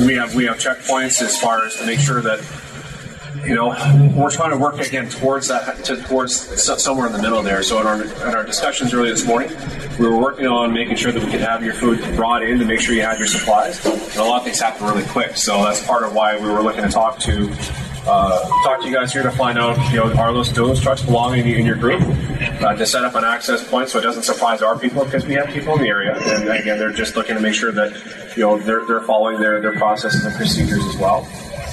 we 0.06 0.14
have 0.14 0.34
we 0.34 0.44
have 0.44 0.56
checkpoints 0.58 1.20
as 1.20 1.36
far 1.38 1.66
as 1.66 1.74
to 1.76 1.86
make 1.86 1.98
sure 1.98 2.22
that 2.22 2.40
you 3.46 3.54
know, 3.54 3.68
we're 4.16 4.30
trying 4.30 4.50
to 4.50 4.56
work 4.56 4.78
again 4.78 5.08
towards 5.08 5.48
that, 5.48 5.84
to, 5.84 5.96
towards 6.02 6.34
somewhere 6.82 7.06
in 7.06 7.12
the 7.12 7.22
middle 7.22 7.42
there. 7.42 7.62
So 7.62 7.80
in 7.80 7.86
our, 7.86 8.02
in 8.02 8.34
our 8.34 8.44
discussions 8.44 8.92
earlier 8.92 9.12
this 9.12 9.26
morning, 9.26 9.50
we 9.98 10.06
were 10.06 10.18
working 10.18 10.46
on 10.46 10.72
making 10.72 10.96
sure 10.96 11.12
that 11.12 11.22
we 11.22 11.30
could 11.30 11.40
have 11.40 11.64
your 11.64 11.74
food 11.74 12.00
brought 12.16 12.42
in 12.42 12.58
to 12.58 12.64
make 12.64 12.80
sure 12.80 12.94
you 12.94 13.02
had 13.02 13.18
your 13.18 13.28
supplies. 13.28 13.84
And 13.84 14.16
a 14.16 14.24
lot 14.24 14.38
of 14.38 14.44
things 14.44 14.60
happen 14.60 14.86
really 14.86 15.04
quick. 15.04 15.36
So 15.36 15.62
that's 15.64 15.84
part 15.86 16.02
of 16.02 16.14
why 16.14 16.38
we 16.38 16.48
were 16.48 16.62
looking 16.62 16.82
to 16.82 16.90
talk 16.90 17.18
to 17.20 17.48
uh, 18.08 18.48
talk 18.64 18.80
to 18.80 18.86
you 18.86 18.94
guys 18.94 19.12
here 19.12 19.22
to 19.22 19.30
find 19.30 19.58
out, 19.58 19.76
you 19.92 19.98
know, 19.98 20.12
are 20.14 20.32
those 20.32 20.52
those 20.52 20.80
trucks 20.80 21.02
belonging 21.02 21.46
in 21.46 21.66
your 21.66 21.76
group 21.76 22.00
uh, 22.02 22.74
to 22.74 22.86
set 22.86 23.04
up 23.04 23.14
an 23.14 23.24
access 23.24 23.68
point 23.68 23.88
so 23.88 23.98
it 23.98 24.02
doesn't 24.02 24.22
surprise 24.22 24.62
our 24.62 24.78
people 24.78 25.04
because 25.04 25.26
we 25.26 25.34
have 25.34 25.48
people 25.48 25.74
in 25.74 25.82
the 25.82 25.88
area, 25.88 26.16
and 26.16 26.48
again, 26.48 26.78
they're 26.78 26.92
just 26.92 27.16
looking 27.16 27.34
to 27.34 27.40
make 27.40 27.54
sure 27.54 27.72
that 27.72 27.92
you 28.36 28.42
know 28.42 28.58
they're, 28.58 28.84
they're 28.86 29.02
following 29.02 29.40
their, 29.40 29.60
their 29.60 29.76
processes 29.76 30.24
and 30.24 30.34
procedures 30.34 30.84
as 30.84 30.96
well. 30.96 31.28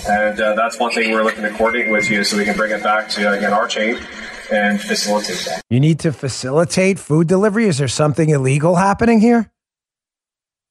And 0.08 0.40
uh, 0.40 0.54
that's 0.54 0.80
one 0.80 0.92
thing 0.92 1.12
we're 1.12 1.24
looking 1.24 1.44
to 1.44 1.50
coordinate 1.52 1.92
with 1.92 2.12
you 2.12 2.24
so 2.24 2.38
we 2.38 2.46
can 2.46 2.56
bring 2.56 2.72
it 2.72 2.84
back 2.84 3.10
to, 3.10 3.32
again, 3.32 3.54
our 3.54 3.68
chain 3.68 3.98
and 4.52 4.80
facilitate 4.80 5.38
that. 5.46 5.62
You 5.70 5.80
need 5.80 6.00
to 6.02 6.14
facilitate 6.14 7.00
food 7.00 7.28
delivery? 7.28 7.66
Is 7.66 7.80
there 7.80 7.88
something 7.88 8.30
illegal 8.30 8.76
happening 8.76 9.20
here? 9.20 9.52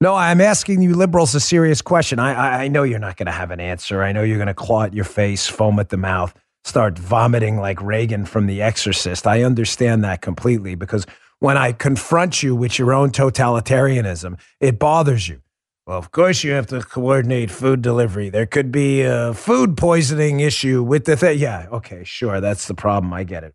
No, 0.00 0.14
I'm 0.14 0.40
asking 0.40 0.82
you 0.82 0.94
liberals 0.94 1.34
a 1.34 1.40
serious 1.40 1.80
question. 1.80 2.18
I, 2.18 2.64
I 2.64 2.68
know 2.68 2.82
you're 2.82 2.98
not 2.98 3.16
going 3.16 3.26
to 3.26 3.32
have 3.32 3.50
an 3.50 3.60
answer. 3.60 4.02
I 4.02 4.12
know 4.12 4.22
you're 4.22 4.38
going 4.38 4.48
to 4.48 4.54
claw 4.54 4.82
at 4.82 4.92
your 4.92 5.04
face, 5.04 5.46
foam 5.46 5.78
at 5.78 5.88
the 5.88 5.96
mouth, 5.96 6.34
start 6.64 6.98
vomiting 6.98 7.56
like 7.58 7.80
Regan 7.80 8.26
from 8.26 8.46
The 8.46 8.60
Exorcist. 8.60 9.26
I 9.26 9.42
understand 9.42 10.04
that 10.04 10.20
completely 10.20 10.74
because 10.74 11.06
when 11.38 11.56
I 11.56 11.72
confront 11.72 12.42
you 12.42 12.56
with 12.56 12.78
your 12.78 12.92
own 12.92 13.10
totalitarianism, 13.10 14.38
it 14.60 14.78
bothers 14.78 15.28
you. 15.28 15.40
Well, 15.86 15.98
of 15.98 16.10
course, 16.10 16.42
you 16.42 16.52
have 16.52 16.66
to 16.68 16.80
coordinate 16.80 17.50
food 17.50 17.82
delivery. 17.82 18.30
There 18.30 18.46
could 18.46 18.72
be 18.72 19.02
a 19.02 19.34
food 19.34 19.76
poisoning 19.76 20.40
issue 20.40 20.82
with 20.82 21.04
the 21.04 21.16
thing. 21.16 21.38
Yeah, 21.38 21.66
okay, 21.70 22.04
sure. 22.04 22.40
That's 22.40 22.66
the 22.66 22.74
problem. 22.74 23.12
I 23.12 23.24
get 23.24 23.44
it. 23.44 23.54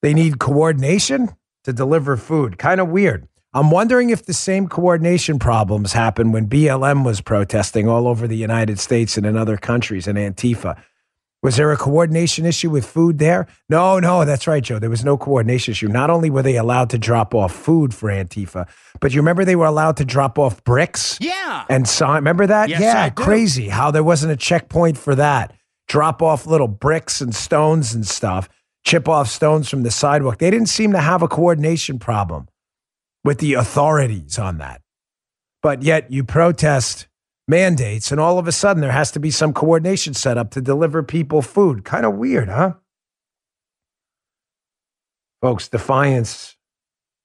They 0.00 0.14
need 0.14 0.38
coordination 0.38 1.36
to 1.64 1.74
deliver 1.74 2.16
food. 2.16 2.56
Kind 2.56 2.80
of 2.80 2.88
weird. 2.88 3.28
I'm 3.52 3.72
wondering 3.72 4.10
if 4.10 4.26
the 4.26 4.32
same 4.32 4.68
coordination 4.68 5.40
problems 5.40 5.92
happened 5.92 6.32
when 6.32 6.48
BLM 6.48 7.04
was 7.04 7.20
protesting 7.20 7.88
all 7.88 8.06
over 8.06 8.28
the 8.28 8.36
United 8.36 8.78
States 8.78 9.16
and 9.16 9.26
in 9.26 9.36
other 9.36 9.56
countries 9.56 10.06
and 10.06 10.16
Antifa. 10.16 10.80
Was 11.42 11.56
there 11.56 11.72
a 11.72 11.76
coordination 11.76 12.46
issue 12.46 12.70
with 12.70 12.86
food 12.86 13.18
there? 13.18 13.48
No, 13.68 13.98
no, 13.98 14.24
that's 14.24 14.46
right, 14.46 14.62
Joe. 14.62 14.78
There 14.78 14.90
was 14.90 15.04
no 15.04 15.16
coordination 15.16 15.72
issue. 15.72 15.88
Not 15.88 16.10
only 16.10 16.30
were 16.30 16.42
they 16.42 16.56
allowed 16.56 16.90
to 16.90 16.98
drop 16.98 17.34
off 17.34 17.52
food 17.52 17.92
for 17.92 18.08
Antifa, 18.08 18.68
but 19.00 19.12
you 19.12 19.20
remember 19.20 19.44
they 19.44 19.56
were 19.56 19.66
allowed 19.66 19.96
to 19.96 20.04
drop 20.04 20.38
off 20.38 20.62
bricks? 20.62 21.18
Yeah. 21.20 21.64
And 21.68 21.88
sign. 21.88 22.16
Remember 22.16 22.46
that? 22.46 22.68
Yes, 22.68 22.80
yeah, 22.80 23.08
crazy 23.08 23.68
how 23.68 23.90
there 23.90 24.04
wasn't 24.04 24.32
a 24.32 24.36
checkpoint 24.36 24.96
for 24.96 25.16
that. 25.16 25.52
Drop 25.88 26.22
off 26.22 26.46
little 26.46 26.68
bricks 26.68 27.20
and 27.20 27.34
stones 27.34 27.94
and 27.94 28.06
stuff, 28.06 28.48
chip 28.84 29.08
off 29.08 29.28
stones 29.28 29.68
from 29.68 29.82
the 29.82 29.90
sidewalk. 29.90 30.38
They 30.38 30.52
didn't 30.52 30.68
seem 30.68 30.92
to 30.92 31.00
have 31.00 31.22
a 31.22 31.26
coordination 31.26 31.98
problem 31.98 32.46
with 33.24 33.38
the 33.38 33.54
authorities 33.54 34.38
on 34.38 34.58
that. 34.58 34.80
But 35.62 35.82
yet 35.82 36.10
you 36.10 36.24
protest 36.24 37.06
mandates, 37.46 38.10
and 38.10 38.20
all 38.20 38.38
of 38.38 38.46
a 38.46 38.52
sudden 38.52 38.80
there 38.80 38.92
has 38.92 39.10
to 39.12 39.20
be 39.20 39.30
some 39.30 39.52
coordination 39.52 40.14
set 40.14 40.38
up 40.38 40.50
to 40.52 40.60
deliver 40.60 41.02
people 41.02 41.42
food. 41.42 41.84
Kind 41.84 42.06
of 42.06 42.14
weird, 42.14 42.48
huh? 42.48 42.74
Folks, 45.42 45.68
defiance 45.68 46.56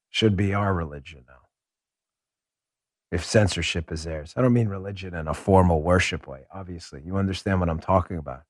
should 0.10 0.36
be 0.36 0.54
our 0.54 0.74
religion 0.74 1.24
now. 1.28 1.34
If 3.12 3.24
censorship 3.24 3.92
is 3.92 4.04
theirs, 4.04 4.34
I 4.36 4.42
don't 4.42 4.54
mean 4.54 4.68
religion 4.68 5.14
in 5.14 5.28
a 5.28 5.34
formal 5.34 5.82
worship 5.82 6.28
way, 6.28 6.42
obviously. 6.54 7.02
You 7.06 7.18
understand 7.18 7.60
what 7.60 7.70
I'm 7.70 7.80
talking 7.80 8.18
about. 8.18 8.42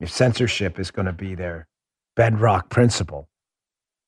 If 0.00 0.10
censorship 0.10 0.78
is 0.78 0.90
going 0.90 1.06
to 1.06 1.12
be 1.12 1.34
their 1.34 1.66
bedrock 2.14 2.68
principle, 2.68 3.28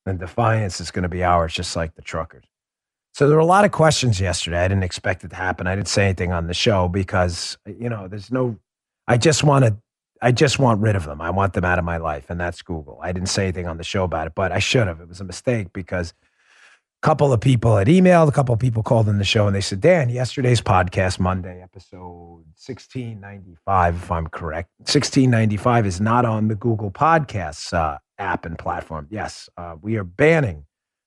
then 0.06 0.16
defiance 0.16 0.80
is 0.80 0.90
going 0.90 1.02
to 1.02 1.08
be 1.08 1.24
ours, 1.24 1.52
just 1.52 1.74
like 1.76 1.96
the 1.96 2.02
truckers. 2.02 2.44
So 3.12 3.28
there 3.28 3.36
were 3.36 3.42
a 3.42 3.46
lot 3.46 3.64
of 3.64 3.72
questions 3.72 4.20
yesterday. 4.20 4.58
I 4.58 4.68
didn't 4.68 4.84
expect 4.84 5.24
it 5.24 5.30
to 5.30 5.36
happen. 5.36 5.66
I 5.66 5.74
didn't 5.74 5.88
say 5.88 6.04
anything 6.04 6.32
on 6.32 6.46
the 6.46 6.54
show 6.54 6.88
because 6.88 7.58
you 7.66 7.88
know 7.88 8.08
there's 8.08 8.30
no. 8.30 8.56
I 9.08 9.16
just 9.16 9.42
want 9.42 9.64
to. 9.64 9.76
I 10.22 10.32
just 10.32 10.58
want 10.58 10.80
rid 10.80 10.96
of 10.96 11.04
them. 11.04 11.20
I 11.20 11.30
want 11.30 11.54
them 11.54 11.64
out 11.64 11.78
of 11.78 11.84
my 11.84 11.96
life, 11.96 12.30
and 12.30 12.40
that's 12.40 12.62
Google. 12.62 12.98
I 13.02 13.12
didn't 13.12 13.28
say 13.28 13.44
anything 13.44 13.66
on 13.66 13.78
the 13.78 13.84
show 13.84 14.04
about 14.04 14.26
it, 14.26 14.34
but 14.34 14.52
I 14.52 14.58
should 14.58 14.86
have. 14.86 15.00
It 15.00 15.08
was 15.08 15.20
a 15.20 15.24
mistake 15.24 15.72
because 15.72 16.12
a 17.02 17.06
couple 17.06 17.32
of 17.32 17.40
people 17.40 17.76
had 17.76 17.88
emailed, 17.88 18.28
a 18.28 18.32
couple 18.32 18.52
of 18.52 18.60
people 18.60 18.82
called 18.82 19.08
in 19.08 19.18
the 19.18 19.24
show, 19.24 19.46
and 19.46 19.56
they 19.56 19.60
said, 19.60 19.80
"Dan, 19.80 20.08
yesterday's 20.08 20.60
podcast, 20.60 21.18
Monday 21.18 21.62
episode 21.62 22.44
1695, 22.54 23.96
if 23.96 24.10
I'm 24.12 24.26
correct, 24.28 24.70
1695 24.80 25.86
is 25.86 26.00
not 26.00 26.24
on 26.24 26.48
the 26.48 26.54
Google 26.54 26.90
Podcasts 26.90 27.72
uh, 27.72 27.96
app 28.18 28.46
and 28.46 28.58
platform. 28.58 29.06
Yes, 29.10 29.48
uh, 29.56 29.76
we 29.80 29.96
are 29.96 30.04
banning." 30.04 30.64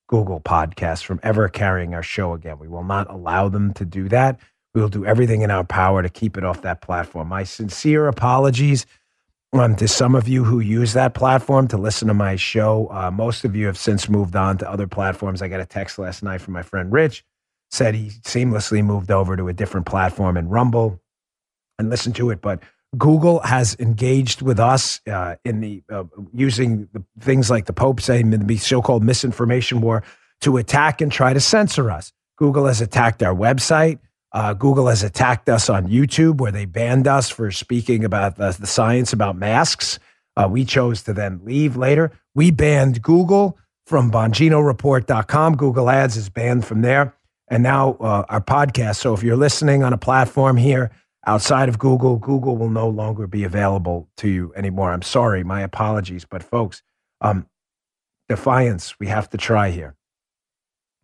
Google 0.08 0.40
Podcasts 0.40 1.04
from 1.04 1.20
ever 1.22 1.48
carrying 1.48 1.94
our 1.94 2.02
show 2.02 2.32
again. 2.32 2.58
We 2.58 2.66
will 2.66 2.82
not 2.82 3.08
allow 3.08 3.48
them 3.48 3.72
to 3.74 3.84
do 3.84 4.08
that. 4.08 4.40
We 4.74 4.80
will 4.80 4.88
do 4.88 5.06
everything 5.06 5.42
in 5.42 5.52
our 5.52 5.62
power 5.62 6.02
to 6.02 6.08
keep 6.08 6.36
it 6.36 6.42
off 6.42 6.62
that 6.62 6.80
platform. 6.82 7.28
My 7.28 7.44
sincere 7.44 8.08
apologies 8.08 8.86
um, 9.52 9.76
to 9.76 9.88
some 9.88 10.16
of 10.16 10.28
you 10.28 10.44
who 10.44 10.60
use 10.60 10.92
that 10.94 11.14
platform 11.14 11.68
to 11.68 11.76
listen 11.76 12.08
to 12.08 12.14
my 12.14 12.36
show. 12.36 12.88
Uh, 12.90 13.10
most 13.12 13.44
of 13.44 13.54
you 13.54 13.66
have 13.66 13.78
since 13.78 14.08
moved 14.08 14.34
on 14.34 14.58
to 14.58 14.70
other 14.70 14.88
platforms. 14.88 15.42
I 15.42 15.48
got 15.48 15.60
a 15.60 15.66
text 15.66 15.98
last 15.98 16.24
night 16.24 16.40
from 16.40 16.54
my 16.54 16.62
friend 16.62 16.92
Rich, 16.92 17.24
said 17.70 17.94
he 17.94 18.10
seamlessly 18.10 18.84
moved 18.84 19.12
over 19.12 19.36
to 19.36 19.48
a 19.48 19.52
different 19.52 19.86
platform 19.86 20.36
in 20.36 20.48
Rumble 20.48 21.00
and 21.78 21.88
listened 21.88 22.16
to 22.16 22.30
it. 22.30 22.40
But 22.40 22.62
Google 22.98 23.40
has 23.40 23.76
engaged 23.78 24.42
with 24.42 24.58
us 24.58 25.00
uh, 25.06 25.36
in 25.44 25.60
the 25.60 25.82
uh, 25.92 26.04
using 26.32 26.88
the, 26.92 27.04
things 27.20 27.48
like 27.48 27.66
the 27.66 27.72
Pope 27.72 28.00
saying 28.00 28.30
the 28.30 28.56
so-called 28.56 29.04
misinformation 29.04 29.80
war 29.80 30.02
to 30.40 30.56
attack 30.56 31.00
and 31.00 31.12
try 31.12 31.32
to 31.32 31.40
censor 31.40 31.90
us. 31.90 32.12
Google 32.36 32.66
has 32.66 32.80
attacked 32.80 33.22
our 33.22 33.34
website. 33.34 33.98
Uh, 34.32 34.54
Google 34.54 34.88
has 34.88 35.02
attacked 35.02 35.48
us 35.48 35.68
on 35.68 35.88
YouTube, 35.88 36.40
where 36.40 36.52
they 36.52 36.64
banned 36.64 37.06
us 37.06 37.28
for 37.28 37.50
speaking 37.50 38.04
about 38.04 38.36
the, 38.36 38.56
the 38.58 38.66
science 38.66 39.12
about 39.12 39.36
masks. 39.36 39.98
Uh, 40.36 40.48
we 40.50 40.64
chose 40.64 41.02
to 41.02 41.12
then 41.12 41.40
leave 41.44 41.76
later. 41.76 42.12
We 42.34 42.50
banned 42.50 43.02
Google 43.02 43.58
from 43.86 44.10
BonginoReport.com. 44.10 45.56
Google 45.56 45.90
Ads 45.90 46.16
is 46.16 46.28
banned 46.28 46.64
from 46.64 46.82
there. 46.82 47.14
And 47.48 47.62
now 47.62 47.94
uh, 47.94 48.24
our 48.28 48.40
podcast. 48.40 48.96
So 48.96 49.12
if 49.14 49.24
you're 49.24 49.36
listening 49.36 49.82
on 49.82 49.92
a 49.92 49.98
platform 49.98 50.56
here 50.56 50.92
outside 51.26 51.68
of 51.68 51.78
Google, 51.78 52.16
Google 52.16 52.56
will 52.56 52.70
no 52.70 52.88
longer 52.88 53.26
be 53.26 53.44
available 53.44 54.08
to 54.18 54.28
you 54.28 54.52
anymore. 54.56 54.92
I'm 54.92 55.02
sorry, 55.02 55.44
my 55.44 55.62
apologies. 55.62 56.24
But 56.24 56.42
folks, 56.42 56.82
um, 57.20 57.46
defiance, 58.28 58.98
we 58.98 59.08
have 59.08 59.28
to 59.30 59.36
try 59.36 59.70
here. 59.70 59.96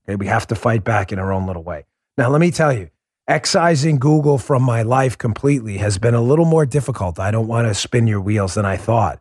Okay, 0.09 0.17
we 0.17 0.27
have 0.27 0.47
to 0.49 0.55
fight 0.55 0.85
back 0.85 1.13
in 1.13 1.19
our 1.19 1.33
own 1.33 1.47
little 1.47 1.63
way. 1.63 1.85
Now, 2.17 2.31
let 2.31 2.41
me 2.41 2.51
tell 2.51 2.73
you, 2.73 2.91
excising 3.29 3.99
Google 3.99 4.39
from 4.39 4.63
my 4.63 4.83
life 4.83 5.19
completely 5.19 5.79
has 5.79 5.99
been 5.99 6.15
a 6.15 6.21
little 6.23 6.45
more 6.45 6.65
difficult. 6.65 7.19
I 7.19 7.31
don't 7.31 7.49
want 7.49 7.69
to 7.69 7.75
spin 7.75 8.07
your 8.07 8.21
wheels 8.21 8.55
than 8.55 8.65
I 8.65 8.77
thought. 8.77 9.21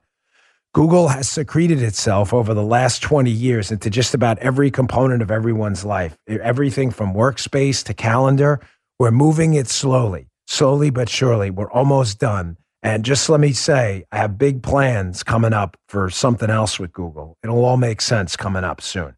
Google 0.75 1.07
has 1.07 1.29
secreted 1.29 1.81
itself 1.81 2.33
over 2.33 2.53
the 2.53 2.61
last 2.61 3.01
20 3.01 3.31
years 3.31 3.71
into 3.71 3.89
just 3.89 4.13
about 4.13 4.37
every 4.39 4.69
component 4.69 5.21
of 5.21 5.31
everyone's 5.31 5.85
life. 5.85 6.17
Everything 6.27 6.91
from 6.91 7.13
workspace 7.13 7.81
to 7.85 7.93
calendar. 7.93 8.59
We're 8.99 9.11
moving 9.11 9.53
it 9.53 9.69
slowly, 9.69 10.27
slowly 10.47 10.89
but 10.89 11.09
surely. 11.09 11.49
We're 11.49 11.71
almost 11.71 12.19
done. 12.19 12.57
And 12.83 13.03
just 13.03 13.29
let 13.29 13.39
me 13.39 13.51
say, 13.51 14.05
I 14.11 14.17
have 14.17 14.37
big 14.37 14.61
plans 14.61 15.23
coming 15.23 15.53
up 15.53 15.75
for 15.87 16.09
something 16.09 16.49
else 16.49 16.79
with 16.79 16.93
Google. 16.93 17.37
It'll 17.43 17.65
all 17.65 17.77
make 17.77 17.99
sense 17.99 18.35
coming 18.35 18.63
up 18.63 18.81
soon. 18.81 19.15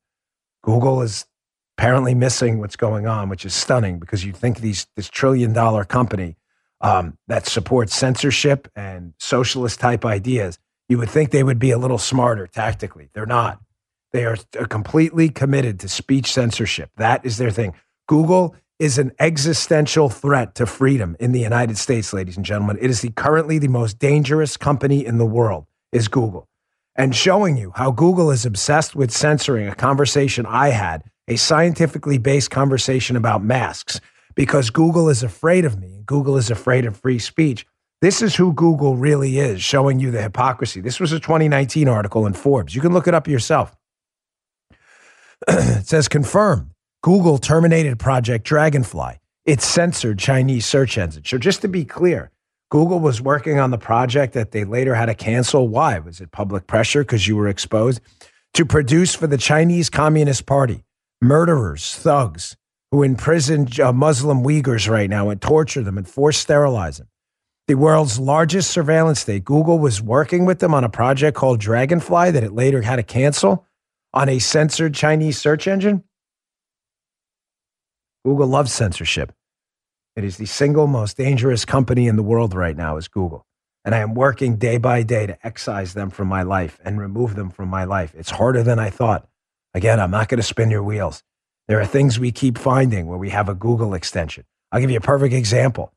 Google 0.63 1.01
is 1.01 1.25
apparently 1.77 2.15
missing 2.15 2.59
what's 2.59 2.77
going 2.77 3.07
on, 3.07 3.29
which 3.29 3.45
is 3.45 3.53
stunning 3.53 3.99
because 3.99 4.23
you 4.23 4.31
think 4.31 4.59
these 4.59 4.87
this 4.95 5.09
trillion 5.09 5.53
dollar 5.53 5.83
company 5.83 6.37
um, 6.79 7.17
that 7.27 7.45
supports 7.45 7.95
censorship 7.95 8.69
and 8.75 9.13
socialist 9.19 9.79
type 9.79 10.05
ideas 10.05 10.59
you 10.89 10.97
would 10.97 11.09
think 11.09 11.31
they 11.31 11.43
would 11.43 11.59
be 11.59 11.71
a 11.71 11.77
little 11.77 11.97
smarter 11.97 12.47
tactically. 12.47 13.09
They're 13.13 13.25
not. 13.25 13.59
They 14.13 14.25
are 14.25 14.37
completely 14.69 15.29
committed 15.29 15.79
to 15.81 15.89
speech 15.89 16.31
censorship. 16.31 16.91
That 16.97 17.25
is 17.25 17.37
their 17.37 17.51
thing. 17.51 17.73
Google 18.07 18.55
is 18.79 18.99
an 18.99 19.11
existential 19.19 20.09
threat 20.09 20.53
to 20.55 20.65
freedom 20.65 21.15
in 21.19 21.31
the 21.31 21.39
United 21.39 21.77
States, 21.77 22.13
ladies 22.13 22.37
and 22.37 22.45
gentlemen. 22.45 22.77
It 22.79 22.89
is 22.89 23.01
the 23.01 23.09
currently 23.09 23.57
the 23.57 23.67
most 23.67 23.97
dangerous 23.97 24.55
company 24.55 25.05
in 25.05 25.17
the 25.17 25.25
world 25.25 25.65
is 25.91 26.07
Google. 26.07 26.47
And 26.95 27.15
showing 27.15 27.57
you 27.57 27.71
how 27.75 27.91
Google 27.91 28.31
is 28.31 28.45
obsessed 28.45 28.95
with 28.95 29.11
censoring 29.11 29.67
a 29.67 29.75
conversation 29.75 30.45
I 30.45 30.69
had, 30.69 31.03
a 31.27 31.35
scientifically 31.35 32.17
based 32.17 32.51
conversation 32.51 33.15
about 33.15 33.43
masks, 33.43 33.99
because 34.35 34.69
Google 34.69 35.09
is 35.09 35.23
afraid 35.23 35.65
of 35.65 35.79
me. 35.79 36.03
Google 36.05 36.37
is 36.37 36.51
afraid 36.51 36.85
of 36.85 36.97
free 36.97 37.19
speech. 37.19 37.65
This 38.01 38.21
is 38.21 38.35
who 38.35 38.53
Google 38.53 38.95
really 38.95 39.39
is, 39.39 39.61
showing 39.61 39.99
you 39.99 40.11
the 40.11 40.21
hypocrisy. 40.21 40.81
This 40.81 40.99
was 40.99 41.11
a 41.11 41.19
2019 41.19 41.87
article 41.87 42.27
in 42.27 42.33
Forbes. 42.33 42.75
You 42.75 42.81
can 42.81 42.93
look 42.93 43.07
it 43.07 43.15
up 43.15 43.27
yourself. 43.27 43.75
it 45.47 45.87
says 45.87 46.07
confirmed 46.07 46.71
Google 47.01 47.37
terminated 47.37 47.99
Project 47.99 48.45
Dragonfly. 48.45 49.19
It 49.45 49.61
censored 49.61 50.19
Chinese 50.19 50.65
search 50.65 50.97
engines. 50.97 51.29
So, 51.29 51.37
just 51.37 51.61
to 51.61 51.67
be 51.67 51.85
clear, 51.85 52.31
Google 52.69 52.99
was 52.99 53.21
working 53.21 53.59
on 53.59 53.71
the 53.71 53.77
project 53.77 54.33
that 54.33 54.51
they 54.51 54.65
later 54.65 54.95
had 54.95 55.05
to 55.05 55.15
cancel. 55.15 55.67
Why? 55.67 55.99
Was 55.99 56.19
it 56.19 56.31
public 56.31 56.67
pressure 56.67 57.03
because 57.03 57.27
you 57.27 57.35
were 57.35 57.47
exposed? 57.47 58.01
To 58.55 58.65
produce 58.65 59.15
for 59.15 59.27
the 59.27 59.37
Chinese 59.37 59.89
Communist 59.89 60.45
Party 60.45 60.83
murderers, 61.21 61.95
thugs 61.95 62.57
who 62.91 63.03
imprison 63.03 63.67
uh, 63.81 63.93
Muslim 63.93 64.43
Uyghurs 64.43 64.89
right 64.89 65.09
now 65.09 65.29
and 65.29 65.41
torture 65.41 65.83
them 65.83 65.97
and 65.97 66.07
force 66.07 66.37
sterilize 66.37 66.97
them 66.97 67.07
the 67.67 67.75
world's 67.75 68.17
largest 68.17 68.71
surveillance 68.71 69.19
state. 69.19 69.43
Google 69.43 69.77
was 69.77 70.01
working 70.01 70.45
with 70.45 70.59
them 70.59 70.73
on 70.73 70.85
a 70.85 70.89
project 70.89 71.35
called 71.35 71.59
Dragonfly 71.59 72.31
that 72.31 72.43
it 72.43 72.53
later 72.53 72.81
had 72.81 72.95
to 72.95 73.03
cancel 73.03 73.65
on 74.13 74.29
a 74.29 74.39
censored 74.39 74.93
Chinese 74.93 75.37
search 75.37 75.67
engine. 75.67 76.03
Google 78.27 78.47
loves 78.47 78.73
censorship. 78.73 79.31
It 80.17 80.25
is 80.25 80.35
the 80.35 80.47
single 80.47 80.85
most 80.85 81.15
dangerous 81.15 81.63
company 81.63 82.09
in 82.09 82.17
the 82.17 82.23
world 82.23 82.53
right 82.53 82.75
now 82.75 82.97
is 82.97 83.07
Google. 83.07 83.45
And 83.85 83.95
I 83.95 83.99
am 83.99 84.15
working 84.15 84.57
day 84.57 84.77
by 84.77 85.03
day 85.03 85.27
to 85.27 85.47
excise 85.47 85.93
them 85.93 86.09
from 86.09 86.27
my 86.27 86.43
life 86.43 86.77
and 86.83 86.99
remove 86.99 87.37
them 87.37 87.49
from 87.49 87.69
my 87.69 87.85
life. 87.85 88.13
It's 88.17 88.31
harder 88.31 88.63
than 88.63 88.79
I 88.79 88.89
thought. 88.89 89.29
Again, 89.73 90.01
I'm 90.01 90.11
not 90.11 90.27
going 90.27 90.39
to 90.39 90.43
spin 90.43 90.69
your 90.69 90.83
wheels. 90.83 91.23
There 91.69 91.79
are 91.79 91.85
things 91.85 92.19
we 92.19 92.33
keep 92.33 92.57
finding 92.57 93.07
where 93.07 93.17
we 93.17 93.29
have 93.29 93.47
a 93.47 93.55
Google 93.55 93.93
extension. 93.93 94.43
I'll 94.73 94.81
give 94.81 94.91
you 94.91 94.97
a 94.97 94.99
perfect 94.99 95.33
example 95.33 95.93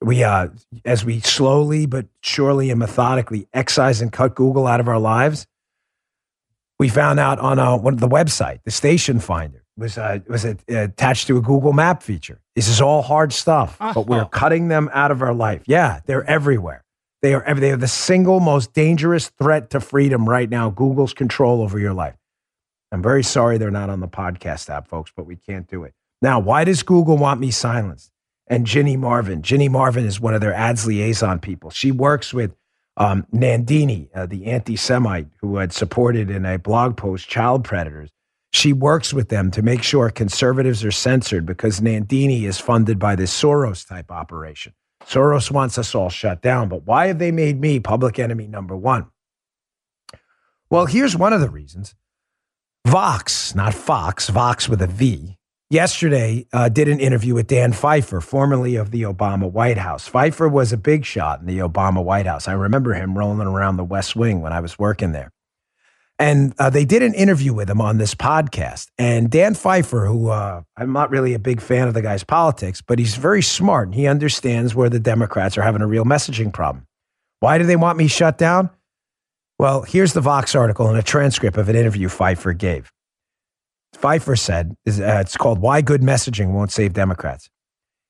we 0.00 0.24
uh, 0.24 0.48
as 0.86 1.04
we 1.04 1.20
slowly 1.20 1.84
but 1.84 2.06
surely 2.22 2.70
and 2.70 2.78
methodically 2.78 3.46
excise 3.52 4.00
and 4.00 4.10
cut 4.10 4.34
Google 4.34 4.66
out 4.66 4.80
of 4.80 4.88
our 4.88 4.98
lives, 4.98 5.46
we 6.78 6.88
found 6.88 7.20
out 7.20 7.38
on 7.40 7.58
uh, 7.58 7.76
one 7.76 7.92
of 7.92 8.00
the 8.00 8.08
website, 8.08 8.60
the 8.64 8.70
station 8.70 9.20
finder 9.20 9.64
was 9.78 9.96
uh, 9.96 10.18
was 10.28 10.44
attached 10.44 11.26
to 11.28 11.36
a 11.36 11.40
Google 11.40 11.72
Map 11.72 12.02
feature. 12.02 12.40
This 12.54 12.68
is 12.68 12.80
all 12.80 13.02
hard 13.02 13.32
stuff, 13.32 13.78
but 13.78 14.06
we're 14.06 14.20
uh-huh. 14.20 14.28
cutting 14.28 14.68
them 14.68 14.90
out 14.92 15.10
of 15.10 15.22
our 15.22 15.34
life. 15.34 15.62
Yeah, 15.66 16.00
they're 16.06 16.28
everywhere. 16.28 16.84
They 17.22 17.34
are 17.34 17.54
they 17.54 17.70
are 17.70 17.76
the 17.76 17.88
single 17.88 18.40
most 18.40 18.74
dangerous 18.74 19.28
threat 19.28 19.70
to 19.70 19.80
freedom 19.80 20.28
right 20.28 20.50
now. 20.50 20.70
Google's 20.70 21.14
control 21.14 21.62
over 21.62 21.78
your 21.78 21.94
life. 21.94 22.16
I'm 22.92 23.02
very 23.02 23.22
sorry 23.22 23.58
they're 23.58 23.70
not 23.70 23.90
on 23.90 24.00
the 24.00 24.08
podcast 24.08 24.70
app, 24.70 24.88
folks, 24.88 25.12
but 25.14 25.26
we 25.26 25.36
can't 25.36 25.68
do 25.68 25.84
it. 25.84 25.94
Now, 26.20 26.40
why 26.40 26.64
does 26.64 26.82
Google 26.82 27.16
want 27.16 27.38
me 27.38 27.50
silenced? 27.50 28.10
and 28.48 28.66
Ginny 28.66 28.96
Marvin. 28.96 29.42
Ginny 29.42 29.68
Marvin 29.68 30.04
is 30.04 30.20
one 30.20 30.34
of 30.34 30.40
their 30.40 30.54
ads 30.54 30.86
liaison 30.86 31.38
people. 31.38 31.70
She 31.70 31.92
works 31.92 32.34
with 32.34 32.54
um, 32.96 33.26
Nandini, 33.32 34.08
uh, 34.14 34.26
the 34.26 34.46
anti 34.46 34.76
Semite 34.76 35.28
who 35.40 35.56
had 35.56 35.72
supported 35.72 36.30
in 36.30 36.44
a 36.44 36.58
blog 36.58 36.96
post 36.96 37.28
child 37.28 37.64
predators. 37.64 38.10
She 38.52 38.72
works 38.72 39.12
with 39.12 39.28
them 39.28 39.50
to 39.52 39.62
make 39.62 39.82
sure 39.82 40.10
conservatives 40.10 40.84
are 40.84 40.90
censored 40.90 41.44
because 41.44 41.80
Nandini 41.80 42.44
is 42.44 42.58
funded 42.58 42.98
by 42.98 43.14
this 43.14 43.32
Soros 43.32 43.86
type 43.86 44.10
operation. 44.10 44.72
Soros 45.04 45.50
wants 45.50 45.78
us 45.78 45.94
all 45.94 46.10
shut 46.10 46.42
down. 46.42 46.68
But 46.68 46.86
why 46.86 47.06
have 47.06 47.18
they 47.18 47.30
made 47.30 47.60
me 47.60 47.80
public 47.80 48.18
enemy 48.18 48.46
number 48.46 48.76
one? 48.76 49.06
Well, 50.70 50.86
here's 50.86 51.16
one 51.16 51.32
of 51.32 51.40
the 51.40 51.50
reasons. 51.50 51.94
Vox, 52.86 53.54
not 53.54 53.74
Fox, 53.74 54.28
Vox 54.28 54.68
with 54.68 54.80
a 54.82 54.86
V, 54.86 55.36
yesterday 55.70 56.46
uh, 56.52 56.68
did 56.68 56.88
an 56.88 57.00
interview 57.00 57.34
with 57.34 57.46
Dan 57.46 57.72
Pfeiffer, 57.72 58.20
formerly 58.20 58.76
of 58.76 58.90
the 58.90 59.02
Obama 59.02 59.50
White 59.50 59.78
House. 59.78 60.08
Pfeiffer 60.08 60.48
was 60.48 60.72
a 60.72 60.78
big 60.78 61.04
shot 61.04 61.40
in 61.40 61.46
the 61.46 61.58
Obama 61.58 62.02
White 62.02 62.26
House. 62.26 62.48
I 62.48 62.52
remember 62.52 62.94
him 62.94 63.16
rolling 63.16 63.46
around 63.46 63.76
the 63.76 63.84
West 63.84 64.16
Wing 64.16 64.40
when 64.40 64.52
I 64.52 64.60
was 64.60 64.78
working 64.78 65.12
there. 65.12 65.32
And 66.18 66.52
uh, 66.58 66.68
they 66.68 66.84
did 66.84 67.02
an 67.02 67.14
interview 67.14 67.54
with 67.54 67.70
him 67.70 67.80
on 67.80 67.98
this 67.98 68.14
podcast. 68.14 68.88
And 68.98 69.30
Dan 69.30 69.54
Pfeiffer, 69.54 70.06
who 70.06 70.30
uh, 70.30 70.62
I'm 70.76 70.92
not 70.92 71.10
really 71.10 71.32
a 71.32 71.38
big 71.38 71.60
fan 71.60 71.86
of 71.86 71.94
the 71.94 72.02
guy's 72.02 72.24
politics, 72.24 72.82
but 72.82 72.98
he's 72.98 73.14
very 73.14 73.42
smart 73.42 73.88
and 73.88 73.94
he 73.94 74.08
understands 74.08 74.74
where 74.74 74.88
the 74.88 74.98
Democrats 74.98 75.56
are 75.56 75.62
having 75.62 75.80
a 75.80 75.86
real 75.86 76.04
messaging 76.04 76.52
problem. 76.52 76.86
Why 77.40 77.56
do 77.58 77.64
they 77.64 77.76
want 77.76 77.98
me 77.98 78.08
shut 78.08 78.36
down? 78.36 78.70
Well, 79.58 79.82
here's 79.82 80.12
the 80.12 80.20
Vox 80.20 80.54
article 80.54 80.88
and 80.88 80.98
a 80.98 81.02
transcript 81.02 81.56
of 81.56 81.68
an 81.68 81.76
interview 81.76 82.08
Pfeiffer 82.08 82.52
gave. 82.52 82.90
Pfeiffer 83.94 84.36
said, 84.36 84.76
uh, 84.86 85.20
it's 85.20 85.36
called 85.36 85.60
Why 85.60 85.82
Good 85.82 86.02
Messaging 86.02 86.52
Won't 86.52 86.72
Save 86.72 86.92
Democrats. 86.92 87.48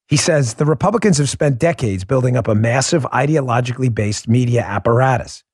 He 0.09 0.17
says 0.17 0.55
the 0.55 0.65
Republicans 0.65 1.19
have 1.19 1.29
spent 1.29 1.59
decades 1.59 2.05
building 2.05 2.37
up 2.37 2.49
a 2.49 2.55
massive 2.55 3.05
ideologically 3.05 3.95
based 3.95 4.29
media 4.29 4.63
apparatus. 4.63 5.45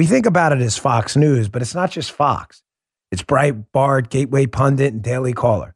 We 0.00 0.06
think 0.06 0.24
about 0.24 0.52
it 0.52 0.62
as 0.62 0.78
Fox 0.78 1.14
News, 1.14 1.50
but 1.50 1.60
it's 1.60 1.74
not 1.74 1.90
just 1.90 2.10
Fox. 2.10 2.62
It's 3.10 3.20
Breitbart, 3.20 4.08
Gateway 4.08 4.46
Pundit, 4.46 4.94
and 4.94 5.02
Daily 5.02 5.34
Caller. 5.34 5.74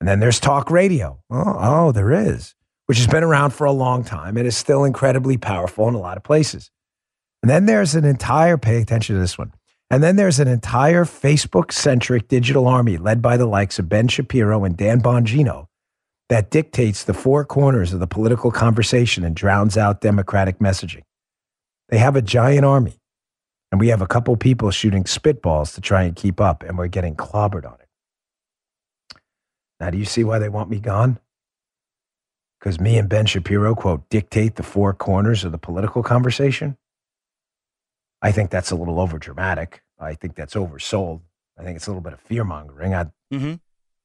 And 0.00 0.08
then 0.08 0.20
there's 0.20 0.40
talk 0.40 0.70
radio. 0.70 1.22
Oh, 1.28 1.56
oh, 1.58 1.92
there 1.92 2.10
is, 2.10 2.54
which 2.86 2.96
has 2.96 3.06
been 3.06 3.22
around 3.22 3.50
for 3.50 3.66
a 3.66 3.72
long 3.72 4.04
time 4.04 4.38
and 4.38 4.46
is 4.46 4.56
still 4.56 4.84
incredibly 4.84 5.36
powerful 5.36 5.86
in 5.86 5.92
a 5.92 5.98
lot 5.98 6.16
of 6.16 6.22
places. 6.22 6.70
And 7.42 7.50
then 7.50 7.66
there's 7.66 7.94
an 7.94 8.06
entire, 8.06 8.56
pay 8.56 8.80
attention 8.80 9.16
to 9.16 9.20
this 9.20 9.36
one, 9.36 9.52
and 9.90 10.02
then 10.02 10.16
there's 10.16 10.40
an 10.40 10.48
entire 10.48 11.04
Facebook 11.04 11.70
centric 11.70 12.26
digital 12.26 12.66
army 12.66 12.96
led 12.96 13.20
by 13.20 13.36
the 13.36 13.44
likes 13.44 13.78
of 13.78 13.90
Ben 13.90 14.08
Shapiro 14.08 14.64
and 14.64 14.78
Dan 14.78 15.02
Bongino 15.02 15.66
that 16.30 16.50
dictates 16.50 17.04
the 17.04 17.12
four 17.12 17.44
corners 17.44 17.92
of 17.92 18.00
the 18.00 18.06
political 18.06 18.50
conversation 18.50 19.24
and 19.24 19.36
drowns 19.36 19.76
out 19.76 20.00
Democratic 20.00 20.58
messaging. 20.58 21.02
They 21.90 21.98
have 21.98 22.16
a 22.16 22.22
giant 22.22 22.64
army, 22.64 22.98
and 23.70 23.80
we 23.80 23.88
have 23.88 24.00
a 24.00 24.06
couple 24.06 24.36
people 24.36 24.70
shooting 24.70 25.04
spitballs 25.04 25.74
to 25.74 25.80
try 25.80 26.02
and 26.04 26.16
keep 26.16 26.40
up, 26.40 26.62
and 26.62 26.78
we're 26.78 26.88
getting 26.88 27.14
clobbered 27.14 27.66
on 27.66 27.74
it. 27.80 27.88
Now, 29.80 29.90
do 29.90 29.98
you 29.98 30.04
see 30.04 30.24
why 30.24 30.38
they 30.38 30.48
want 30.48 30.70
me 30.70 30.80
gone? 30.80 31.18
Because 32.58 32.80
me 32.80 32.98
and 32.98 33.08
Ben 33.08 33.26
Shapiro, 33.26 33.74
quote, 33.74 34.08
dictate 34.08 34.56
the 34.56 34.62
four 34.62 34.92
corners 34.92 35.44
of 35.44 35.52
the 35.52 35.58
political 35.58 36.02
conversation? 36.02 36.76
I 38.20 38.32
think 38.32 38.50
that's 38.50 38.72
a 38.72 38.76
little 38.76 38.96
overdramatic. 38.96 39.74
I 39.98 40.14
think 40.14 40.34
that's 40.34 40.54
oversold. 40.54 41.20
I 41.56 41.62
think 41.62 41.76
it's 41.76 41.86
a 41.86 41.90
little 41.90 42.02
bit 42.02 42.12
of 42.12 42.20
fear 42.20 42.42
mongering. 42.44 42.94
I, 42.94 43.04
mm-hmm. 43.32 43.54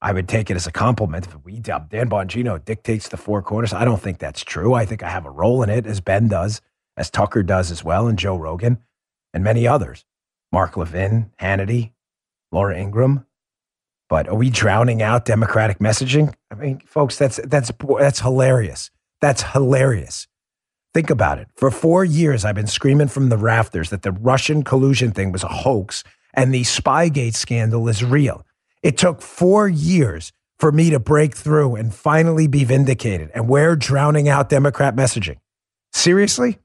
I 0.02 0.12
would 0.12 0.28
take 0.28 0.52
it 0.52 0.56
as 0.56 0.67
a 0.67 0.71
compliment 0.71 1.26
if 1.26 1.43
we 1.43 1.60
Dan 1.60 2.10
Bongino 2.10 2.63
dictates 2.63 3.08
the 3.08 3.17
four 3.17 3.41
corners. 3.41 3.73
I 3.73 3.86
don't 3.86 4.02
think 4.02 4.19
that's 4.19 4.43
true. 4.43 4.73
I 4.73 4.86
think 4.86 5.02
I 5.02 5.10
have 5.10 5.26
a 5.26 5.32
role 5.32 5.63
in 5.63 5.69
it, 5.69 5.88
as 5.88 6.02
Ben 6.02 6.28
does, 6.28 6.62
as 6.97 7.10
Tucker 7.10 7.41
does 7.41 7.71
as 7.71 7.84
well, 7.84 8.08
and 8.08 8.19
Joe 8.19 8.36
Rogan, 8.36 8.80
and 9.34 9.43
many 9.43 9.67
others. 9.67 10.06
Mark 10.52 10.78
Levin, 10.78 11.32
Hannity, 11.39 11.93
Laura 12.52 12.78
Ingraham. 12.78 13.26
But 14.10 14.28
are 14.28 14.36
we 14.36 14.50
drowning 14.50 15.02
out 15.02 15.26
Democratic 15.26 15.80
messaging? 15.80 16.34
I 16.52 16.56
mean, 16.56 16.80
folks, 16.86 17.17
that's 17.17 17.39
that's 17.43 17.72
that's 18.00 18.19
hilarious. 18.19 18.91
That's 19.22 19.41
hilarious. 19.41 20.28
Think 20.93 21.10
about 21.10 21.39
it. 21.39 21.48
For 21.56 21.72
four 21.72 22.06
years, 22.06 22.46
I've 22.46 22.54
been 22.54 22.67
screaming 22.67 23.08
from 23.08 23.30
the 23.30 23.38
rafters 23.38 23.89
that 23.89 24.04
the 24.04 24.12
Russian 24.12 24.63
collusion 24.63 25.12
thing 25.12 25.32
was 25.32 25.43
a 25.43 25.48
hoax 25.48 26.04
and 26.34 26.54
the 26.54 26.62
Spygate 26.62 27.34
scandal 27.34 27.88
is 27.88 28.04
real. 28.04 28.46
It 28.84 28.98
took 28.98 29.22
four 29.22 29.67
years 29.67 30.32
for 30.60 30.72
me 30.72 30.91
to 30.91 31.00
break 31.00 31.36
through 31.36 31.76
and 31.76 31.93
finally 31.93 32.48
be 32.48 32.63
vindicated. 32.63 33.32
And 33.34 33.50
we're 33.50 33.76
drowning 33.76 34.30
out 34.30 34.50
Democrat 34.50 34.96
messaging. 34.96 35.38
Seriously? 35.93 36.60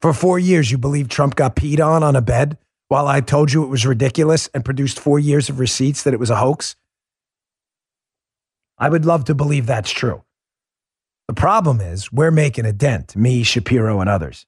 For 0.00 0.14
four 0.14 0.38
years, 0.38 0.70
you 0.70 0.78
believe 0.78 1.08
Trump 1.08 1.36
got 1.36 1.56
peed 1.56 1.78
on 1.84 2.02
on 2.02 2.16
a 2.16 2.22
bed 2.22 2.56
while 2.88 3.06
I 3.06 3.20
told 3.20 3.52
you 3.52 3.62
it 3.62 3.68
was 3.68 3.84
ridiculous 3.84 4.48
and 4.54 4.64
produced 4.64 4.98
four 4.98 5.18
years 5.18 5.50
of 5.50 5.60
receipts 5.60 6.02
that 6.02 6.14
it 6.14 6.20
was 6.20 6.30
a 6.30 6.36
hoax? 6.36 6.74
I 8.78 8.88
would 8.88 9.04
love 9.04 9.26
to 9.26 9.34
believe 9.34 9.66
that's 9.66 9.90
true. 9.90 10.24
The 11.28 11.34
problem 11.34 11.82
is 11.82 12.10
we're 12.10 12.30
making 12.30 12.64
a 12.64 12.72
dent, 12.72 13.14
me, 13.14 13.42
Shapiro, 13.42 14.00
and 14.00 14.08
others. 14.08 14.46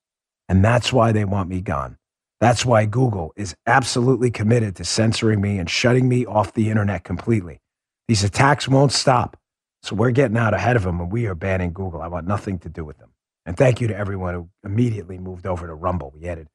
And 0.49 0.65
that's 0.65 0.93
why 0.93 1.13
they 1.13 1.25
want 1.25 1.51
me 1.51 1.61
gone. 1.61 1.99
That's 2.41 2.65
why 2.65 2.87
Google 2.87 3.33
is 3.37 3.55
absolutely 3.67 4.31
committed 4.31 4.75
to 4.77 4.85
censoring 4.85 5.41
me 5.41 5.59
and 5.59 5.71
shutting 5.71 6.09
me 6.09 6.27
off 6.27 6.55
the 6.55 6.71
internet 6.71 7.05
completely. 7.05 7.61
These 8.09 8.25
attacks 8.25 8.67
won't 8.67 8.91
stop. 8.91 9.37
So 9.83 9.95
we're 9.95 10.11
getting 10.11 10.37
out 10.37 10.55
ahead 10.55 10.77
of 10.77 10.83
them 10.83 11.01
and 11.01 11.13
we 11.13 11.27
are 11.27 11.35
banning 11.35 11.73
Google. 11.73 12.03
I 12.03 12.09
want 12.09 12.27
nothing 12.27 12.59
to 12.61 12.69
do 12.69 12.85
with 12.85 12.99
them. 12.99 13.12
And 13.45 13.57
thank 13.57 13.81
you 13.81 13.89
to 13.89 13.97
everyone 13.97 14.35
who 14.35 14.49
immediately 14.65 15.19
moved 15.19 15.47
over 15.47 15.67
to 15.67 15.75
Rumble. 15.75 16.13
We 16.15 16.29
added 16.29 16.49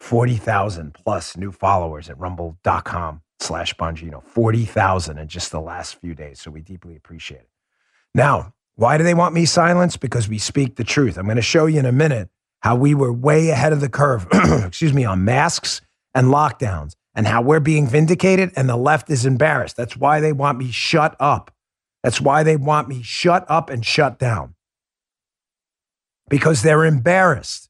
40,000 0.00 0.94
plus 0.94 1.36
new 1.36 1.50
followers 1.50 2.10
at 2.10 2.18
rumble.com 2.18 3.22
slash 3.40 3.74
Bongino. 3.74 4.22
40,000 4.22 5.18
in 5.18 5.28
just 5.28 5.50
the 5.50 5.60
last 5.60 6.00
few 6.00 6.14
days. 6.14 6.40
So 6.40 6.50
we 6.50 6.60
deeply 6.60 6.96
appreciate 6.96 7.40
it. 7.40 7.50
Now, 8.14 8.52
why 8.74 8.98
do 8.98 9.04
they 9.04 9.14
want 9.14 9.34
me 9.34 9.46
silenced? 9.46 10.00
Because 10.00 10.28
we 10.28 10.38
speak 10.38 10.76
the 10.76 10.84
truth. 10.84 11.16
I'm 11.16 11.24
going 11.24 11.36
to 11.36 11.42
show 11.42 11.66
you 11.66 11.78
in 11.78 11.86
a 11.86 11.92
minute 11.92 12.28
how 12.60 12.76
we 12.76 12.94
were 12.94 13.12
way 13.12 13.48
ahead 13.48 13.72
of 13.72 13.80
the 13.80 13.88
curve, 13.88 14.26
excuse 14.32 14.92
me, 14.92 15.04
on 15.04 15.24
masks 15.24 15.80
and 16.14 16.28
lockdowns 16.28 16.94
and 17.14 17.26
how 17.26 17.40
we're 17.40 17.60
being 17.60 17.86
vindicated 17.86 18.52
and 18.56 18.68
the 18.68 18.76
left 18.76 19.10
is 19.10 19.24
embarrassed. 19.24 19.76
That's 19.76 19.96
why 19.96 20.20
they 20.20 20.32
want 20.32 20.58
me 20.58 20.70
shut 20.70 21.16
up. 21.18 21.50
That's 22.02 22.20
why 22.20 22.42
they 22.42 22.56
want 22.56 22.88
me 22.88 23.02
shut 23.02 23.46
up 23.48 23.70
and 23.70 23.84
shut 23.84 24.18
down. 24.18 24.55
Because 26.28 26.62
they're 26.62 26.84
embarrassed. 26.84 27.68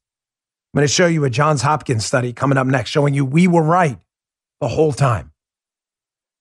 I'm 0.73 0.79
going 0.79 0.87
to 0.87 0.93
show 0.93 1.07
you 1.07 1.23
a 1.25 1.29
Johns 1.29 1.61
Hopkins 1.61 2.05
study 2.05 2.33
coming 2.33 2.57
up 2.57 2.67
next 2.67 2.89
showing 2.89 3.13
you 3.13 3.25
we 3.25 3.47
were 3.47 3.63
right 3.63 3.99
the 4.59 4.67
whole 4.67 4.93
time. 4.93 5.31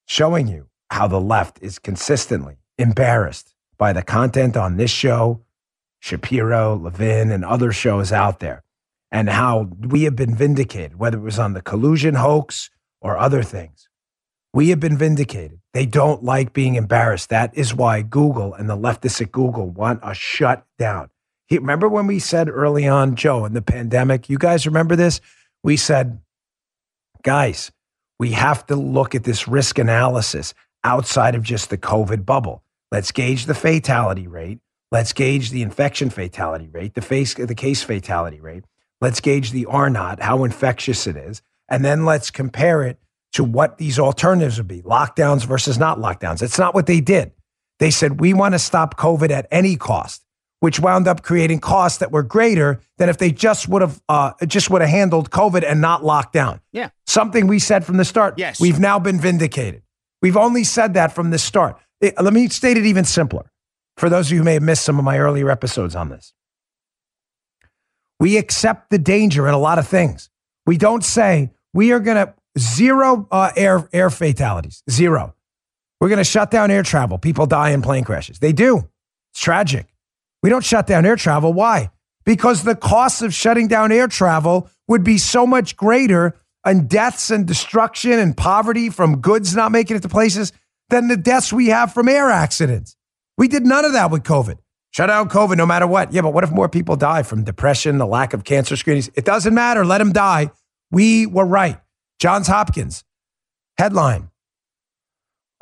Showing 0.07 0.49
you 0.49 0.69
how 0.91 1.09
the 1.09 1.21
left 1.21 1.59
is 1.63 1.79
consistently 1.79 2.59
embarrassed 2.79 3.55
by 3.79 3.93
the 3.93 4.03
content 4.03 4.57
on 4.57 4.77
this 4.77 4.91
show 4.91 5.43
Shapiro, 6.01 6.77
Levin, 6.77 7.31
and 7.33 7.45
other 7.45 7.73
shows 7.73 8.13
out 8.13 8.39
there, 8.39 8.63
and 9.11 9.29
how 9.29 9.71
we 9.81 10.05
have 10.05 10.15
been 10.15 10.35
vindicated, 10.35 10.99
whether 10.99 11.19
it 11.19 11.23
was 11.23 11.39
on 11.39 11.55
the 11.55 11.63
collusion 11.63 12.15
hoax 12.15 12.71
or 13.01 13.17
other 13.17 13.43
things. 13.43 13.89
We 14.53 14.69
have 14.71 14.81
been 14.81 14.97
vindicated. 14.97 15.61
They 15.73 15.85
don't 15.85 16.23
like 16.23 16.53
being 16.53 16.77
embarrassed. 16.77 17.31
That 17.31 17.57
is 17.57 17.75
why 17.75 18.03
Google 18.03 18.55
and 18.55 18.71
the 18.71 18.77
leftists 18.77 19.21
at 19.21 19.33
Google 19.33 19.69
want 19.69 20.03
us 20.03 20.17
shut 20.17 20.65
down. 20.79 21.11
He, 21.47 21.59
remember 21.59 21.89
when 21.89 22.07
we 22.07 22.19
said 22.19 22.49
early 22.49 22.89
on, 22.89 23.15
Joe, 23.15 23.45
in 23.45 23.55
the 23.55 23.63
pandemic, 23.63 24.29
you 24.29 24.39
guys 24.39 24.67
remember 24.67 24.97
this? 24.97 25.21
We 25.63 25.77
said, 25.77 26.21
guys, 27.23 27.71
we 28.19 28.33
have 28.33 28.67
to 28.67 28.77
look 28.77 29.15
at 29.15 29.25
this 29.25 29.47
risk 29.47 29.79
analysis 29.79 30.55
outside 30.85 31.35
of 31.35 31.43
just 31.43 31.71
the 31.71 31.79
COVID 31.79 32.25
bubble. 32.25 32.63
Let's 32.91 33.13
gauge 33.13 33.47
the 33.47 33.55
fatality 33.55 34.27
rate. 34.27 34.61
Let's 34.93 35.13
gauge 35.13 35.51
the 35.51 35.63
infection 35.63 36.11
fatality 36.11 36.69
rate, 36.69 36.95
the, 36.95 37.03
face, 37.03 37.35
the 37.35 37.55
case 37.55 37.83
fatality 37.83 38.41
rate. 38.41 38.65
Let's 39.01 39.21
gauge 39.21 39.51
the 39.51 39.67
R 39.67 39.91
naught, 39.91 40.23
how 40.23 40.45
infectious 40.45 41.07
it 41.07 41.17
is. 41.17 41.43
And 41.69 41.85
then 41.85 42.05
let's 42.05 42.31
compare 42.31 42.83
it 42.83 42.99
to 43.33 43.45
what 43.45 43.79
these 43.79 43.99
alternatives 43.99 44.59
would 44.59 44.69
be 44.69 44.83
lockdowns 44.83 45.45
versus 45.45 45.79
not 45.79 45.99
lockdowns. 45.99 46.43
It's 46.43 46.59
not 46.59 46.75
what 46.75 46.87
they 46.87 47.01
did. 47.01 47.33
They 47.79 47.91
said, 47.91 48.21
we 48.21 48.33
want 48.33 48.55
to 48.55 48.59
stop 48.59 48.97
COVID 48.97 49.31
at 49.31 49.47
any 49.51 49.77
cost, 49.77 50.25
which 50.61 50.81
wound 50.81 51.07
up 51.07 51.23
creating 51.23 51.61
costs 51.61 51.99
that 51.99 52.11
were 52.11 52.23
greater 52.23 52.81
than 52.99 53.09
if 53.09 53.19
they 53.19 53.31
just 53.31 53.69
would 53.69 53.83
have 53.83 54.03
uh, 54.09 54.33
just 54.47 54.71
would 54.71 54.81
have 54.81 54.91
handled 54.91 55.31
COVID 55.31 55.65
and 55.67 55.81
not 55.81 56.05
locked 56.05 56.33
down. 56.33 56.61
Yeah. 56.73 56.91
Something 57.07 57.47
we 57.47 57.59
said 57.59 57.85
from 57.85 57.97
the 57.99 58.05
start. 58.05 58.35
Yes. 58.39 58.61
We've 58.61 58.81
now 58.81 58.99
been 58.99 59.21
vindicated. 59.21 59.83
We've 60.23 60.37
only 60.37 60.65
said 60.65 60.95
that 60.95 61.13
from 61.13 61.31
the 61.31 61.39
start. 61.39 61.79
It, 62.01 62.21
let 62.21 62.33
me 62.33 62.49
state 62.49 62.77
it 62.77 62.87
even 62.87 63.05
simpler 63.05 63.51
for 63.97 64.09
those 64.09 64.29
of 64.29 64.33
you 64.33 64.39
who 64.39 64.45
may 64.45 64.55
have 64.55 64.63
missed 64.63 64.85
some 64.85 64.99
of 64.99 65.05
my 65.05 65.19
earlier 65.19 65.51
episodes 65.51 65.95
on 65.95 66.09
this. 66.09 66.33
We 68.19 68.39
accept 68.39 68.91
the 68.91 68.99
danger 68.99 69.47
in 69.47 69.55
a 69.55 69.59
lot 69.59 69.79
of 69.79 69.87
things. 69.87 70.31
We 70.67 70.79
don't 70.79 71.05
say 71.05 71.51
we 71.75 71.93
are 71.93 72.01
going 72.01 72.17
to 72.17 72.35
zero 72.59 73.29
uh, 73.31 73.53
air 73.57 73.89
air 73.93 74.11
fatalities, 74.11 74.83
zero. 74.91 75.35
We're 76.01 76.09
going 76.09 76.19
to 76.19 76.25
shut 76.25 76.51
down 76.51 76.71
air 76.71 76.83
travel. 76.83 77.19
People 77.19 77.47
die 77.47 77.71
in 77.71 77.83
plane 77.83 78.05
crashes. 78.05 78.39
They 78.39 78.53
do. 78.53 78.89
It's 79.33 79.41
tragic. 79.41 79.87
We 80.47 80.51
don't 80.51 80.65
shut 80.65 80.87
down 80.87 81.05
air 81.05 81.17
travel. 81.17 81.53
Why? 81.53 81.91
Because 82.25 82.63
the 82.63 82.77
cost 82.77 83.21
of 83.21 83.35
shutting 83.35 83.67
down 83.67 83.91
air 83.91 84.07
travel 84.07 84.71
would 84.87 85.03
be 85.03 85.19
so 85.19 85.45
much 85.45 85.77
greater 85.77 86.39
in 86.65 86.87
deaths 86.87 87.33
and 87.33 87.49
destruction 87.49 88.13
and 88.13 88.37
poverty 88.37 88.89
from 88.89 89.21
goods 89.21 89.57
not 89.57 89.73
making 89.73 89.97
it 89.97 90.05
to 90.05 90.09
places 90.09 90.53
than 90.89 91.09
the 91.09 91.17
deaths 91.17 91.53
we 91.53 91.67
have 91.67 91.93
from 91.93 92.09
air 92.09 92.31
accidents. 92.31 92.97
We 93.37 93.49
did 93.49 93.67
none 93.67 93.85
of 93.85 93.95
that 93.95 94.13
with 94.13 94.23
COVID. 94.23 94.59
Shut 94.93 95.09
down 95.09 95.29
COVID 95.31 95.57
no 95.57 95.67
matter 95.67 95.89
what. 95.89 96.13
Yeah, 96.13 96.23
but 96.23 96.33
what 96.33 96.45
if 96.45 96.53
more 96.53 96.69
people 96.69 96.95
die 96.95 97.25
from 97.25 97.43
depression, 97.43 97.99
the 97.99 98.07
lack 98.07 98.33
of 98.33 98.45
cancer 98.45 98.77
screenings? 98.77 99.11
It 99.17 99.25
doesn't 99.25 99.53
matter. 99.53 99.85
Let 99.85 99.99
them 99.99 100.13
die. 100.13 100.53
We 100.93 101.27
were 101.27 101.45
right. 101.45 101.81
Johns 102.21 102.47
Hopkins 102.47 103.03
headline 103.79 104.31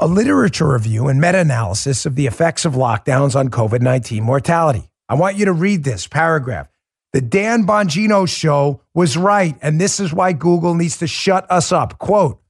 A 0.00 0.08
literature 0.08 0.72
review 0.72 1.06
and 1.06 1.20
meta 1.20 1.38
analysis 1.38 2.04
of 2.04 2.16
the 2.16 2.26
effects 2.26 2.64
of 2.64 2.72
lockdowns 2.72 3.36
on 3.36 3.48
COVID 3.48 3.80
19 3.80 4.24
mortality. 4.24 4.90
I 5.08 5.14
want 5.14 5.36
you 5.36 5.44
to 5.44 5.52
read 5.52 5.84
this 5.84 6.08
paragraph. 6.08 6.68
The 7.12 7.20
Dan 7.20 7.64
Bongino 7.64 8.28
show 8.28 8.80
was 8.92 9.16
right, 9.16 9.56
and 9.62 9.80
this 9.80 10.00
is 10.00 10.12
why 10.12 10.32
Google 10.32 10.74
needs 10.74 10.96
to 10.96 11.06
shut 11.06 11.48
us 11.48 11.70
up. 11.70 12.00
Quote 12.00 12.42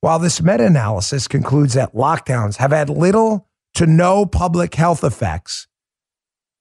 While 0.00 0.18
this 0.18 0.40
meta 0.40 0.64
analysis 0.64 1.28
concludes 1.28 1.74
that 1.74 1.94
lockdowns 1.94 2.56
have 2.56 2.72
had 2.72 2.88
little 2.88 3.46
to 3.74 3.86
no 3.86 4.24
public 4.24 4.74
health 4.74 5.04
effects, 5.04 5.66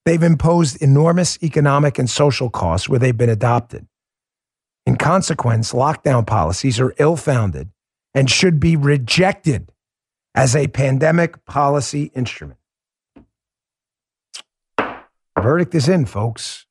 they've 0.04 0.22
imposed 0.22 0.82
enormous 0.82 1.42
economic 1.42 1.98
and 1.98 2.10
social 2.10 2.50
costs 2.50 2.90
where 2.90 3.00
they've 3.00 3.16
been 3.16 3.30
adopted. 3.30 3.88
In 4.86 4.98
consequence, 4.98 5.72
lockdown 5.72 6.28
policies 6.28 6.78
are 6.78 6.94
ill 7.00 7.16
founded 7.16 7.70
and 8.14 8.30
should 8.30 8.60
be 8.60 8.76
rejected 8.76 9.70
as 10.36 10.56
a 10.56 10.68
pandemic 10.68 11.46
policy 11.46 12.12
instrument. 12.16 12.60
Verdict 15.40 15.76
is 15.76 15.90
in, 15.90 16.06
folks. 16.06 16.66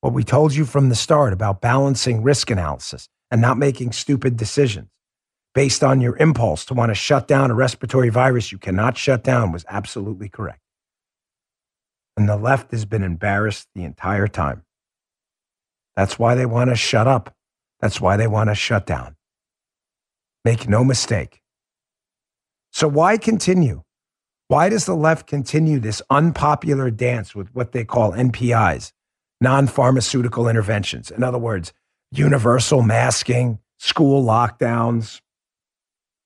What 0.00 0.12
we 0.12 0.24
told 0.24 0.54
you 0.54 0.64
from 0.64 0.88
the 0.88 0.94
start 0.94 1.32
about 1.32 1.60
balancing 1.60 2.22
risk 2.22 2.50
analysis 2.50 3.08
and 3.30 3.40
not 3.40 3.58
making 3.58 3.92
stupid 3.92 4.36
decisions 4.36 4.88
based 5.54 5.82
on 5.82 6.02
your 6.02 6.16
impulse 6.18 6.66
to 6.66 6.74
want 6.74 6.90
to 6.90 6.94
shut 6.94 7.26
down 7.26 7.50
a 7.50 7.54
respiratory 7.54 8.10
virus 8.10 8.52
you 8.52 8.58
cannot 8.58 8.98
shut 8.98 9.24
down 9.24 9.52
was 9.52 9.64
absolutely 9.68 10.28
correct. 10.28 10.60
And 12.16 12.28
the 12.28 12.36
left 12.36 12.70
has 12.72 12.84
been 12.84 13.02
embarrassed 13.02 13.68
the 13.74 13.84
entire 13.84 14.28
time. 14.28 14.64
That's 15.96 16.18
why 16.18 16.34
they 16.34 16.46
want 16.46 16.70
to 16.70 16.76
shut 16.76 17.06
up. 17.06 17.34
That's 17.80 18.00
why 18.00 18.16
they 18.16 18.26
want 18.26 18.50
to 18.50 18.54
shut 18.54 18.86
down. 18.86 19.16
Make 20.44 20.68
no 20.68 20.84
mistake. 20.84 21.42
So, 22.76 22.88
why 22.88 23.16
continue? 23.16 23.84
Why 24.48 24.68
does 24.68 24.84
the 24.84 24.94
left 24.94 25.26
continue 25.26 25.80
this 25.80 26.02
unpopular 26.10 26.90
dance 26.90 27.34
with 27.34 27.48
what 27.54 27.72
they 27.72 27.86
call 27.86 28.12
NPIs, 28.12 28.92
non 29.40 29.66
pharmaceutical 29.66 30.46
interventions? 30.46 31.10
In 31.10 31.24
other 31.24 31.38
words, 31.38 31.72
universal 32.12 32.82
masking, 32.82 33.60
school 33.78 34.22
lockdowns, 34.22 35.22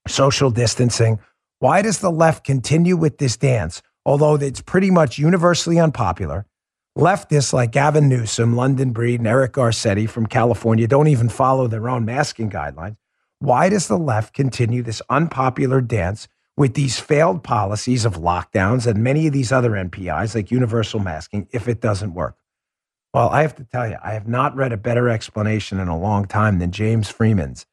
social 0.08 0.50
distancing. 0.50 1.20
Why 1.60 1.82
does 1.82 2.00
the 2.00 2.10
left 2.10 2.42
continue 2.42 2.96
with 2.96 3.18
this 3.18 3.36
dance, 3.36 3.80
although 4.04 4.34
it's 4.34 4.60
pretty 4.60 4.90
much 4.90 5.18
universally 5.18 5.78
unpopular? 5.78 6.46
Leftists 6.98 7.52
like 7.52 7.70
Gavin 7.70 8.08
Newsom, 8.08 8.56
London 8.56 8.90
Breed, 8.90 9.20
and 9.20 9.28
Eric 9.28 9.52
Garcetti 9.52 10.10
from 10.10 10.26
California 10.26 10.88
don't 10.88 11.06
even 11.06 11.28
follow 11.28 11.68
their 11.68 11.88
own 11.88 12.04
masking 12.04 12.50
guidelines. 12.50 12.96
Why 13.38 13.68
does 13.68 13.86
the 13.86 13.96
left 13.96 14.34
continue 14.34 14.82
this 14.82 15.00
unpopular 15.08 15.80
dance 15.80 16.26
with 16.56 16.74
these 16.74 16.98
failed 16.98 17.42
policies 17.42 18.04
of 18.04 18.14
lockdowns 18.14 18.86
and 18.86 19.02
many 19.02 19.26
of 19.26 19.32
these 19.32 19.52
other 19.52 19.70
NPIs 19.70 20.34
like 20.34 20.50
universal 20.50 21.00
masking 21.00 21.48
if 21.52 21.68
it 21.68 21.80
doesn't 21.80 22.14
work? 22.14 22.36
Well, 23.12 23.28
I 23.28 23.42
have 23.42 23.56
to 23.56 23.64
tell 23.64 23.88
you, 23.88 23.96
I 24.02 24.12
have 24.12 24.28
not 24.28 24.54
read 24.54 24.72
a 24.72 24.76
better 24.76 25.08
explanation 25.08 25.80
in 25.80 25.88
a 25.88 25.98
long 25.98 26.26
time 26.26 26.58
than 26.58 26.70
James 26.70 27.08
Freeman's 27.08 27.66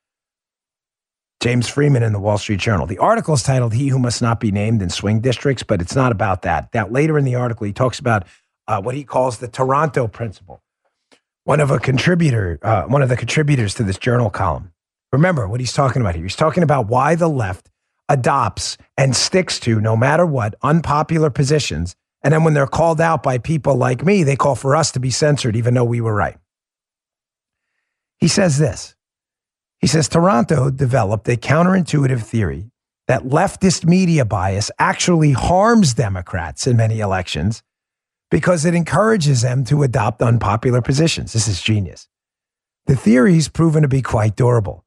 James 1.40 1.70
Freeman 1.70 2.02
in 2.02 2.14
the 2.14 2.20
Wall 2.20 2.40
Street 2.40 2.60
Journal. 2.60 2.88
The 2.88 2.98
article 2.98 3.36
is 3.36 3.44
titled 3.44 3.74
He 3.74 3.90
Who 3.90 4.00
Must 4.00 4.22
Not 4.24 4.40
Be 4.40 4.52
Named 4.52 4.82
in 4.82 4.90
Swing 4.90 5.20
Districts, 5.20 5.62
but 5.62 5.82
it's 5.82 5.96
not 5.96 6.12
about 6.12 6.42
that. 6.42 6.72
That 6.72 6.92
later 6.92 7.18
in 7.18 7.26
the 7.26 7.36
article, 7.36 7.68
he 7.68 7.74
talks 7.74 8.00
about 8.00 8.26
uh, 8.68 8.82
what 8.82 8.96
he 8.96 9.04
calls 9.04 9.38
the 9.38 9.48
Taranto 9.48 10.08
principle. 10.08 10.64
One 11.44 11.60
of 11.60 11.70
a 11.70 11.80
contributor, 11.80 12.58
uh, 12.64 12.84
one 12.84 13.04
of 13.04 13.10
the 13.10 13.16
contributors 13.16 13.76
to 13.76 13.84
this 13.84 14.00
journal 14.00 14.32
column. 14.32 14.74
Remember 15.14 15.48
what 15.48 15.60
he's 15.60 15.74
talking 15.74 16.02
about 16.02 16.16
here. 16.16 16.24
He's 16.24 16.36
talking 16.36 16.64
about 16.64 16.88
why 16.88 17.16
the 17.16 17.30
left 17.30 17.70
adopts 18.10 18.78
and 18.98 19.16
sticks 19.16 19.60
to, 19.62 19.80
no 19.82 19.96
matter 19.96 20.26
what, 20.26 20.56
unpopular 20.62 21.30
positions. 21.30 21.96
And 22.24 22.34
then 22.34 22.44
when 22.44 22.54
they're 22.54 22.68
called 22.68 23.00
out 23.00 23.24
by 23.24 23.38
people 23.38 23.76
like 23.76 24.06
me, 24.06 24.24
they 24.24 24.36
call 24.36 24.56
for 24.56 24.76
us 24.76 24.92
to 24.92 25.00
be 25.00 25.12
censored, 25.12 25.56
even 25.56 25.74
though 25.74 25.84
we 25.84 26.02
were 26.02 26.14
right. 26.16 26.38
He 28.18 28.28
says 28.28 28.58
this 28.58 28.96
He 29.80 29.88
says 29.88 30.10
Taranto 30.10 30.70
developed 30.70 31.28
a 31.30 31.38
counterintuitive 31.38 32.24
theory 32.24 32.72
that 33.08 33.24
leftist 33.24 33.86
media 33.86 34.26
bias 34.26 34.70
actually 34.80 35.32
harms 35.32 35.94
Democrats 35.94 36.68
in 36.68 36.76
many 36.76 37.00
elections 37.00 37.64
because 38.30 38.66
it 38.66 38.76
encourages 38.76 39.42
them 39.42 39.64
to 39.66 39.84
adopt 39.84 40.22
unpopular 40.22 40.82
positions. 40.82 41.34
This 41.34 41.48
is 41.48 41.62
genius. 41.62 42.10
The 42.88 42.96
theory 42.96 43.32
theory's 43.32 43.50
proven 43.50 43.82
to 43.84 43.88
be 43.88 44.02
quite 44.02 44.36
durable. 44.36 44.86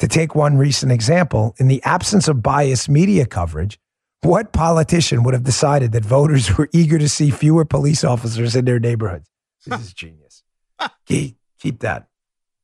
To 0.00 0.08
take 0.08 0.34
one 0.34 0.56
recent 0.56 0.90
example, 0.90 1.54
in 1.58 1.68
the 1.68 1.82
absence 1.84 2.26
of 2.26 2.42
biased 2.42 2.88
media 2.88 3.26
coverage, 3.26 3.78
what 4.22 4.50
politician 4.50 5.22
would 5.24 5.34
have 5.34 5.44
decided 5.44 5.92
that 5.92 6.06
voters 6.06 6.56
were 6.58 6.70
eager 6.72 6.98
to 6.98 7.08
see 7.08 7.30
fewer 7.30 7.66
police 7.66 8.02
officers 8.02 8.56
in 8.56 8.64
their 8.64 8.80
neighborhoods? 8.80 9.28
This 9.66 9.80
is 9.80 9.92
genius. 9.92 10.42
keep, 11.06 11.36
keep 11.58 11.80
that. 11.80 12.08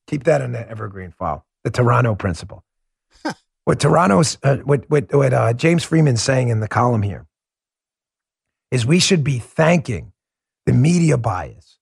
Keep 0.06 0.24
that 0.24 0.40
in 0.40 0.52
the 0.52 0.68
evergreen 0.68 1.10
file. 1.10 1.44
The 1.62 1.70
Taranto 1.70 2.14
principle. 2.14 2.64
what 3.64 3.80
Taranto's, 3.80 4.38
uh, 4.42 4.56
what, 4.58 4.88
what, 4.88 5.12
what 5.12 5.34
uh, 5.34 5.52
James 5.52 5.84
Freeman's 5.84 6.22
saying 6.22 6.48
in 6.48 6.60
the 6.60 6.68
column 6.68 7.02
here 7.02 7.26
is 8.70 8.86
we 8.86 8.98
should 8.98 9.22
be 9.22 9.38
thanking 9.38 10.12
the 10.64 10.72
media 10.72 11.18
bias 11.18 11.78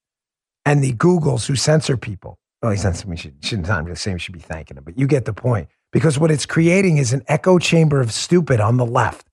and 0.66 0.82
the 0.82 0.94
Googles 0.94 1.46
who 1.46 1.54
censor 1.54 1.96
people. 1.96 2.38
Well, 2.64 2.70
he's 2.70 2.82
not, 2.82 3.04
we 3.04 3.18
should, 3.18 3.34
shouldn't 3.44 3.68
not 3.68 3.98
say 3.98 4.14
we 4.14 4.18
should 4.18 4.32
be 4.32 4.40
thanking 4.40 4.78
him, 4.78 4.84
but 4.84 4.98
you 4.98 5.06
get 5.06 5.26
the 5.26 5.34
point. 5.34 5.68
Because 5.92 6.18
what 6.18 6.30
it's 6.30 6.46
creating 6.46 6.96
is 6.96 7.12
an 7.12 7.22
echo 7.28 7.58
chamber 7.58 8.00
of 8.00 8.10
stupid 8.10 8.58
on 8.58 8.78
the 8.78 8.86
left, 8.86 9.28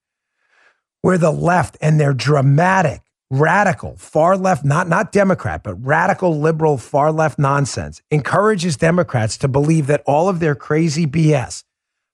where 1.02 1.18
the 1.18 1.32
left 1.32 1.78
and 1.80 1.98
their 1.98 2.14
dramatic, 2.14 3.04
radical, 3.30 3.96
far 3.96 4.36
left, 4.36 4.66
not, 4.66 4.90
not 4.90 5.14
Democrat, 5.14 5.64
but 5.64 5.76
radical, 5.76 6.42
liberal, 6.42 6.78
far 6.78 7.14
left 7.14 7.40
nonsense 7.40 8.02
encourages 8.12 8.76
Democrats 8.76 9.38
to 9.38 9.48
believe 9.48 9.88
that 9.88 10.04
all 10.06 10.28
of 10.28 10.42
their 10.42 10.54
crazy 10.54 11.08
BS, 11.08 11.64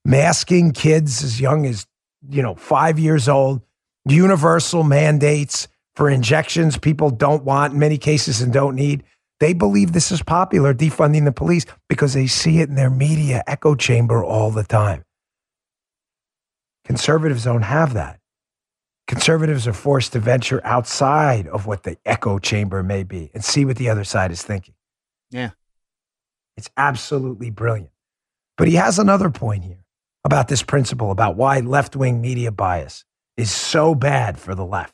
masking 0.05 0.71
kids 0.71 1.23
as 1.23 1.41
young 1.41 1.65
as, 1.65 1.87
you 2.29 2.43
know, 2.43 2.53
five 2.53 2.99
years 2.99 3.27
old, 3.27 3.63
universal 4.05 4.83
mandates 4.83 5.67
for 5.95 6.11
injections 6.11 6.77
people 6.77 7.09
don't 7.09 7.43
want 7.43 7.73
in 7.73 7.79
many 7.79 7.97
cases 7.97 8.39
and 8.39 8.53
don't 8.53 8.75
need 8.75 9.03
they 9.39 9.53
believe 9.53 9.91
this 9.91 10.11
is 10.11 10.23
popular, 10.23 10.73
defunding 10.73 11.25
the 11.25 11.31
police, 11.31 11.65
because 11.87 12.13
they 12.13 12.27
see 12.27 12.59
it 12.59 12.69
in 12.69 12.75
their 12.75 12.89
media 12.89 13.43
echo 13.47 13.75
chamber 13.75 14.23
all 14.23 14.51
the 14.51 14.63
time. 14.63 15.03
Conservatives 16.85 17.43
don't 17.43 17.63
have 17.63 17.93
that. 17.93 18.19
Conservatives 19.07 19.67
are 19.67 19.73
forced 19.73 20.13
to 20.13 20.19
venture 20.19 20.59
outside 20.63 21.47
of 21.47 21.65
what 21.65 21.83
the 21.83 21.97
echo 22.05 22.39
chamber 22.39 22.83
may 22.83 23.03
be 23.03 23.31
and 23.33 23.43
see 23.43 23.63
what 23.63 23.77
the 23.77 23.89
other 23.89 24.03
side 24.03 24.31
is 24.31 24.43
thinking. 24.43 24.73
Yeah. 25.31 25.51
It's 26.57 26.69
absolutely 26.75 27.49
brilliant. 27.49 27.91
But 28.57 28.67
he 28.67 28.75
has 28.75 28.99
another 28.99 29.29
point 29.29 29.63
here 29.63 29.85
about 30.23 30.47
this 30.47 30.63
principle 30.63 31.11
about 31.11 31.37
why 31.37 31.59
left 31.59 31.95
wing 31.95 32.19
media 32.19 32.51
bias 32.51 33.05
is 33.37 33.51
so 33.51 33.93
bad 33.95 34.39
for 34.39 34.55
the 34.55 34.65
left. 34.65 34.93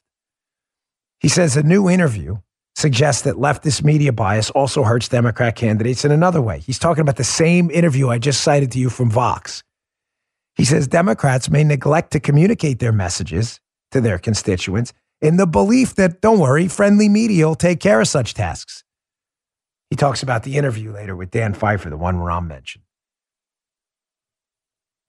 He 1.19 1.29
says 1.29 1.55
a 1.55 1.63
new 1.63 1.89
interview 1.89 2.37
suggests 2.75 3.21
that 3.23 3.35
leftist 3.35 3.83
media 3.83 4.11
bias 4.11 4.49
also 4.51 4.83
hurts 4.83 5.07
Democrat 5.07 5.55
candidates 5.55 6.03
in 6.05 6.11
another 6.11 6.41
way. 6.41 6.59
He's 6.59 6.79
talking 6.79 7.01
about 7.01 7.17
the 7.17 7.23
same 7.23 7.69
interview 7.71 8.09
I 8.09 8.17
just 8.17 8.41
cited 8.41 8.71
to 8.71 8.79
you 8.79 8.89
from 8.89 9.09
Vox. 9.09 9.63
He 10.55 10.65
says 10.65 10.87
Democrats 10.87 11.49
may 11.49 11.63
neglect 11.63 12.11
to 12.11 12.19
communicate 12.19 12.79
their 12.79 12.91
messages 12.91 13.59
to 13.91 14.01
their 14.01 14.19
constituents 14.19 14.93
in 15.21 15.37
the 15.37 15.47
belief 15.47 15.95
that, 15.95 16.19
don't 16.19 16.39
worry, 16.39 16.67
friendly 16.67 17.07
media 17.07 17.47
will 17.47 17.55
take 17.55 17.79
care 17.79 18.01
of 18.01 18.07
such 18.07 18.33
tasks. 18.33 18.83
He 19.89 19.95
talks 19.95 20.21
about 20.21 20.43
the 20.43 20.57
interview 20.57 20.91
later 20.91 21.15
with 21.15 21.31
Dan 21.31 21.53
Pfeiffer, 21.53 21.89
the 21.89 21.97
one 21.97 22.19
Ram 22.19 22.47
mentioned. 22.47 22.83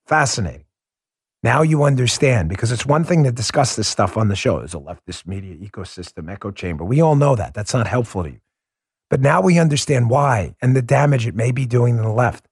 Fascinating. 0.05 0.64
Now 1.45 1.61
you 1.61 1.83
understand 1.83 2.49
because 2.49 2.71
it's 2.71 2.87
one 2.87 3.03
thing 3.03 3.23
to 3.23 3.31
discuss 3.31 3.75
this 3.75 3.87
stuff 3.87 4.17
on 4.17 4.29
the 4.29 4.35
show. 4.35 4.57
There's 4.57 4.73
a 4.73 4.79
leftist 4.79 5.27
media 5.27 5.55
ecosystem 5.55 6.27
echo 6.27 6.49
chamber. 6.49 6.83
We 6.83 7.01
all 7.01 7.15
know 7.15 7.35
that. 7.35 7.53
That's 7.53 7.71
not 7.71 7.85
helpful 7.85 8.23
to 8.23 8.31
you. 8.31 8.39
But 9.11 9.21
now 9.21 9.41
we 9.43 9.59
understand 9.59 10.09
why 10.09 10.55
and 10.59 10.75
the 10.75 10.81
damage 10.81 11.27
it 11.27 11.35
may 11.35 11.51
be 11.51 11.67
doing 11.67 11.97
to 11.97 12.01
the 12.01 12.09
left. 12.09 12.47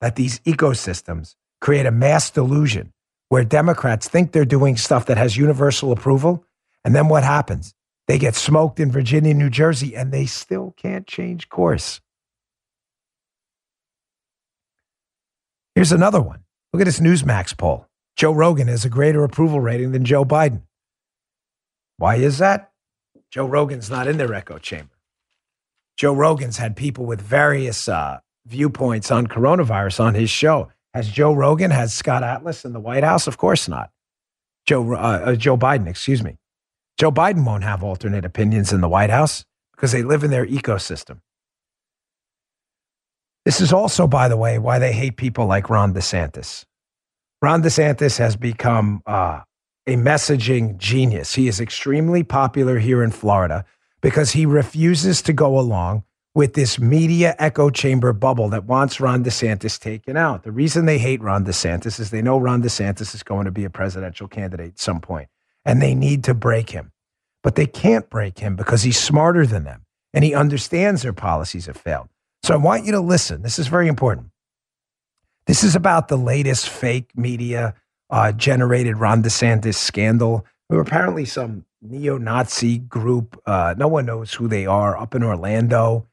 That 0.00 0.14
these 0.14 0.38
ecosystems 0.46 1.34
create 1.60 1.86
a 1.86 1.90
mass 1.90 2.30
delusion 2.30 2.92
where 3.30 3.42
Democrats 3.42 4.06
think 4.06 4.30
they're 4.30 4.44
doing 4.44 4.76
stuff 4.76 5.06
that 5.06 5.18
has 5.18 5.36
universal 5.36 5.90
approval. 5.90 6.44
And 6.84 6.94
then 6.94 7.08
what 7.08 7.24
happens? 7.24 7.74
They 8.06 8.20
get 8.20 8.36
smoked 8.36 8.78
in 8.78 8.92
Virginia, 8.92 9.34
New 9.34 9.50
Jersey, 9.50 9.96
and 9.96 10.12
they 10.12 10.26
still 10.26 10.72
can't 10.76 11.04
change 11.04 11.48
course. 11.48 12.00
Here's 15.74 15.90
another 15.90 16.22
one. 16.22 16.45
Look 16.76 16.82
at 16.82 16.92
this 16.92 17.00
Newsmax 17.00 17.56
poll. 17.56 17.86
Joe 18.16 18.32
Rogan 18.32 18.68
has 18.68 18.84
a 18.84 18.90
greater 18.90 19.24
approval 19.24 19.62
rating 19.62 19.92
than 19.92 20.04
Joe 20.04 20.26
Biden. 20.26 20.60
Why 21.96 22.16
is 22.16 22.36
that? 22.36 22.70
Joe 23.30 23.46
Rogan's 23.46 23.88
not 23.88 24.06
in 24.06 24.18
their 24.18 24.34
echo 24.34 24.58
chamber. 24.58 24.92
Joe 25.96 26.12
Rogan's 26.12 26.58
had 26.58 26.76
people 26.76 27.06
with 27.06 27.22
various 27.22 27.88
uh, 27.88 28.18
viewpoints 28.44 29.10
on 29.10 29.26
coronavirus 29.26 30.00
on 30.00 30.12
his 30.12 30.28
show. 30.28 30.70
Has 30.92 31.08
Joe 31.08 31.32
Rogan, 31.32 31.70
has 31.70 31.94
Scott 31.94 32.22
Atlas 32.22 32.66
in 32.66 32.74
the 32.74 32.80
White 32.80 33.04
House? 33.04 33.26
Of 33.26 33.38
course 33.38 33.68
not. 33.68 33.90
Joe, 34.66 34.92
uh, 34.92 35.22
uh, 35.24 35.34
Joe 35.34 35.56
Biden, 35.56 35.88
excuse 35.88 36.22
me. 36.22 36.36
Joe 36.98 37.10
Biden 37.10 37.46
won't 37.46 37.64
have 37.64 37.82
alternate 37.82 38.26
opinions 38.26 38.70
in 38.70 38.82
the 38.82 38.88
White 38.90 39.08
House 39.08 39.46
because 39.74 39.92
they 39.92 40.02
live 40.02 40.22
in 40.22 40.30
their 40.30 40.44
ecosystem. 40.44 41.20
This 43.46 43.60
is 43.60 43.72
also, 43.72 44.08
by 44.08 44.26
the 44.26 44.36
way, 44.36 44.58
why 44.58 44.80
they 44.80 44.92
hate 44.92 45.16
people 45.16 45.46
like 45.46 45.70
Ron 45.70 45.94
DeSantis. 45.94 46.64
Ron 47.40 47.62
DeSantis 47.62 48.18
has 48.18 48.34
become 48.34 49.02
uh, 49.06 49.42
a 49.86 49.94
messaging 49.94 50.76
genius. 50.78 51.36
He 51.36 51.46
is 51.46 51.60
extremely 51.60 52.24
popular 52.24 52.80
here 52.80 53.04
in 53.04 53.12
Florida 53.12 53.64
because 54.00 54.32
he 54.32 54.46
refuses 54.46 55.22
to 55.22 55.32
go 55.32 55.60
along 55.60 56.02
with 56.34 56.54
this 56.54 56.80
media 56.80 57.36
echo 57.38 57.70
chamber 57.70 58.12
bubble 58.12 58.48
that 58.48 58.64
wants 58.64 59.00
Ron 59.00 59.22
DeSantis 59.22 59.78
taken 59.78 60.16
out. 60.16 60.42
The 60.42 60.50
reason 60.50 60.86
they 60.86 60.98
hate 60.98 61.22
Ron 61.22 61.44
DeSantis 61.44 62.00
is 62.00 62.10
they 62.10 62.22
know 62.22 62.38
Ron 62.38 62.64
DeSantis 62.64 63.14
is 63.14 63.22
going 63.22 63.44
to 63.44 63.52
be 63.52 63.64
a 63.64 63.70
presidential 63.70 64.26
candidate 64.26 64.72
at 64.72 64.80
some 64.80 65.00
point, 65.00 65.28
and 65.64 65.80
they 65.80 65.94
need 65.94 66.24
to 66.24 66.34
break 66.34 66.70
him. 66.70 66.90
But 67.44 67.54
they 67.54 67.66
can't 67.66 68.10
break 68.10 68.40
him 68.40 68.56
because 68.56 68.82
he's 68.82 68.98
smarter 68.98 69.46
than 69.46 69.62
them 69.62 69.86
and 70.12 70.24
he 70.24 70.34
understands 70.34 71.02
their 71.02 71.12
policies 71.12 71.66
have 71.66 71.76
failed. 71.76 72.08
So 72.42 72.54
I 72.54 72.58
want 72.58 72.84
you 72.84 72.92
to 72.92 73.00
listen. 73.00 73.42
This 73.42 73.58
is 73.58 73.66
very 73.66 73.88
important. 73.88 74.28
This 75.46 75.62
is 75.64 75.76
about 75.76 76.08
the 76.08 76.16
latest 76.16 76.68
fake 76.68 77.10
media 77.16 77.74
uh, 78.10 78.32
generated 78.32 78.96
Ron 78.96 79.22
DeSantis 79.22 79.74
scandal. 79.74 80.44
Who 80.68 80.80
apparently 80.80 81.24
some 81.24 81.64
neo 81.80 82.18
Nazi 82.18 82.78
group, 82.78 83.40
uh, 83.46 83.74
no 83.78 83.86
one 83.86 84.06
knows 84.06 84.34
who 84.34 84.48
they 84.48 84.66
are, 84.66 84.96
up 84.96 85.14
in 85.14 85.22
Orlando. 85.22 86.08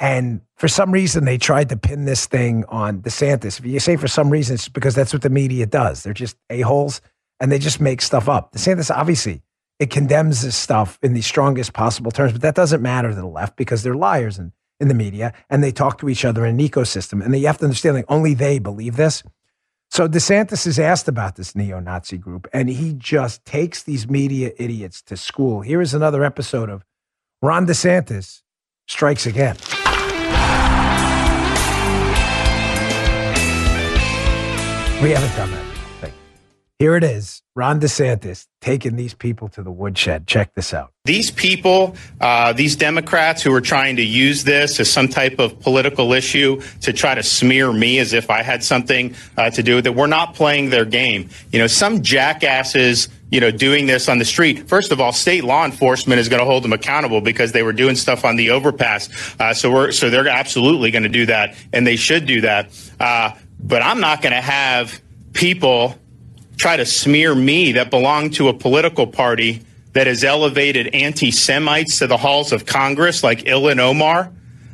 And 0.00 0.40
for 0.56 0.66
some 0.66 0.90
reason, 0.90 1.24
they 1.24 1.38
tried 1.38 1.68
to 1.68 1.76
pin 1.76 2.04
this 2.04 2.26
thing 2.26 2.64
on 2.68 3.02
DeSantis. 3.02 3.60
If 3.60 3.64
you 3.66 3.78
say 3.78 3.96
for 3.96 4.08
some 4.08 4.30
reason, 4.30 4.54
it's 4.54 4.68
because 4.68 4.96
that's 4.96 5.12
what 5.12 5.22
the 5.22 5.30
media 5.30 5.66
does. 5.66 6.02
They're 6.02 6.12
just 6.12 6.36
a-holes 6.50 7.00
and 7.38 7.52
they 7.52 7.60
just 7.60 7.80
make 7.80 8.02
stuff 8.02 8.28
up. 8.28 8.52
DeSantis, 8.52 8.94
obviously, 8.94 9.42
it 9.78 9.90
condemns 9.90 10.42
this 10.42 10.56
stuff 10.56 10.98
in 11.02 11.12
the 11.12 11.22
strongest 11.22 11.72
possible 11.72 12.10
terms, 12.10 12.32
but 12.32 12.42
that 12.42 12.56
doesn't 12.56 12.82
matter 12.82 13.10
to 13.10 13.14
the 13.14 13.26
left 13.26 13.56
because 13.56 13.84
they're 13.84 13.94
liars 13.94 14.38
and 14.38 14.50
in 14.82 14.88
the 14.88 14.94
media 14.94 15.32
and 15.48 15.62
they 15.64 15.72
talk 15.72 15.98
to 15.98 16.08
each 16.10 16.24
other 16.26 16.44
in 16.44 16.60
an 16.60 16.68
ecosystem. 16.68 17.24
And 17.24 17.34
you 17.34 17.46
have 17.46 17.58
to 17.58 17.64
understand 17.64 17.96
that 17.96 18.04
only 18.08 18.34
they 18.34 18.58
believe 18.58 18.96
this. 18.96 19.22
So 19.90 20.08
DeSantis 20.08 20.66
is 20.66 20.78
asked 20.78 21.06
about 21.06 21.36
this 21.36 21.54
neo 21.54 21.78
Nazi 21.78 22.16
group, 22.16 22.48
and 22.52 22.68
he 22.68 22.94
just 22.94 23.44
takes 23.44 23.82
these 23.82 24.08
media 24.08 24.52
idiots 24.56 25.02
to 25.02 25.18
school. 25.18 25.60
Here 25.60 25.82
is 25.82 25.92
another 25.92 26.24
episode 26.24 26.70
of 26.70 26.82
Ron 27.42 27.66
DeSantis 27.66 28.42
Strikes 28.88 29.26
Again. 29.26 29.56
We 35.02 35.10
haven't 35.10 35.36
done 35.36 35.50
that. 35.50 35.61
Here 36.82 36.96
it 36.96 37.04
is 37.04 37.44
Ron 37.54 37.78
DeSantis 37.78 38.48
taking 38.60 38.96
these 38.96 39.14
people 39.14 39.46
to 39.50 39.62
the 39.62 39.70
woodshed. 39.70 40.26
Check 40.26 40.56
this 40.56 40.74
out. 40.74 40.90
These 41.04 41.30
people, 41.30 41.94
uh, 42.20 42.54
these 42.54 42.74
Democrats 42.74 43.40
who 43.40 43.54
are 43.54 43.60
trying 43.60 43.94
to 43.94 44.02
use 44.02 44.42
this 44.42 44.80
as 44.80 44.90
some 44.90 45.06
type 45.06 45.38
of 45.38 45.60
political 45.60 46.12
issue 46.12 46.60
to 46.80 46.92
try 46.92 47.14
to 47.14 47.22
smear 47.22 47.72
me 47.72 48.00
as 48.00 48.12
if 48.12 48.30
I 48.30 48.42
had 48.42 48.64
something 48.64 49.14
uh, 49.36 49.50
to 49.50 49.62
do 49.62 49.76
with 49.76 49.86
it, 49.86 49.94
we're 49.94 50.08
not 50.08 50.34
playing 50.34 50.70
their 50.70 50.84
game. 50.84 51.30
You 51.52 51.60
know, 51.60 51.68
some 51.68 52.02
jackasses 52.02 53.08
you 53.30 53.38
know, 53.38 53.52
doing 53.52 53.86
this 53.86 54.08
on 54.08 54.18
the 54.18 54.24
street. 54.24 54.68
First 54.68 54.90
of 54.90 55.00
all, 55.00 55.12
state 55.12 55.44
law 55.44 55.64
enforcement 55.64 56.18
is 56.18 56.28
going 56.28 56.40
to 56.40 56.46
hold 56.46 56.64
them 56.64 56.72
accountable 56.72 57.20
because 57.20 57.52
they 57.52 57.62
were 57.62 57.72
doing 57.72 57.94
stuff 57.94 58.24
on 58.24 58.34
the 58.34 58.50
overpass. 58.50 59.08
Uh, 59.38 59.54
so 59.54 59.70
we're 59.70 59.92
so 59.92 60.10
they're 60.10 60.26
absolutely 60.26 60.90
going 60.90 61.04
to 61.04 61.08
do 61.08 61.26
that, 61.26 61.54
and 61.72 61.86
they 61.86 61.94
should 61.94 62.26
do 62.26 62.40
that. 62.40 62.76
Uh, 62.98 63.30
but 63.60 63.82
I'm 63.82 64.00
not 64.00 64.20
going 64.20 64.34
to 64.34 64.40
have 64.40 65.00
people 65.32 65.96
try 66.62 66.76
to 66.76 66.86
smear 66.86 67.34
me 67.34 67.72
that 67.72 67.90
belong 67.90 68.30
to 68.30 68.46
a 68.46 68.54
political 68.54 69.04
party 69.04 69.60
that 69.94 70.06
has 70.06 70.22
elevated 70.22 70.86
anti 70.94 71.32
Semites 71.32 71.98
to 71.98 72.06
the 72.06 72.16
halls 72.16 72.52
of 72.52 72.66
Congress, 72.66 73.24
like 73.24 73.40
Ilhan 73.40 73.80
Omar, 73.80 74.30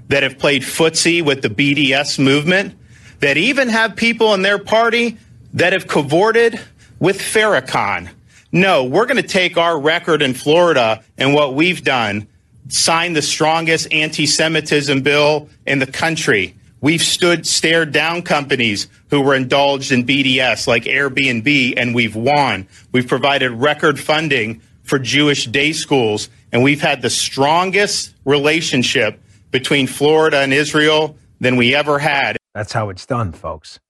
that 0.09 0.23
have 0.23 0.39
played 0.39 0.61
footsie 0.61 1.25
with 1.25 1.41
the 1.41 1.49
BDS 1.49 2.23
movement, 2.23 2.75
that 3.21 3.39
even 3.39 3.71
have 3.71 3.97
people 3.97 4.35
in 4.35 4.43
their 4.43 4.59
party 4.59 5.17
that 5.55 5.73
have 5.73 5.89
cavorted 5.89 6.61
with 6.99 7.19
Farrakhan. 7.19 8.11
No, 8.53 8.85
we're 8.85 9.07
going 9.07 9.17
to 9.17 9.27
take 9.27 9.57
our 9.57 9.81
record 9.81 10.21
in 10.21 10.35
Florida 10.35 11.03
and 11.17 11.33
what 11.33 11.55
we've 11.55 11.83
done, 11.83 12.29
sign 12.69 13.15
the 13.15 13.23
strongest 13.23 13.91
anti 13.95 14.27
Semitism 14.27 15.01
bill 15.01 15.49
in 15.67 15.79
the 15.79 15.87
country. 15.87 16.55
We've 16.81 17.03
stood, 17.03 17.47
stared 17.47 17.93
down 17.93 18.23
companies 18.23 18.87
who 19.11 19.21
were 19.21 19.35
indulged 19.35 19.91
in 19.91 20.05
BDS 20.05 20.67
like 20.67 20.85
Airbnb, 20.85 21.75
and 21.77 21.95
we've 21.95 22.15
won. 22.15 22.69
We've 22.93 23.07
provided 23.07 23.51
record 23.51 23.99
funding 23.99 24.63
for 24.85 24.99
Jewish 24.99 25.47
day 25.47 25.73
schools, 25.73 26.29
and 26.53 26.63
we've 26.63 26.81
had 26.81 27.03
the 27.03 27.11
strongest 27.11 28.15
relationship 28.25 29.21
between 29.51 29.87
Florida 29.87 30.39
and 30.39 30.53
Israel 30.53 31.17
than 31.41 31.57
we 31.57 31.75
ever 31.75 31.99
had. 31.99 32.37
That's 32.55 32.73
how 32.73 32.91
it's 32.91 33.07
done, 33.07 33.33
folks. 33.33 33.81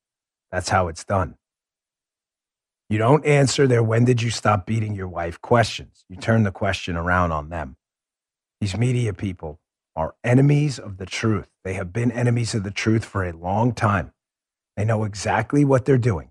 That's 0.51 0.71
how 0.71 0.89
it's 0.89 1.05
done. 1.05 1.35
You 2.89 2.97
don't 2.97 3.25
answer 3.27 3.67
their 3.67 3.83
when 3.83 4.07
did 4.07 4.23
you 4.23 4.31
stop 4.31 4.65
beating 4.65 4.95
your 4.95 5.09
wife 5.09 5.41
questions. 5.43 6.05
You 6.09 6.17
turn 6.17 6.45
the 6.45 6.51
question 6.51 6.97
around 6.97 7.33
on 7.33 7.51
them. 7.51 7.77
These 8.63 8.77
media 8.77 9.13
people 9.13 9.61
are 9.99 10.15
enemies 10.23 10.79
of 10.79 10.97
the 10.97 11.07
truth. 11.07 11.49
They 11.65 11.75
have 11.75 11.93
been 11.93 12.13
enemies 12.13 12.55
of 12.55 12.63
the 12.63 12.71
truth 12.71 13.05
for 13.05 13.25
a 13.25 13.33
long 13.33 13.73
time. 13.73 14.13
They 14.77 14.85
know 14.85 15.03
exactly 15.03 15.65
what 15.65 15.87
they're 15.87 15.99
doing. 15.99 16.31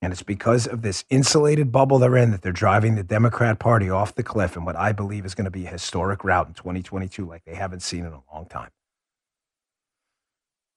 And 0.00 0.12
it's 0.12 0.22
because 0.22 0.68
of 0.68 0.82
this 0.82 1.04
insulated 1.10 1.72
bubble 1.72 1.98
they're 1.98 2.16
in 2.16 2.30
that 2.30 2.42
they're 2.42 2.52
driving 2.52 2.94
the 2.94 3.02
Democrat 3.02 3.58
Party 3.58 3.90
off 3.90 4.14
the 4.14 4.22
cliff 4.22 4.56
in 4.56 4.64
what 4.64 4.76
I 4.76 4.92
believe 4.92 5.26
is 5.26 5.34
going 5.34 5.44
to 5.46 5.50
be 5.50 5.66
a 5.66 5.70
historic 5.70 6.22
route 6.22 6.46
in 6.46 6.54
2022 6.54 7.26
like 7.26 7.44
they 7.44 7.56
haven't 7.56 7.82
seen 7.82 8.06
in 8.06 8.12
a 8.12 8.22
long 8.32 8.46
time. 8.46 8.70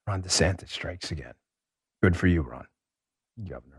Ron 0.07 0.23
DeSantis 0.23 0.69
strikes 0.69 1.11
again. 1.11 1.35
Good 2.01 2.17
for 2.17 2.25
you, 2.25 2.41
Ron, 2.41 2.65
Governor. 3.47 3.72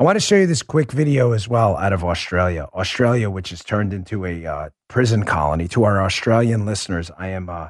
I 0.00 0.02
want 0.02 0.16
to 0.16 0.20
show 0.20 0.34
you 0.34 0.48
this 0.48 0.62
quick 0.62 0.90
video 0.90 1.30
as 1.30 1.46
well 1.46 1.76
out 1.76 1.92
of 1.92 2.02
Australia. 2.02 2.66
Australia, 2.74 3.30
which 3.30 3.50
has 3.50 3.62
turned 3.62 3.92
into 3.92 4.26
a 4.26 4.44
uh, 4.44 4.70
prison 4.88 5.24
colony. 5.24 5.68
To 5.68 5.84
our 5.84 6.02
Australian 6.02 6.66
listeners, 6.66 7.12
I 7.16 7.28
am, 7.28 7.48
uh, 7.48 7.68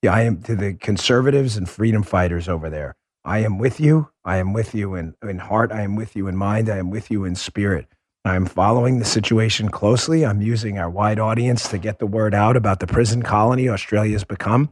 yeah, 0.00 0.14
I 0.14 0.22
am 0.22 0.42
to 0.42 0.54
the 0.54 0.74
conservatives 0.74 1.56
and 1.56 1.68
freedom 1.68 2.04
fighters 2.04 2.48
over 2.48 2.70
there. 2.70 2.94
I 3.24 3.40
am 3.40 3.58
with 3.58 3.80
you. 3.80 4.10
I 4.24 4.36
am 4.36 4.52
with 4.52 4.76
you 4.76 4.94
in, 4.94 5.14
in 5.24 5.38
heart. 5.40 5.72
I 5.72 5.80
am 5.82 5.96
with 5.96 6.14
you 6.14 6.28
in 6.28 6.36
mind. 6.36 6.70
I 6.70 6.76
am 6.76 6.88
with 6.88 7.10
you 7.10 7.24
in 7.24 7.34
spirit. 7.34 7.88
I 8.24 8.36
am 8.36 8.46
following 8.46 9.00
the 9.00 9.04
situation 9.04 9.68
closely. 9.68 10.24
I'm 10.24 10.40
using 10.40 10.78
our 10.78 10.88
wide 10.88 11.18
audience 11.18 11.68
to 11.70 11.78
get 11.78 11.98
the 11.98 12.06
word 12.06 12.32
out 12.32 12.56
about 12.56 12.78
the 12.78 12.86
prison 12.86 13.22
colony 13.22 13.68
Australia 13.68 14.12
has 14.12 14.24
become. 14.24 14.70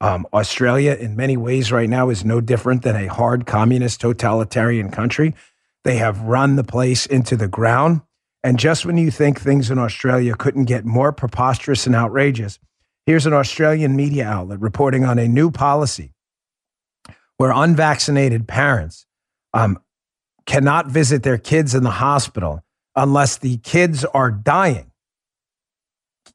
Um, 0.00 0.24
Australia, 0.32 0.94
in 0.94 1.16
many 1.16 1.36
ways, 1.36 1.72
right 1.72 1.90
now 1.90 2.10
is 2.10 2.24
no 2.24 2.40
different 2.40 2.82
than 2.82 2.94
a 2.94 3.06
hard 3.08 3.44
communist 3.44 4.00
totalitarian 4.00 4.92
country. 4.92 5.34
They 5.88 5.96
have 5.96 6.20
run 6.20 6.56
the 6.56 6.64
place 6.64 7.06
into 7.06 7.34
the 7.34 7.48
ground. 7.48 8.02
And 8.44 8.58
just 8.58 8.84
when 8.84 8.98
you 8.98 9.10
think 9.10 9.40
things 9.40 9.70
in 9.70 9.78
Australia 9.78 10.34
couldn't 10.36 10.66
get 10.66 10.84
more 10.84 11.12
preposterous 11.12 11.86
and 11.86 11.96
outrageous, 11.96 12.58
here's 13.06 13.24
an 13.24 13.32
Australian 13.32 13.96
media 13.96 14.26
outlet 14.26 14.60
reporting 14.60 15.06
on 15.06 15.18
a 15.18 15.26
new 15.26 15.50
policy 15.50 16.12
where 17.38 17.52
unvaccinated 17.52 18.46
parents 18.46 19.06
um, 19.54 19.78
cannot 20.44 20.88
visit 20.88 21.22
their 21.22 21.38
kids 21.38 21.74
in 21.74 21.84
the 21.84 21.90
hospital 21.90 22.62
unless 22.94 23.38
the 23.38 23.56
kids 23.56 24.04
are 24.04 24.30
dying. 24.30 24.92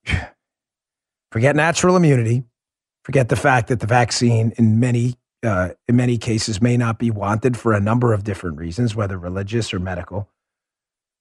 Forget 1.31 1.55
natural 1.55 1.95
immunity. 1.95 2.43
Forget 3.03 3.29
the 3.29 3.35
fact 3.35 3.67
that 3.67 3.81
the 3.81 3.85
vaccine, 3.85 4.51
in 4.57 4.79
many 4.79 5.13
uh, 5.43 5.69
in 5.87 5.95
many 5.95 6.17
cases, 6.17 6.61
may 6.61 6.77
not 6.77 6.99
be 6.99 7.11
wanted 7.11 7.57
for 7.57 7.73
a 7.73 7.79
number 7.79 8.13
of 8.13 8.23
different 8.23 8.57
reasons, 8.57 8.95
whether 8.95 9.17
religious 9.17 9.73
or 9.73 9.79
medical. 9.79 10.29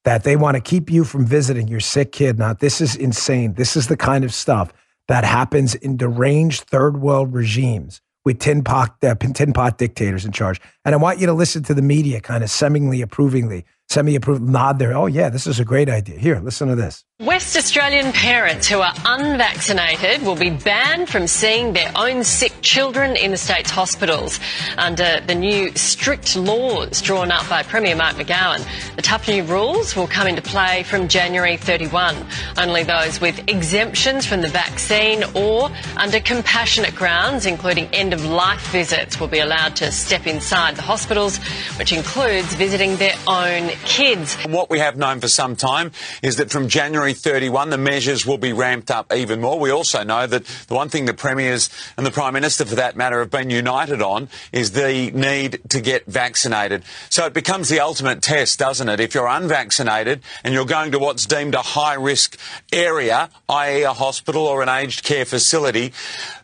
That 0.05 0.25
they 0.25 0.37
want 0.37 0.57
to 0.57 0.61
keep 0.61 0.91
you 0.91 1.05
from 1.05 1.27
visiting 1.27 1.69
your 1.69 1.81
sick 1.81 2.13
kid. 2.13 2.39
Now, 2.39 2.55
this 2.55 2.81
is 2.81 2.97
insane. 2.97 3.55
This 3.55 3.77
is 3.77 3.87
the 3.87 3.97
kind 3.97 4.25
of 4.25 4.35
stuff 4.35 4.73
that 5.09 5.25
happens 5.25 5.75
in 5.75 5.97
deranged 5.97 6.65
third 6.65 7.01
world 7.01 7.33
regimes 7.33 8.01
with 8.25 8.39
tin 8.39 8.63
pot, 8.63 8.97
uh, 9.03 9.15
tin 9.15 9.53
pot 9.53 9.79
dictators 9.79 10.25
in 10.25 10.33
charge. 10.33 10.61
And 10.85 10.95
I 10.95 10.99
want 10.99 11.19
you 11.19 11.27
to 11.27 11.33
listen 11.33 11.63
to 11.65 11.75
the 11.75 11.83
media 11.83 12.21
kind 12.21 12.43
of 12.43 12.51
seemingly 12.51 13.01
approvingly 13.01 13.65
semi 13.89 14.17
approved 14.17 14.43
nod 14.43 14.79
there. 14.79 14.97
Oh, 14.97 15.07
yeah, 15.07 15.29
this 15.29 15.47
is 15.47 15.61
a 15.61 15.65
great 15.65 15.89
idea. 15.89 16.19
Here, 16.19 16.41
listen 16.41 16.69
to 16.69 16.75
this. 16.75 17.05
West 17.21 17.57
Australian 17.57 18.11
parents 18.13 18.67
who 18.67 18.81
are 18.81 18.93
unvaccinated 19.05 20.23
will 20.23 20.35
be 20.35 20.51
banned 20.51 21.09
from 21.09 21.29
seeing 21.29 21.73
their 21.73 21.93
own 21.95 22.25
sick 22.25 22.53
children 22.63 23.15
in 23.15 23.31
the 23.31 23.37
state's 23.37 23.71
hospitals 23.71 24.41
under 24.77 25.21
the 25.21 25.35
new 25.35 25.71
strict 25.77 26.35
laws 26.35 27.01
drawn 27.01 27.31
up 27.31 27.49
by 27.49 27.63
Premier 27.63 27.95
Mark 27.95 28.17
McGowan. 28.17 28.67
The 28.97 29.03
tough 29.03 29.29
new 29.29 29.45
rules 29.45 29.95
will 29.95 30.09
come 30.09 30.27
into 30.27 30.43
play 30.43 30.83
from 30.83 31.07
January 31.07 31.57
31. 31.57 32.17
Only 32.59 32.83
those 32.83 33.21
with 33.21 33.49
exemptions 33.49 34.27
from 34.27 34.41
the 34.41 34.49
vaccine 34.49 35.23
or 35.37 35.71
under 35.97 36.19
compassionate 36.19 36.97
grounds, 36.97 37.47
including 37.47 37.87
end 37.93 38.15
of 38.15 38.25
life 38.25 38.67
visits, 38.73 39.21
will 39.21 39.29
be 39.29 39.39
allowed 39.39 39.77
to 39.77 39.93
step 39.93 40.27
inside 40.27 40.75
the 40.75 40.83
hospitals, 40.83 41.37
which 41.79 41.93
includes 41.93 42.53
visiting 42.55 42.97
their 42.97 43.15
own 43.29 43.69
kids. 43.85 44.35
What 44.47 44.71
we 44.71 44.81
have 44.81 44.97
known 44.97 45.21
for 45.21 45.29
some 45.29 45.55
time 45.55 45.93
is 46.21 46.37
that 46.37 46.51
from 46.51 46.67
January 46.67 47.12
31, 47.15 47.71
the 47.71 47.79
measures 47.79 48.27
will 48.27 48.39
be 48.39 48.53
ramped 48.53 48.91
up 48.91 49.13
even 49.13 49.41
more. 49.41 49.59
We 49.59 49.71
also 49.71 50.03
know 50.03 50.27
that 50.27 50.45
the 50.45 50.75
one 50.75 50.89
thing 50.89 51.05
the 51.05 51.15
premiers 51.15 51.71
and 51.97 52.07
the 52.07 52.11
prime 52.11 52.35
minister, 52.35 52.65
for 52.65 52.75
that 52.77 52.97
matter, 52.97 53.21
have 53.21 53.31
been 53.31 53.51
united 53.51 54.03
on 54.03 54.29
is 54.53 54.73
the 54.73 55.11
need 55.13 55.61
to 55.71 55.81
get 55.81 56.07
vaccinated. 56.07 56.85
So 57.11 57.27
it 57.27 57.33
becomes 57.33 57.69
the 57.69 57.81
ultimate 57.81 58.23
test, 58.23 58.59
doesn't 58.59 58.89
it? 58.89 59.01
If 59.01 59.15
you're 59.15 59.29
unvaccinated 59.29 60.23
and 60.45 60.53
you're 60.55 60.65
going 60.65 60.93
to 60.93 60.99
what's 60.99 61.27
deemed 61.27 61.55
a 61.55 61.63
high 61.63 61.95
risk 61.95 62.39
area, 62.73 63.31
i.e., 63.49 63.83
a 63.83 63.93
hospital 63.93 64.47
or 64.47 64.63
an 64.63 64.69
aged 64.69 65.05
care 65.05 65.25
facility, 65.25 65.93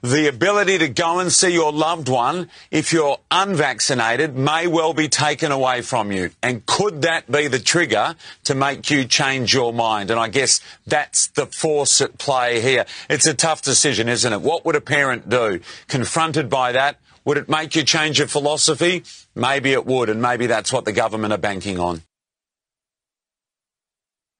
the 0.02 0.28
ability 0.28 0.78
to 0.78 0.88
go 0.88 1.18
and 1.18 1.32
see 1.32 1.52
your 1.52 1.72
loved 1.72 2.08
one, 2.08 2.48
if 2.70 2.92
you're 2.92 3.18
unvaccinated, 3.30 4.36
may 4.36 4.66
well 4.66 4.94
be 4.94 5.08
taken 5.08 5.52
away 5.52 5.82
from 5.82 6.12
you. 6.12 6.30
And 6.42 6.64
could 6.66 7.02
that 7.02 7.30
be 7.30 7.48
the 7.48 7.58
trigger 7.58 8.14
to 8.44 8.54
make 8.54 8.90
you 8.90 9.04
change 9.04 9.52
your 9.52 9.72
mind? 9.72 10.10
And 10.10 10.18
I 10.18 10.28
guess 10.28 10.47
that's 10.86 11.28
the 11.28 11.46
force 11.46 12.00
at 12.00 12.18
play 12.18 12.60
here. 12.60 12.84
It's 13.08 13.26
a 13.26 13.34
tough 13.34 13.62
decision, 13.62 14.08
isn't 14.08 14.32
it? 14.32 14.40
What 14.40 14.64
would 14.64 14.76
a 14.76 14.80
parent 14.80 15.28
do? 15.28 15.60
Confronted 15.88 16.48
by 16.48 16.72
that, 16.72 16.98
would 17.24 17.36
it 17.36 17.48
make 17.48 17.74
you 17.74 17.84
change 17.84 18.18
your 18.18 18.28
philosophy? 18.28 19.04
Maybe 19.34 19.72
it 19.72 19.84
would, 19.84 20.08
and 20.08 20.22
maybe 20.22 20.46
that's 20.46 20.72
what 20.72 20.84
the 20.84 20.92
government 20.92 21.32
are 21.32 21.38
banking 21.38 21.78
on. 21.78 22.02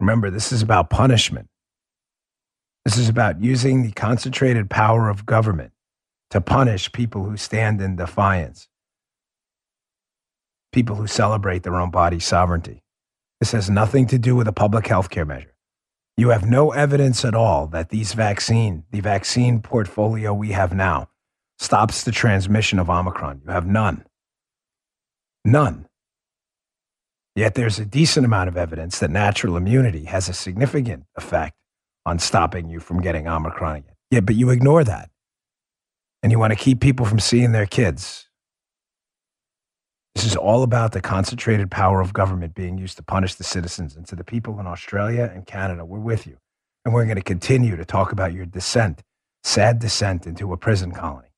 Remember, 0.00 0.30
this 0.30 0.52
is 0.52 0.62
about 0.62 0.90
punishment. 0.90 1.48
This 2.84 2.96
is 2.96 3.08
about 3.08 3.42
using 3.42 3.82
the 3.82 3.92
concentrated 3.92 4.70
power 4.70 5.10
of 5.10 5.26
government 5.26 5.72
to 6.30 6.40
punish 6.40 6.90
people 6.92 7.24
who 7.24 7.36
stand 7.36 7.80
in 7.80 7.96
defiance, 7.96 8.68
people 10.72 10.96
who 10.96 11.06
celebrate 11.06 11.62
their 11.64 11.76
own 11.76 11.90
body 11.90 12.20
sovereignty. 12.20 12.82
This 13.40 13.52
has 13.52 13.68
nothing 13.68 14.06
to 14.06 14.18
do 14.18 14.34
with 14.34 14.48
a 14.48 14.52
public 14.52 14.86
health 14.86 15.10
care 15.10 15.24
measure. 15.24 15.52
You 16.18 16.30
have 16.30 16.50
no 16.50 16.72
evidence 16.72 17.24
at 17.24 17.36
all 17.36 17.68
that 17.68 17.90
these 17.90 18.12
vaccine, 18.12 18.82
the 18.90 18.98
vaccine 18.98 19.62
portfolio 19.62 20.34
we 20.34 20.50
have 20.50 20.74
now, 20.74 21.08
stops 21.60 22.02
the 22.02 22.10
transmission 22.10 22.80
of 22.80 22.90
Omicron. 22.90 23.42
You 23.44 23.52
have 23.52 23.68
none. 23.68 24.04
None. 25.44 25.86
Yet 27.36 27.54
there's 27.54 27.78
a 27.78 27.84
decent 27.84 28.26
amount 28.26 28.48
of 28.48 28.56
evidence 28.56 28.98
that 28.98 29.12
natural 29.12 29.56
immunity 29.56 30.06
has 30.06 30.28
a 30.28 30.32
significant 30.32 31.04
effect 31.14 31.54
on 32.04 32.18
stopping 32.18 32.68
you 32.68 32.80
from 32.80 33.00
getting 33.00 33.28
Omicron 33.28 33.76
again. 33.76 33.94
Yeah, 34.10 34.20
but 34.20 34.34
you 34.34 34.50
ignore 34.50 34.82
that. 34.82 35.10
And 36.24 36.32
you 36.32 36.40
want 36.40 36.52
to 36.52 36.58
keep 36.58 36.80
people 36.80 37.06
from 37.06 37.20
seeing 37.20 37.52
their 37.52 37.66
kids. 37.66 38.27
This 40.18 40.26
is 40.26 40.36
all 40.36 40.64
about 40.64 40.90
the 40.90 41.00
concentrated 41.00 41.70
power 41.70 42.00
of 42.00 42.12
government 42.12 42.52
being 42.56 42.76
used 42.76 42.96
to 42.96 43.04
punish 43.04 43.36
the 43.36 43.44
citizens. 43.44 43.94
And 43.94 44.04
to 44.08 44.16
the 44.16 44.24
people 44.24 44.58
in 44.58 44.66
Australia 44.66 45.30
and 45.32 45.46
Canada, 45.46 45.84
we're 45.84 46.00
with 46.00 46.26
you. 46.26 46.38
And 46.84 46.92
we're 46.92 47.04
going 47.04 47.18
to 47.18 47.22
continue 47.22 47.76
to 47.76 47.84
talk 47.84 48.10
about 48.10 48.32
your 48.32 48.44
descent, 48.44 49.04
sad 49.44 49.78
descent 49.78 50.26
into 50.26 50.52
a 50.52 50.56
prison 50.56 50.90
colony. 50.90 51.28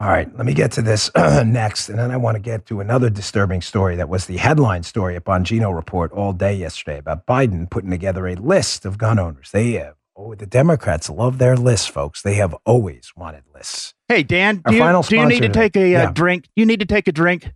All 0.00 0.08
right, 0.08 0.34
let 0.34 0.46
me 0.46 0.54
get 0.54 0.72
to 0.72 0.80
this 0.80 1.10
next. 1.16 1.90
And 1.90 1.98
then 1.98 2.10
I 2.10 2.16
want 2.16 2.36
to 2.36 2.40
get 2.40 2.64
to 2.64 2.80
another 2.80 3.10
disturbing 3.10 3.60
story 3.60 3.94
that 3.96 4.08
was 4.08 4.24
the 4.24 4.38
headline 4.38 4.82
story 4.82 5.14
at 5.14 5.24
Bongino 5.24 5.76
Report 5.76 6.10
all 6.12 6.32
day 6.32 6.54
yesterday 6.54 6.96
about 6.96 7.26
Biden 7.26 7.68
putting 7.68 7.90
together 7.90 8.26
a 8.26 8.36
list 8.36 8.86
of 8.86 8.96
gun 8.96 9.18
owners. 9.18 9.50
They 9.50 9.72
have, 9.72 9.96
oh, 10.16 10.34
the 10.34 10.46
Democrats 10.46 11.10
love 11.10 11.36
their 11.36 11.58
lists, 11.58 11.88
folks. 11.88 12.22
They 12.22 12.36
have 12.36 12.56
always 12.64 13.12
wanted 13.14 13.42
lists. 13.54 13.92
Hey, 14.08 14.22
Dan, 14.22 14.62
Our 14.64 14.72
do 14.72 14.78
you, 14.78 15.02
do 15.02 15.16
you 15.16 15.26
need 15.26 15.42
to 15.42 15.50
take 15.50 15.76
a 15.76 15.94
uh, 15.94 16.02
Yeah. 16.04 16.10
drink? 16.10 16.48
You 16.56 16.64
need 16.64 16.80
to 16.80 16.86
take 16.86 17.06
a 17.06 17.12
drink? 17.12 17.52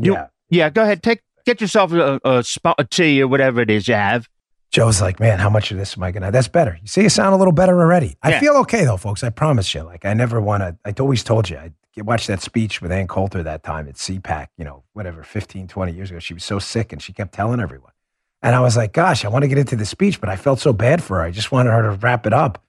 You- 0.00 0.14
Yeah. 0.14 0.26
Yeah, 0.50 0.68
go 0.70 0.82
ahead. 0.82 1.02
Take 1.02 1.22
Get 1.44 1.60
yourself 1.60 1.92
a, 1.92 2.20
a, 2.24 2.44
spot, 2.44 2.76
a 2.78 2.84
tea 2.84 3.20
or 3.20 3.26
whatever 3.26 3.60
it 3.60 3.68
is 3.70 3.88
you 3.88 3.94
have. 3.94 4.28
Joe's 4.70 5.00
like, 5.02 5.18
man, 5.18 5.40
how 5.40 5.50
much 5.50 5.72
of 5.72 5.76
this 5.76 5.96
am 5.96 6.04
I 6.04 6.12
going 6.12 6.22
to? 6.22 6.30
That's 6.30 6.46
better. 6.46 6.78
You 6.80 6.86
see, 6.86 7.02
you 7.02 7.08
sound 7.08 7.34
a 7.34 7.36
little 7.36 7.52
better 7.52 7.80
already. 7.80 8.16
I 8.22 8.30
Yeah. 8.30 8.40
feel 8.40 8.54
okay 8.58 8.84
though, 8.84 8.96
folks. 8.96 9.24
I 9.24 9.30
promise 9.30 9.74
you. 9.74 9.82
Like, 9.82 10.04
I 10.04 10.14
never 10.14 10.40
want 10.40 10.62
to, 10.62 10.76
I 10.84 10.94
always 11.00 11.24
told 11.24 11.50
you, 11.50 11.56
I 11.58 11.72
watched 11.98 12.28
that 12.28 12.40
speech 12.42 12.80
with 12.80 12.92
Ann 12.92 13.08
Coulter 13.08 13.42
that 13.42 13.64
time 13.64 13.88
at 13.88 13.96
CPAC, 13.96 14.46
you 14.56 14.64
know, 14.64 14.84
whatever, 14.92 15.24
15, 15.24 15.66
20 15.66 15.92
years 15.92 16.10
ago. 16.10 16.20
She 16.20 16.32
was 16.32 16.44
so 16.44 16.58
sick 16.60 16.92
and 16.92 17.02
she 17.02 17.12
kept 17.12 17.34
telling 17.34 17.58
everyone. 17.60 17.92
And 18.40 18.54
I 18.54 18.60
was 18.60 18.76
like, 18.76 18.92
gosh, 18.92 19.24
I 19.24 19.28
want 19.28 19.42
to 19.42 19.48
get 19.48 19.58
into 19.58 19.74
the 19.76 19.84
speech, 19.84 20.20
but 20.20 20.28
I 20.30 20.36
felt 20.36 20.60
so 20.60 20.72
bad 20.72 21.02
for 21.02 21.16
her. 21.18 21.22
I 21.22 21.32
just 21.32 21.50
wanted 21.52 21.70
her 21.70 21.82
to 21.82 21.90
wrap 21.90 22.24
it 22.26 22.32
up. 22.32 22.62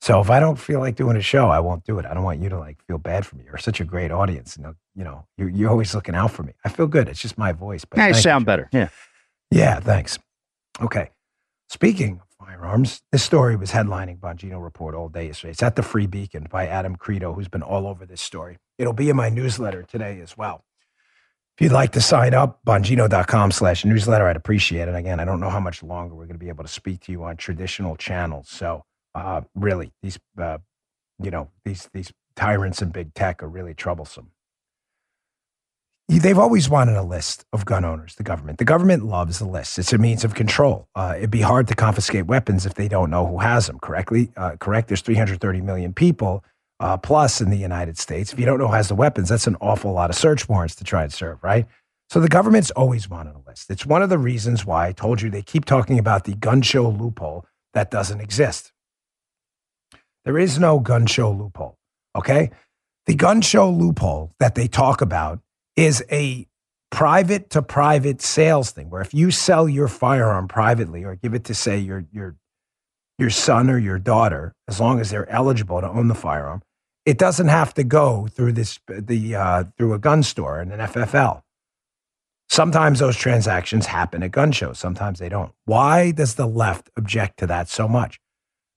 So 0.00 0.18
if 0.20 0.30
I 0.30 0.40
don't 0.40 0.58
feel 0.58 0.80
like 0.80 0.96
doing 0.96 1.16
a 1.16 1.20
show, 1.20 1.48
I 1.48 1.60
won't 1.60 1.84
do 1.84 1.98
it. 1.98 2.06
I 2.06 2.14
don't 2.14 2.22
want 2.22 2.40
you 2.40 2.48
to 2.48 2.58
like 2.58 2.82
feel 2.86 2.96
bad 2.96 3.26
for 3.26 3.36
me. 3.36 3.44
You're 3.44 3.58
such 3.58 3.80
a 3.80 3.84
great 3.84 4.10
audience. 4.10 4.56
You 4.56 4.62
know, 4.62 4.74
you 4.94 5.04
know, 5.04 5.26
you're, 5.36 5.50
you're 5.50 5.70
always 5.70 5.94
looking 5.94 6.14
out 6.14 6.30
for 6.30 6.42
me. 6.42 6.52
I 6.64 6.70
feel 6.70 6.86
good. 6.86 7.08
It's 7.08 7.20
just 7.20 7.36
my 7.36 7.52
voice. 7.52 7.84
But 7.84 8.06
you 8.06 8.14
sound 8.14 8.46
better. 8.46 8.70
Yeah. 8.72 8.88
yeah, 9.50 9.78
thanks. 9.80 10.18
Okay. 10.80 11.10
Speaking 11.68 12.20
of 12.22 12.46
firearms, 12.46 13.02
this 13.12 13.22
story 13.22 13.56
was 13.56 13.72
headlining 13.72 14.18
Bongino 14.18 14.62
Report 14.62 14.94
all 14.94 15.10
day 15.10 15.26
yesterday. 15.26 15.50
It's 15.50 15.62
at 15.62 15.76
the 15.76 15.82
Free 15.82 16.06
Beacon 16.06 16.46
by 16.50 16.66
Adam 16.66 16.96
Kredo, 16.96 17.34
who's 17.34 17.48
been 17.48 17.62
all 17.62 17.86
over 17.86 18.06
this 18.06 18.22
story. 18.22 18.56
It'll 18.78 18.94
be 18.94 19.10
in 19.10 19.16
my 19.16 19.28
newsletter 19.28 19.82
today 19.82 20.20
as 20.20 20.36
well. 20.36 20.64
If 21.56 21.64
you'd 21.64 21.72
like 21.72 21.92
to 21.92 22.00
sign 22.00 22.32
up, 22.32 22.60
bongino.com 22.66 23.50
slash 23.50 23.84
newsletter, 23.84 24.26
I'd 24.26 24.36
appreciate 24.36 24.88
it. 24.88 24.94
Again, 24.94 25.20
I 25.20 25.26
don't 25.26 25.40
know 25.40 25.50
how 25.50 25.60
much 25.60 25.82
longer 25.82 26.14
we're 26.14 26.24
going 26.24 26.38
to 26.38 26.44
be 26.44 26.48
able 26.48 26.64
to 26.64 26.70
speak 26.70 27.02
to 27.02 27.12
you 27.12 27.22
on 27.24 27.36
traditional 27.36 27.96
channels. 27.96 28.48
So 28.48 28.84
uh, 29.14 29.42
really, 29.54 29.92
these, 30.02 30.18
uh, 30.38 30.58
you 31.22 31.30
know, 31.30 31.48
these, 31.64 31.88
these 31.92 32.12
tyrants 32.36 32.82
in 32.82 32.90
big 32.90 33.14
tech 33.14 33.42
are 33.42 33.48
really 33.48 33.74
troublesome. 33.74 34.30
They've 36.08 36.38
always 36.38 36.68
wanted 36.68 36.96
a 36.96 37.04
list 37.04 37.44
of 37.52 37.64
gun 37.64 37.84
owners, 37.84 38.16
the 38.16 38.24
government. 38.24 38.58
The 38.58 38.64
government 38.64 39.04
loves 39.04 39.38
the 39.38 39.44
list. 39.44 39.78
It's 39.78 39.92
a 39.92 39.98
means 39.98 40.24
of 40.24 40.34
control. 40.34 40.88
Uh, 40.96 41.14
it'd 41.16 41.30
be 41.30 41.40
hard 41.40 41.68
to 41.68 41.76
confiscate 41.76 42.26
weapons 42.26 42.66
if 42.66 42.74
they 42.74 42.88
don't 42.88 43.10
know 43.10 43.26
who 43.26 43.38
has 43.38 43.68
them, 43.68 43.78
correctly? 43.78 44.32
Uh, 44.36 44.56
correct? 44.58 44.88
There's 44.88 45.02
330 45.02 45.60
million 45.60 45.92
people 45.92 46.42
uh, 46.80 46.96
plus 46.96 47.40
in 47.40 47.50
the 47.50 47.56
United 47.56 47.96
States. 47.96 48.32
If 48.32 48.40
you 48.40 48.46
don't 48.46 48.58
know 48.58 48.66
who 48.66 48.74
has 48.74 48.88
the 48.88 48.96
weapons, 48.96 49.28
that's 49.28 49.46
an 49.46 49.56
awful 49.60 49.92
lot 49.92 50.10
of 50.10 50.16
search 50.16 50.48
warrants 50.48 50.74
to 50.76 50.84
try 50.84 51.04
and 51.04 51.12
serve, 51.12 51.38
right? 51.44 51.66
So 52.08 52.18
the 52.20 52.28
government's 52.28 52.72
always 52.72 53.08
wanted 53.08 53.36
a 53.36 53.48
list. 53.48 53.70
It's 53.70 53.86
one 53.86 54.02
of 54.02 54.08
the 54.10 54.18
reasons 54.18 54.66
why 54.66 54.88
I 54.88 54.92
told 54.92 55.22
you 55.22 55.30
they 55.30 55.42
keep 55.42 55.64
talking 55.64 55.98
about 55.98 56.24
the 56.24 56.34
gun 56.34 56.62
show 56.62 56.88
loophole 56.88 57.46
that 57.72 57.92
doesn't 57.92 58.20
exist. 58.20 58.72
There 60.24 60.38
is 60.38 60.58
no 60.58 60.80
gun 60.80 61.06
show 61.06 61.30
loophole, 61.30 61.76
okay? 62.16 62.50
The 63.06 63.14
gun 63.14 63.40
show 63.40 63.70
loophole 63.70 64.34
that 64.38 64.54
they 64.54 64.68
talk 64.68 65.00
about 65.00 65.40
is 65.76 66.04
a 66.10 66.46
private 66.90 67.50
to 67.50 67.62
private 67.62 68.20
sales 68.20 68.72
thing 68.72 68.90
where 68.90 69.00
if 69.00 69.14
you 69.14 69.30
sell 69.30 69.68
your 69.68 69.88
firearm 69.88 70.48
privately 70.48 71.04
or 71.04 71.14
give 71.14 71.34
it 71.34 71.44
to 71.44 71.54
say 71.54 71.78
your 71.78 72.04
your 72.12 72.36
your 73.16 73.30
son 73.30 73.70
or 73.70 73.78
your 73.78 73.98
daughter 73.98 74.52
as 74.66 74.80
long 74.80 74.98
as 74.98 75.10
they're 75.10 75.28
eligible 75.30 75.80
to 75.80 75.88
own 75.88 76.08
the 76.08 76.14
firearm 76.14 76.60
it 77.06 77.16
doesn't 77.16 77.48
have 77.48 77.72
to 77.74 77.84
go 77.84 78.26
through 78.32 78.52
this 78.52 78.80
the 78.88 79.34
uh, 79.34 79.64
through 79.76 79.92
a 79.94 79.98
gun 79.98 80.22
store 80.22 80.58
and 80.60 80.72
an 80.72 80.80
FFL 80.80 81.42
sometimes 82.48 82.98
those 82.98 83.16
transactions 83.16 83.86
happen 83.86 84.22
at 84.22 84.32
gun 84.32 84.50
shows 84.52 84.78
sometimes 84.78 85.20
they 85.20 85.28
don't. 85.28 85.52
Why 85.64 86.10
does 86.10 86.34
the 86.34 86.46
left 86.46 86.90
object 86.96 87.38
to 87.38 87.46
that 87.46 87.68
so 87.68 87.86
much 87.86 88.18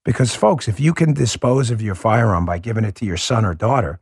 because 0.04 0.34
folks 0.34 0.68
if 0.68 0.78
you 0.78 0.92
can 0.92 1.12
dispose 1.14 1.70
of 1.70 1.82
your 1.82 1.94
firearm 1.94 2.46
by 2.46 2.58
giving 2.58 2.84
it 2.84 2.94
to 2.94 3.04
your 3.04 3.16
son 3.16 3.44
or 3.44 3.54
daughter 3.54 4.00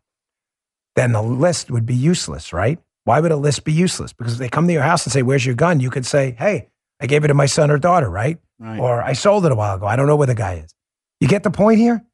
then 0.95 1.13
the 1.13 1.23
list 1.23 1.71
would 1.71 1.87
be 1.87 1.95
useless, 1.95 2.53
right? 2.53 2.79
Why 3.05 3.21
would 3.21 3.33
a 3.33 3.37
list 3.37 3.65
be 3.65 3.73
useless? 3.73 4.13
Because 4.13 4.35
if 4.35 4.39
they 4.39 4.49
come 4.49 4.67
to 4.67 4.73
your 4.73 4.83
house 4.83 5.05
and 5.05 5.13
say, 5.13 5.23
Where's 5.23 5.45
your 5.45 5.55
gun? 5.55 5.81
You 5.81 5.91
could 5.91 6.07
say, 6.07 6.37
Hey, 6.39 6.69
I 7.01 7.07
gave 7.07 7.25
it 7.25 7.29
to 7.29 7.35
my 7.35 7.47
son 7.47 7.71
or 7.71 7.79
daughter, 7.79 8.09
right? 8.09 8.39
Right. 8.59 8.79
Or 8.79 9.03
I 9.03 9.15
sold 9.15 9.45
it 9.45 9.53
a 9.53 9.57
while 9.57 9.77
ago. 9.77 9.87
I 9.87 9.97
don't 9.97 10.07
know 10.07 10.17
where 10.17 10.27
the 10.27 10.35
guy 10.35 10.55
is. 10.55 10.75
You 11.21 11.29
get 11.29 11.43
the 11.43 11.51
point 11.51 11.79
here? 11.79 12.05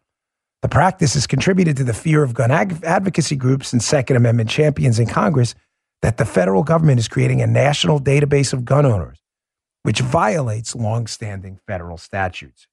The 0.63 0.69
practice 0.69 1.15
has 1.15 1.27
contributed 1.27 1.77
to 1.79 1.85
the 1.85 1.93
fear 1.93 2.23
of 2.23 2.33
gun 2.33 2.53
ag- 2.53 2.83
advocacy 2.85 3.35
groups 3.35 3.73
and 3.73 3.83
Second 3.83 4.17
Amendment 4.17 4.51
champions 4.51 5.01
in 5.01 5.07
Congress 5.07 5.57
that 6.01 6.17
the 6.17 6.25
federal 6.25 6.63
government 6.63 7.01
is 7.01 7.09
creating 7.09 7.43
a 7.43 7.47
national 7.47 8.01
database 8.01 8.53
of 8.53 8.65
gun 8.65 8.87
owners, 8.87 9.19
which 9.83 10.01
violates 10.01 10.77
longstanding 10.77 11.59
federal 11.67 11.99
statutes. 11.99 12.69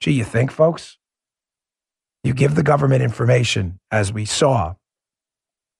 Gee, 0.00 0.12
you 0.12 0.24
think, 0.24 0.50
folks? 0.50 0.98
You 2.24 2.34
give 2.34 2.56
the 2.56 2.64
government 2.64 3.02
information, 3.02 3.78
as 3.90 4.12
we 4.12 4.24
saw 4.24 4.74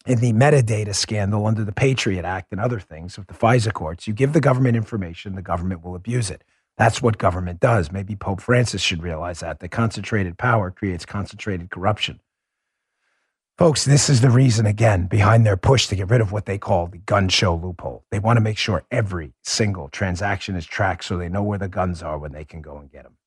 in 0.07 0.21
the 0.21 0.33
metadata 0.33 0.95
scandal 0.95 1.47
under 1.47 1.65
the 1.65 1.73
Patriot 1.73 2.25
Act 2.25 2.53
and 2.53 2.61
other 2.61 2.81
things 2.81 3.19
of 3.19 3.27
the 3.27 3.35
FISA 3.35 3.73
courts, 3.73 4.07
you 4.07 4.15
give 4.15 4.33
the 4.33 4.41
government 4.41 4.77
information, 4.77 5.35
the 5.35 5.43
government 5.43 5.85
will 5.85 5.95
abuse 5.95 6.31
it. 6.31 6.43
That's 6.79 7.03
what 7.03 7.19
government 7.19 7.61
does. 7.61 7.93
Maybe 7.93 8.17
Pope 8.17 8.41
Francis 8.41 8.81
should 8.81 9.03
realize 9.03 9.41
that. 9.41 9.61
The 9.61 9.69
concentrated 9.69 10.39
power 10.39 10.71
creates 10.71 11.05
concentrated 11.05 11.71
corruption. 11.71 12.21
Folks, 13.59 13.85
this 13.85 14.09
is 14.09 14.23
the 14.23 14.31
reason, 14.31 14.65
again, 14.65 15.07
behind 15.07 15.45
their 15.45 15.59
push 15.59 15.87
to 15.89 15.97
get 15.97 16.09
rid 16.09 16.23
of 16.23 16.33
what 16.33 16.47
they 16.47 16.57
call 16.57 16.87
the 16.87 16.97
gun 16.97 17.29
show 17.29 17.55
loophole. 17.55 18.07
They 18.11 18.19
want 18.19 18.39
to 18.39 18.41
make 18.41 18.57
sure 18.57 18.85
every 18.91 19.35
single 19.45 19.91
transaction 19.91 20.57
is 20.57 20.65
tracked 20.65 21.05
so 21.05 21.19
they 21.19 21.29
know 21.29 21.43
where 21.43 21.59
the 21.59 21.69
guns 21.69 22.03
are 22.03 22.17
when 22.17 22.33
they 22.33 22.47
can 22.47 22.63
go 22.63 22.79
and 22.79 22.91
get 22.91 23.03
them. 23.03 23.19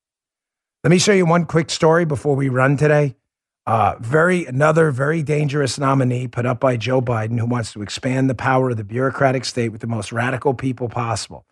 Let 0.82 0.90
me 0.90 0.98
show 0.98 1.12
you 1.12 1.24
one 1.24 1.44
quick 1.46 1.70
story 1.70 2.04
before 2.04 2.34
we 2.34 2.48
run 2.48 2.76
today. 2.76 3.14
Uh, 3.66 3.94
very 3.98 4.44
another 4.44 4.90
very 4.90 5.22
dangerous 5.22 5.78
nominee 5.78 6.28
put 6.28 6.44
up 6.44 6.60
by 6.60 6.76
Joe 6.76 7.00
Biden 7.00 7.38
who 7.38 7.46
wants 7.46 7.72
to 7.72 7.82
expand 7.82 8.28
the 8.28 8.34
power 8.34 8.70
of 8.70 8.76
the 8.76 8.84
bureaucratic 8.84 9.44
state 9.46 9.70
with 9.70 9.80
the 9.80 9.86
most 9.86 10.12
radical 10.12 10.52
people 10.52 10.88
possible. 10.88 11.46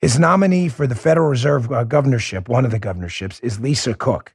His 0.00 0.18
nominee 0.18 0.68
for 0.68 0.86
the 0.86 0.94
Federal 0.94 1.28
Reserve 1.28 1.70
uh, 1.70 1.84
governorship, 1.84 2.48
one 2.48 2.64
of 2.64 2.70
the 2.70 2.78
governorships, 2.78 3.40
is 3.40 3.60
Lisa 3.60 3.94
Cook. 3.94 4.34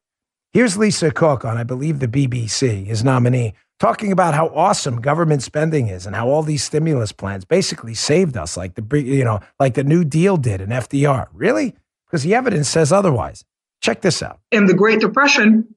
Here's 0.51 0.77
Lisa 0.77 1.09
Cook 1.09 1.45
on, 1.45 1.57
I 1.57 1.63
believe, 1.63 1.99
the 1.99 2.07
BBC, 2.07 2.85
his 2.85 3.03
nominee, 3.03 3.53
talking 3.79 4.11
about 4.11 4.35
how 4.35 4.49
awesome 4.49 5.01
government 5.01 5.41
spending 5.41 5.87
is 5.87 6.05
and 6.05 6.15
how 6.15 6.27
all 6.27 6.43
these 6.43 6.63
stimulus 6.63 7.11
plans 7.11 7.43
basically 7.43 7.95
saved 7.95 8.37
us, 8.37 8.55
like 8.55 8.75
the 8.75 9.01
you 9.01 9.23
know, 9.23 9.39
like 9.59 9.73
the 9.73 9.83
New 9.83 10.03
Deal 10.03 10.37
did 10.37 10.61
in 10.61 10.69
FDR. 10.69 11.27
Really? 11.33 11.73
Because 12.05 12.21
the 12.21 12.35
evidence 12.35 12.69
says 12.69 12.91
otherwise. 12.91 13.43
Check 13.81 14.01
this 14.01 14.21
out. 14.21 14.39
In 14.51 14.67
the 14.67 14.73
Great 14.73 14.99
Depression, 14.99 15.73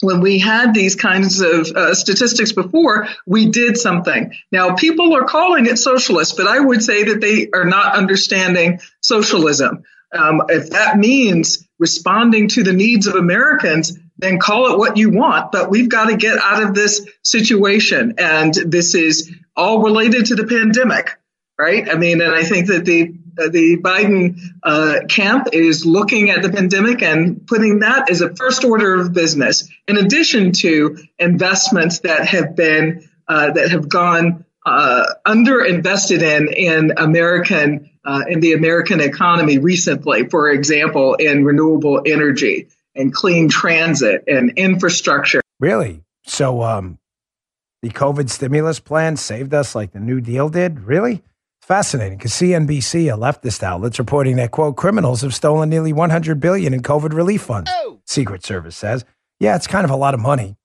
when 0.00 0.20
we 0.20 0.38
had 0.38 0.74
these 0.74 0.94
kinds 0.94 1.40
of 1.40 1.66
uh, 1.68 1.94
statistics 1.94 2.52
before, 2.52 3.08
we 3.26 3.50
did 3.50 3.76
something. 3.76 4.32
Now, 4.52 4.74
people 4.76 5.16
are 5.16 5.24
calling 5.24 5.66
it 5.66 5.78
socialist, 5.78 6.36
but 6.36 6.46
I 6.46 6.60
would 6.60 6.82
say 6.82 7.04
that 7.04 7.20
they 7.20 7.48
are 7.52 7.64
not 7.64 7.96
understanding 7.96 8.80
socialism. 9.00 9.82
Um, 10.12 10.42
if 10.48 10.70
that 10.70 10.96
means 10.96 11.68
responding 11.78 12.48
to 12.48 12.62
the 12.62 12.72
needs 12.72 13.06
of 13.06 13.14
Americans, 13.14 13.98
then 14.18 14.38
call 14.38 14.72
it 14.72 14.78
what 14.78 14.96
you 14.96 15.10
want. 15.10 15.52
But 15.52 15.70
we've 15.70 15.88
got 15.88 16.06
to 16.06 16.16
get 16.16 16.38
out 16.38 16.62
of 16.62 16.74
this 16.74 17.06
situation. 17.22 18.14
And 18.18 18.54
this 18.54 18.94
is 18.94 19.32
all 19.56 19.82
related 19.82 20.26
to 20.26 20.36
the 20.36 20.46
pandemic, 20.46 21.18
right? 21.58 21.88
I 21.88 21.96
mean, 21.96 22.20
and 22.20 22.34
I 22.34 22.44
think 22.44 22.68
that 22.68 22.84
the 22.84 23.14
the 23.38 23.78
Biden 23.78 24.38
uh, 24.62 25.06
camp 25.08 25.48
is 25.52 25.86
looking 25.86 26.30
at 26.30 26.42
the 26.42 26.50
pandemic 26.50 27.02
and 27.02 27.46
putting 27.46 27.80
that 27.80 28.10
as 28.10 28.20
a 28.20 28.34
first 28.34 28.64
order 28.64 28.94
of 29.00 29.12
business, 29.12 29.68
in 29.86 29.96
addition 29.96 30.52
to 30.52 30.98
investments 31.18 32.00
that 32.00 32.26
have 32.26 32.56
been 32.56 33.08
uh, 33.28 33.52
that 33.52 33.70
have 33.70 33.88
gone 33.88 34.44
uh, 34.66 35.06
underinvested 35.26 36.22
in 36.22 36.52
in 36.52 36.92
American 36.96 37.90
uh, 38.04 38.24
in 38.28 38.40
the 38.40 38.52
American 38.52 39.00
economy 39.00 39.58
recently. 39.58 40.28
For 40.28 40.50
example, 40.50 41.14
in 41.14 41.44
renewable 41.44 42.02
energy 42.04 42.68
and 42.94 43.12
clean 43.12 43.48
transit 43.48 44.24
and 44.26 44.52
infrastructure. 44.56 45.40
Really? 45.60 46.02
So, 46.24 46.62
um, 46.62 46.98
the 47.80 47.90
COVID 47.90 48.28
stimulus 48.28 48.80
plan 48.80 49.16
saved 49.16 49.54
us 49.54 49.74
like 49.74 49.92
the 49.92 50.00
New 50.00 50.20
Deal 50.20 50.48
did? 50.48 50.80
Really? 50.80 51.22
Fascinating 51.68 52.16
because 52.16 52.32
CNBC, 52.32 53.12
a 53.12 53.18
leftist 53.18 53.62
outlet's 53.62 53.98
reporting 53.98 54.36
that 54.36 54.52
quote 54.52 54.78
criminals 54.78 55.20
have 55.20 55.34
stolen 55.34 55.68
nearly 55.68 55.92
100 55.92 56.40
billion 56.40 56.72
in 56.72 56.80
COVID 56.80 57.12
relief 57.12 57.42
funds. 57.42 57.70
Oh. 57.74 58.00
Secret 58.06 58.42
Service 58.42 58.74
says, 58.74 59.04
yeah, 59.38 59.54
it's 59.54 59.66
kind 59.66 59.84
of 59.84 59.90
a 59.90 59.96
lot 59.96 60.14
of 60.14 60.20
money. 60.20 60.56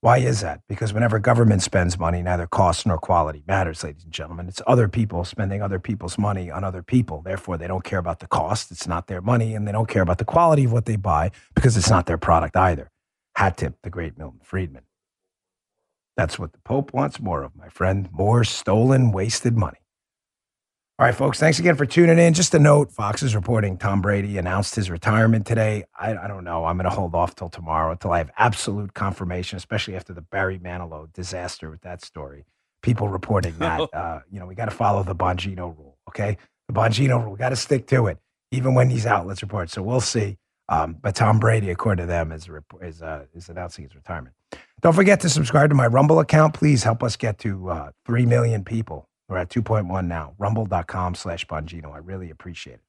Why 0.00 0.16
is 0.16 0.40
that? 0.40 0.62
Because 0.66 0.94
whenever 0.94 1.18
government 1.18 1.60
spends 1.60 1.98
money, 1.98 2.22
neither 2.22 2.46
cost 2.46 2.86
nor 2.86 2.96
quality 2.96 3.44
matters, 3.46 3.84
ladies 3.84 4.04
and 4.04 4.12
gentlemen. 4.14 4.48
It's 4.48 4.62
other 4.66 4.88
people 4.88 5.26
spending 5.26 5.60
other 5.60 5.78
people's 5.78 6.16
money 6.16 6.50
on 6.50 6.64
other 6.64 6.82
people. 6.82 7.20
Therefore, 7.20 7.58
they 7.58 7.66
don't 7.66 7.84
care 7.84 7.98
about 7.98 8.20
the 8.20 8.26
cost. 8.26 8.70
It's 8.70 8.88
not 8.88 9.08
their 9.08 9.20
money, 9.20 9.54
and 9.54 9.68
they 9.68 9.72
don't 9.72 9.90
care 9.90 10.00
about 10.00 10.16
the 10.16 10.24
quality 10.24 10.64
of 10.64 10.72
what 10.72 10.86
they 10.86 10.96
buy 10.96 11.32
because 11.54 11.76
it's 11.76 11.90
not 11.90 12.06
their 12.06 12.16
product 12.16 12.56
either. 12.56 12.90
Hat 13.34 13.58
tip, 13.58 13.74
the 13.82 13.90
great 13.90 14.16
Milton 14.16 14.40
Friedman. 14.42 14.84
That's 16.16 16.38
what 16.38 16.54
the 16.54 16.60
Pope 16.60 16.94
wants 16.94 17.20
more 17.20 17.42
of, 17.42 17.54
my 17.54 17.68
friend. 17.68 18.08
More 18.10 18.42
stolen, 18.42 19.12
wasted 19.12 19.54
money. 19.54 19.80
All 20.98 21.04
right, 21.04 21.14
folks, 21.14 21.38
thanks 21.38 21.58
again 21.58 21.76
for 21.76 21.84
tuning 21.84 22.18
in. 22.18 22.32
Just 22.32 22.54
a 22.54 22.58
note 22.58 22.90
Fox 22.90 23.22
is 23.22 23.34
reporting 23.34 23.76
Tom 23.76 24.00
Brady 24.00 24.38
announced 24.38 24.74
his 24.74 24.88
retirement 24.88 25.44
today. 25.44 25.84
I, 25.94 26.16
I 26.16 26.26
don't 26.26 26.42
know. 26.42 26.64
I'm 26.64 26.78
going 26.78 26.88
to 26.88 26.96
hold 26.96 27.14
off 27.14 27.34
till 27.34 27.50
tomorrow 27.50 27.92
until 27.92 28.12
I 28.12 28.18
have 28.18 28.30
absolute 28.38 28.94
confirmation, 28.94 29.58
especially 29.58 29.94
after 29.94 30.14
the 30.14 30.22
Barry 30.22 30.58
Manilow 30.58 31.12
disaster 31.12 31.68
with 31.68 31.82
that 31.82 32.02
story. 32.02 32.46
People 32.80 33.10
reporting 33.10 33.58
that. 33.58 33.90
uh, 33.92 34.20
you 34.30 34.40
know, 34.40 34.46
we 34.46 34.54
got 34.54 34.70
to 34.70 34.70
follow 34.70 35.02
the 35.02 35.14
Bongino 35.14 35.76
rule, 35.76 35.98
okay? 36.08 36.38
The 36.66 36.72
Bongino 36.72 37.22
rule, 37.22 37.32
we 37.32 37.38
got 37.38 37.50
to 37.50 37.56
stick 37.56 37.86
to 37.88 38.06
it, 38.06 38.16
even 38.50 38.72
when 38.72 38.88
these 38.88 39.04
outlets 39.04 39.42
report. 39.42 39.68
So 39.68 39.82
we'll 39.82 40.00
see. 40.00 40.38
Um, 40.70 40.96
but 40.98 41.14
Tom 41.14 41.38
Brady, 41.38 41.68
according 41.68 42.04
to 42.04 42.06
them, 42.06 42.32
is, 42.32 42.48
is, 42.80 43.02
uh, 43.02 43.26
is 43.34 43.50
announcing 43.50 43.84
his 43.84 43.94
retirement. 43.94 44.34
Don't 44.80 44.94
forget 44.94 45.20
to 45.20 45.28
subscribe 45.28 45.68
to 45.68 45.74
my 45.74 45.88
Rumble 45.88 46.20
account. 46.20 46.54
Please 46.54 46.84
help 46.84 47.02
us 47.02 47.16
get 47.16 47.36
to 47.40 47.68
uh, 47.68 47.90
3 48.06 48.24
million 48.24 48.64
people 48.64 49.10
we're 49.28 49.38
at 49.38 49.48
2.1 49.48 50.06
now. 50.06 50.34
Rumble.com 50.38 51.14
slash 51.14 51.46
Bongino. 51.46 51.92
I 51.94 51.98
really 51.98 52.30
appreciate 52.30 52.74
it. 52.74 52.80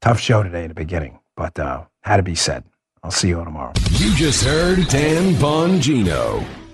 Tough 0.00 0.20
show 0.20 0.42
today 0.42 0.62
in 0.62 0.68
the 0.68 0.74
beginning, 0.74 1.20
but 1.36 1.58
uh, 1.58 1.84
had 2.02 2.18
to 2.18 2.22
be 2.22 2.34
said. 2.34 2.64
I'll 3.02 3.10
see 3.10 3.28
you 3.28 3.38
all 3.38 3.44
tomorrow. 3.44 3.72
You 3.92 4.14
just 4.14 4.44
heard 4.44 4.86
Dan 4.88 5.34
Bongino. 5.34 6.65